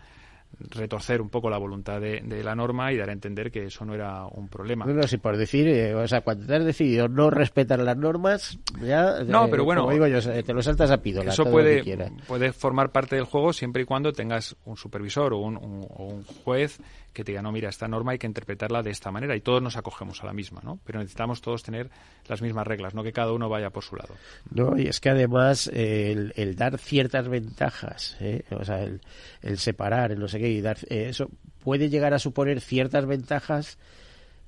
retorcer 0.59 1.21
un 1.21 1.29
poco 1.29 1.49
la 1.49 1.57
voluntad 1.57 1.99
de, 1.99 2.21
la 2.43 2.55
norma 2.55 2.91
y 2.91 2.97
dar 2.97 3.09
a 3.09 3.13
entender 3.13 3.51
que 3.51 3.65
eso 3.65 3.85
no 3.85 3.93
era 3.93 4.25
un 4.25 4.47
problema. 4.47 4.85
Bueno, 4.85 5.07
si 5.07 5.17
por 5.17 5.37
decir, 5.37 5.67
eh, 5.67 5.95
o 5.95 6.07
sea, 6.07 6.21
cuando 6.21 6.45
te 6.45 6.55
has 6.55 6.65
decidido 6.65 7.07
no 7.07 7.29
respetar 7.29 7.79
las 7.79 7.97
normas, 7.97 8.59
ya. 8.81 9.23
No, 9.23 9.49
pero 9.49 9.63
bueno. 9.63 9.89
digo 9.89 10.07
yo, 10.07 10.19
te 10.21 10.53
lo 10.53 10.61
saltas 10.61 10.91
a 10.91 11.01
pido. 11.01 11.21
Eso 11.21 11.45
puede, 11.45 11.83
puede 12.27 12.51
formar 12.51 12.91
parte 12.91 13.15
del 13.15 13.25
juego 13.25 13.53
siempre 13.53 13.83
y 13.83 13.85
cuando 13.85 14.11
tengas 14.11 14.55
un 14.65 14.77
supervisor 14.77 15.33
o 15.33 15.39
un, 15.39 15.57
o 15.57 16.05
un 16.05 16.23
juez 16.23 16.79
que 17.15 17.23
te 17.23 17.31
diga, 17.31 17.41
no, 17.41 17.51
mira, 17.51 17.69
esta 17.69 17.87
norma 17.87 18.11
hay 18.11 18.19
que 18.19 18.27
interpretarla 18.27 18.83
de 18.83 18.91
esta 18.91 19.09
manera 19.09 19.35
y 19.35 19.41
todos 19.41 19.61
nos 19.61 19.77
acogemos 19.77 20.21
a 20.21 20.27
la 20.27 20.33
misma, 20.33 20.61
¿no? 20.63 20.79
Pero 20.83 20.99
necesitamos 20.99 21.41
todos 21.41 21.63
tener 21.63 21.89
las 22.27 22.41
mismas 22.41 22.67
reglas, 22.67 22.93
no 22.93 23.03
que 23.03 23.13
cada 23.13 23.31
uno 23.31 23.49
vaya 23.49 23.69
por 23.69 23.83
su 23.83 23.95
lado. 23.95 24.13
No, 24.51 24.77
y 24.77 24.87
es 24.87 24.99
que 24.99 25.09
además 25.09 25.67
el, 25.73 26.55
dar 26.55 26.77
ciertas 26.77 27.27
ventajas, 27.29 28.17
¿eh? 28.19 28.43
o 28.51 28.65
sea, 28.65 28.83
el, 28.83 29.57
separar, 29.57 30.11
el 30.11 30.19
no 30.19 30.27
sé 30.27 30.39
qué, 30.39 30.49
y 30.49 30.61
dar 30.61 30.77
eh, 30.89 31.07
eso 31.09 31.29
puede 31.63 31.89
llegar 31.89 32.13
a 32.13 32.19
suponer 32.19 32.59
ciertas 32.59 33.05
ventajas 33.05 33.79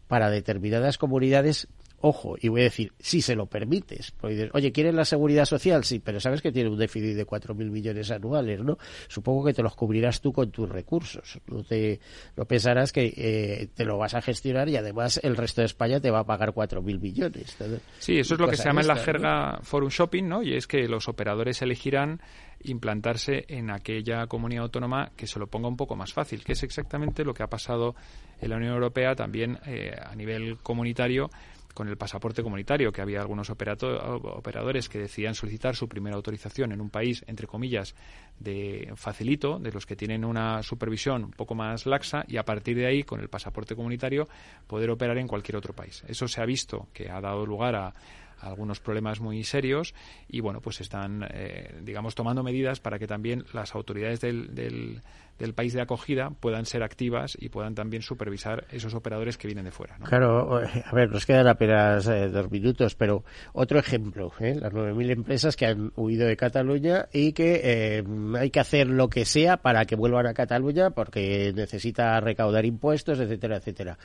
para 0.07 0.29
determinadas 0.29 0.97
comunidades 0.97 1.67
Ojo, 1.99 2.35
y 2.39 2.47
voy 2.47 2.61
a 2.61 2.65
decir, 2.65 2.93
si 2.99 3.21
se 3.21 3.35
lo 3.35 3.47
permites. 3.47 4.13
Oye, 4.21 4.71
¿quieres 4.71 4.93
la 4.93 5.03
seguridad 5.03 5.45
social? 5.45 5.83
Sí, 5.83 5.99
pero 5.99 6.19
sabes 6.19 6.43
que 6.43 6.51
tiene 6.51 6.69
un 6.69 6.77
déficit 6.77 7.15
de 7.15 7.25
4.000 7.25 7.55
millones 7.71 8.11
anuales, 8.11 8.63
¿no? 8.63 8.77
Supongo 9.07 9.45
que 9.45 9.53
te 9.53 9.63
los 9.63 9.75
cubrirás 9.75 10.21
tú 10.21 10.31
con 10.31 10.51
tus 10.51 10.69
recursos. 10.69 11.39
No, 11.47 11.63
te, 11.63 11.99
no 12.35 12.45
pensarás 12.45 12.91
que 12.91 13.13
eh, 13.17 13.69
te 13.73 13.83
lo 13.83 13.97
vas 13.97 14.13
a 14.13 14.21
gestionar 14.21 14.69
y 14.69 14.77
además 14.77 15.19
el 15.23 15.35
resto 15.35 15.61
de 15.61 15.65
España 15.65 15.99
te 15.99 16.11
va 16.11 16.19
a 16.19 16.23
pagar 16.23 16.53
4.000 16.53 16.99
millones. 16.99 17.57
Sí, 17.97 18.19
eso 18.19 18.35
es 18.35 18.39
lo 18.39 18.47
que 18.47 18.57
se 18.57 18.65
llama 18.65 18.81
en 18.81 18.87
la 18.87 18.97
jerga 18.97 19.59
Forum 19.63 19.89
Shopping, 19.89 20.27
¿no? 20.27 20.43
Y 20.43 20.53
es 20.53 20.67
que 20.67 20.87
los 20.87 21.07
operadores 21.07 21.63
elegirán 21.63 22.21
implantarse 22.61 23.45
en 23.47 23.71
aquella 23.71 24.27
comunidad 24.27 24.63
autónoma 24.63 25.11
que 25.15 25.27
se 25.27 25.39
lo 25.39 25.47
ponga 25.47 25.67
un 25.67 25.77
poco 25.77 25.95
más 25.95 26.13
fácil, 26.13 26.43
que 26.43 26.53
es 26.53 26.63
exactamente 26.63 27.23
lo 27.23 27.33
que 27.33 27.43
ha 27.43 27.47
pasado 27.47 27.95
en 28.39 28.49
la 28.49 28.57
Unión 28.57 28.73
Europea 28.73 29.15
también 29.15 29.59
eh, 29.65 29.95
a 29.99 30.15
nivel 30.15 30.57
comunitario 30.57 31.29
con 31.77 31.87
el 31.89 31.95
pasaporte 31.95 32.41
comunitario, 32.41 32.91
que 32.91 33.03
había 33.03 33.21
algunos 33.21 33.51
operadores 33.51 34.89
que 34.89 34.97
decían 34.97 35.35
solicitar 35.35 35.75
su 35.75 35.87
primera 35.87 36.15
autorización 36.15 36.71
en 36.71 36.81
un 36.81 36.89
país, 36.89 37.23
entre 37.27 37.45
comillas, 37.45 37.93
de 38.39 38.91
facilito, 38.95 39.59
de 39.59 39.71
los 39.71 39.85
que 39.85 39.95
tienen 39.95 40.25
una 40.25 40.63
supervisión 40.63 41.25
un 41.25 41.33
poco 41.33 41.53
más 41.53 41.85
laxa, 41.85 42.25
y 42.27 42.37
a 42.37 42.43
partir 42.43 42.77
de 42.77 42.87
ahí, 42.87 43.03
con 43.03 43.19
el 43.19 43.29
pasaporte 43.29 43.75
comunitario, 43.75 44.27
poder 44.65 44.89
operar 44.89 45.19
en 45.19 45.27
cualquier 45.27 45.55
otro 45.55 45.75
país. 45.75 46.03
Eso 46.07 46.27
se 46.27 46.41
ha 46.41 46.45
visto 46.45 46.87
que 46.93 47.11
ha 47.11 47.21
dado 47.21 47.45
lugar 47.45 47.75
a 47.75 47.93
algunos 48.39 48.79
problemas 48.79 49.19
muy 49.19 49.43
serios 49.43 49.93
y 50.27 50.41
bueno 50.41 50.61
pues 50.61 50.81
están 50.81 51.25
eh, 51.29 51.79
digamos 51.81 52.15
tomando 52.15 52.43
medidas 52.43 52.79
para 52.79 52.99
que 52.99 53.07
también 53.07 53.45
las 53.53 53.75
autoridades 53.75 54.21
del, 54.21 54.53
del, 54.53 55.53
país 55.53 55.73
de 55.73 55.81
acogida 55.81 56.31
puedan 56.39 56.65
ser 56.65 56.83
activas 56.83 57.37
y 57.39 57.49
puedan 57.49 57.73
también 57.75 58.01
supervisar 58.01 58.65
esos 58.71 58.93
operadores 58.93 59.37
que 59.37 59.47
vienen 59.47 59.65
de 59.65 59.71
fuera. 59.71 59.97
Claro, 60.03 60.57
a 60.57 60.93
ver, 60.93 61.11
nos 61.11 61.25
quedan 61.25 61.47
apenas 61.47 62.07
eh, 62.07 62.27
dos 62.27 62.51
minutos, 62.51 62.95
pero 62.95 63.23
otro 63.53 63.79
ejemplo, 63.79 64.31
¿eh? 64.39 64.55
las 64.59 64.73
9.000 64.73 65.11
empresas 65.11 65.55
que 65.55 65.67
han 65.67 65.91
huido 65.95 66.27
de 66.27 66.35
Cataluña 66.35 67.07
y 67.13 67.33
que 67.33 67.61
eh, 67.63 68.03
hay 68.37 68.49
que 68.49 68.59
hacer 68.59 68.87
lo 68.87 69.09
que 69.09 69.25
sea 69.25 69.57
para 69.57 69.85
que 69.85 69.95
vuelvan 69.95 70.27
a 70.27 70.33
Cataluña 70.33 70.89
porque 70.91 71.53
necesita 71.55 72.19
recaudar 72.19 72.65
impuestos, 72.65 73.19
etcétera, 73.19 73.57
etcétera. 73.57 73.97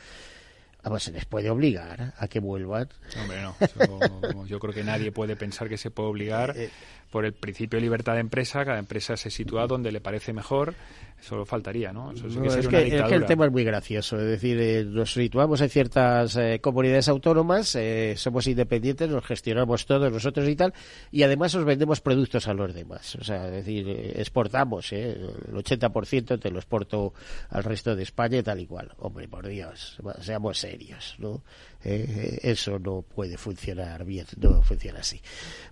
Vamos, 0.82 1.04
se 1.04 1.12
les 1.12 1.24
puede 1.26 1.48
obligar 1.48 2.14
a 2.18 2.28
que 2.28 2.40
vuelvan. 2.40 2.88
Hombre, 3.20 3.42
no. 3.42 4.46
yo 4.46 4.58
creo 4.58 4.74
que 4.74 4.82
nadie 4.82 5.12
puede 5.12 5.36
pensar 5.36 5.68
que 5.68 5.78
se 5.78 5.90
puede 5.90 6.08
obligar 6.08 6.54
eh, 6.56 6.70
por 7.10 7.24
el 7.24 7.32
principio 7.32 7.76
de 7.78 7.82
libertad 7.82 8.14
de 8.14 8.20
empresa. 8.20 8.64
Cada 8.64 8.78
empresa 8.78 9.16
se 9.16 9.30
sitúa 9.30 9.66
donde 9.66 9.92
le 9.92 10.00
parece 10.00 10.32
mejor 10.32 10.74
Solo 11.22 11.46
faltaría, 11.46 11.92
¿no? 11.92 12.10
Eso 12.10 12.26
es, 12.26 12.66
que, 12.66 12.98
el 12.98 13.26
tema 13.26 13.46
es 13.46 13.52
muy 13.52 13.62
gracioso. 13.62 14.18
Es 14.18 14.26
decir, 14.26 14.60
eh, 14.60 14.84
nos 14.84 15.12
situamos 15.12 15.60
en 15.60 15.68
ciertas 15.68 16.36
eh, 16.36 16.58
comunidades 16.60 17.08
autónomas, 17.08 17.76
eh, 17.76 18.14
somos 18.16 18.48
independientes, 18.48 19.08
nos 19.08 19.24
gestionamos 19.24 19.86
todos 19.86 20.12
nosotros 20.12 20.48
y 20.48 20.56
tal, 20.56 20.74
y 21.12 21.22
además 21.22 21.54
os 21.54 21.64
vendemos 21.64 22.00
productos 22.00 22.48
a 22.48 22.54
los 22.54 22.74
demás. 22.74 23.14
O 23.14 23.22
sea, 23.22 23.46
es 23.46 23.52
decir, 23.52 23.88
exportamos, 24.16 24.92
el 24.92 25.30
80% 25.52 26.40
te 26.40 26.50
lo 26.50 26.58
exporto 26.58 27.14
al 27.50 27.62
resto 27.62 27.94
de 27.94 28.02
España 28.02 28.38
y 28.38 28.42
tal 28.42 28.58
y 28.58 28.66
cual. 28.66 28.90
Hombre, 28.98 29.28
por 29.28 29.46
Dios, 29.46 29.98
seamos 30.20 30.58
serios, 30.58 31.14
¿no? 31.20 31.44
Eso 31.84 32.78
no 32.78 33.02
puede 33.02 33.36
funcionar 33.36 34.04
bien, 34.04 34.26
no 34.38 34.62
funciona 34.62 35.00
así. 35.00 35.20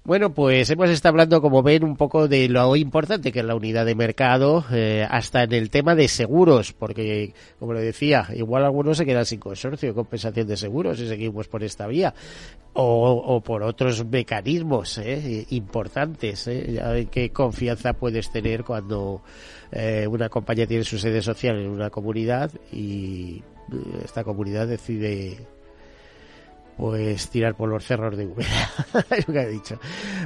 Bueno, 0.05 0.33
pues 0.33 0.71
hemos 0.71 0.91
estado 0.91 1.13
hablando, 1.13 1.41
como 1.41 1.63
ven, 1.63 1.85
un 1.85 1.97
poco 1.97 2.27
de 2.27 2.49
lo 2.49 2.75
importante 2.77 3.33
que 3.33 3.41
es 3.41 3.45
la 3.45 3.55
unidad 3.55 3.87
de 3.87 3.95
mercado, 3.95 4.65
hasta 5.09 5.43
en 5.43 5.53
el 5.53 5.71
tema 5.71 5.95
de 5.95 6.09
seguros, 6.09 6.73
porque, 6.73 7.33
como 7.59 7.75
le 7.75 7.83
decía, 7.83 8.27
igual 8.35 8.65
algunos 8.65 8.97
se 8.97 9.07
quedan 9.07 9.27
sin 9.27 9.41
consorcio, 9.41 9.95
compensación 9.95 10.47
de 10.47 10.57
seguros, 10.57 10.99
si 10.99 11.07
seguimos 11.07 11.49
por 11.49 11.63
esta 11.63 11.87
vía, 11.87 12.15
o, 12.73 13.43
por 13.45 13.63
otros 13.63 14.05
mecanismos 14.07 14.99
¿eh? 14.99 15.47
importantes. 15.51 16.47
¿eh? 16.49 17.09
¿Qué 17.11 17.31
confianza 17.31 17.95
puedes 17.95 18.31
tener 18.31 18.65
cuando 18.65 19.23
eh, 19.73 20.07
una 20.09 20.29
compañía 20.29 20.67
tiene 20.67 20.85
su 20.85 20.99
sede 20.99 21.23
social 21.23 21.59
en 21.59 21.69
una 21.69 21.91
comunidad 21.91 22.51
y 22.73 23.43
esta 24.05 24.25
comunidad 24.25 24.67
decide 24.67 25.39
pues 26.81 27.28
tirar 27.28 27.55
por 27.55 27.68
los 27.68 27.85
cerros 27.85 28.16
de 28.16 28.24
Úbeda, 28.24 28.70
es 29.11 29.28
lo 29.28 29.35
que 29.35 29.41
ha 29.41 29.47
dicho. 29.47 29.78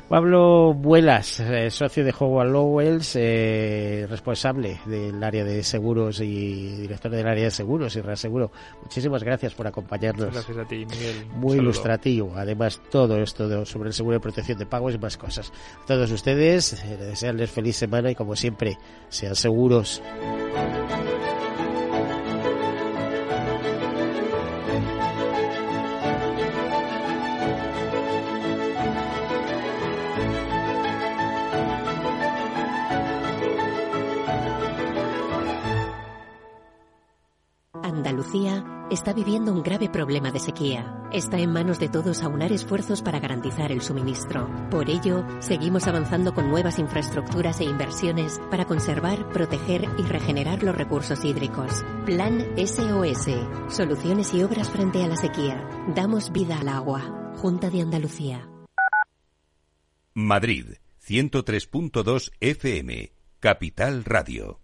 Pablo 0.08 0.72
Vuelas, 0.72 1.40
eh, 1.40 1.68
socio 1.68 2.04
de 2.04 2.14
Howard 2.16 2.48
Lowells, 2.48 3.16
eh, 3.16 4.06
responsable 4.08 4.78
del 4.86 5.22
área 5.22 5.42
de 5.42 5.64
seguros 5.64 6.20
y 6.20 6.76
director 6.76 7.10
del 7.10 7.26
área 7.26 7.44
de 7.44 7.50
seguros 7.50 7.96
y 7.96 8.02
reaseguro. 8.02 8.52
Muchísimas 8.82 9.24
gracias 9.24 9.52
por 9.52 9.66
acompañarnos. 9.66 10.32
Gracias 10.32 10.56
a 10.56 10.64
ti, 10.64 10.86
Miguel. 10.86 11.26
Muy 11.34 11.56
ilustrativo. 11.56 12.32
Además, 12.36 12.80
todo 12.88 13.20
esto 13.20 13.66
sobre 13.66 13.88
el 13.88 13.94
seguro 13.94 14.14
de 14.14 14.20
protección 14.20 14.56
de 14.56 14.66
pagos 14.66 14.94
y 14.94 14.98
más 14.98 15.16
cosas. 15.16 15.52
A 15.82 15.86
todos 15.86 16.12
ustedes, 16.12 16.84
eh, 16.84 16.96
desearles 16.96 17.50
feliz 17.50 17.74
semana 17.74 18.12
y 18.12 18.14
como 18.14 18.36
siempre, 18.36 18.78
sean 19.08 19.34
seguros. 19.34 20.00
Está 38.90 39.12
viviendo 39.12 39.52
un 39.52 39.62
grave 39.62 39.88
problema 39.88 40.30
de 40.30 40.40
sequía. 40.40 41.02
Está 41.12 41.38
en 41.38 41.52
manos 41.52 41.78
de 41.78 41.88
todos 41.88 42.22
aunar 42.22 42.52
esfuerzos 42.52 43.02
para 43.02 43.20
garantizar 43.20 43.70
el 43.70 43.80
suministro. 43.80 44.50
Por 44.70 44.90
ello, 44.90 45.24
seguimos 45.40 45.86
avanzando 45.86 46.34
con 46.34 46.48
nuevas 46.50 46.78
infraestructuras 46.78 47.60
e 47.60 47.64
inversiones 47.64 48.40
para 48.50 48.64
conservar, 48.64 49.28
proteger 49.30 49.88
y 49.98 50.02
regenerar 50.02 50.62
los 50.62 50.74
recursos 50.74 51.24
hídricos. 51.24 51.84
Plan 52.04 52.44
SOS. 52.56 53.28
Soluciones 53.68 54.34
y 54.34 54.42
obras 54.42 54.70
frente 54.70 55.04
a 55.04 55.08
la 55.08 55.16
sequía. 55.16 55.68
Damos 55.94 56.32
vida 56.32 56.58
al 56.58 56.68
agua. 56.68 57.32
Junta 57.36 57.70
de 57.70 57.82
Andalucía. 57.82 58.48
Madrid, 60.14 60.76
103.2 61.06 62.32
FM. 62.40 63.12
Capital 63.40 64.04
Radio. 64.04 64.63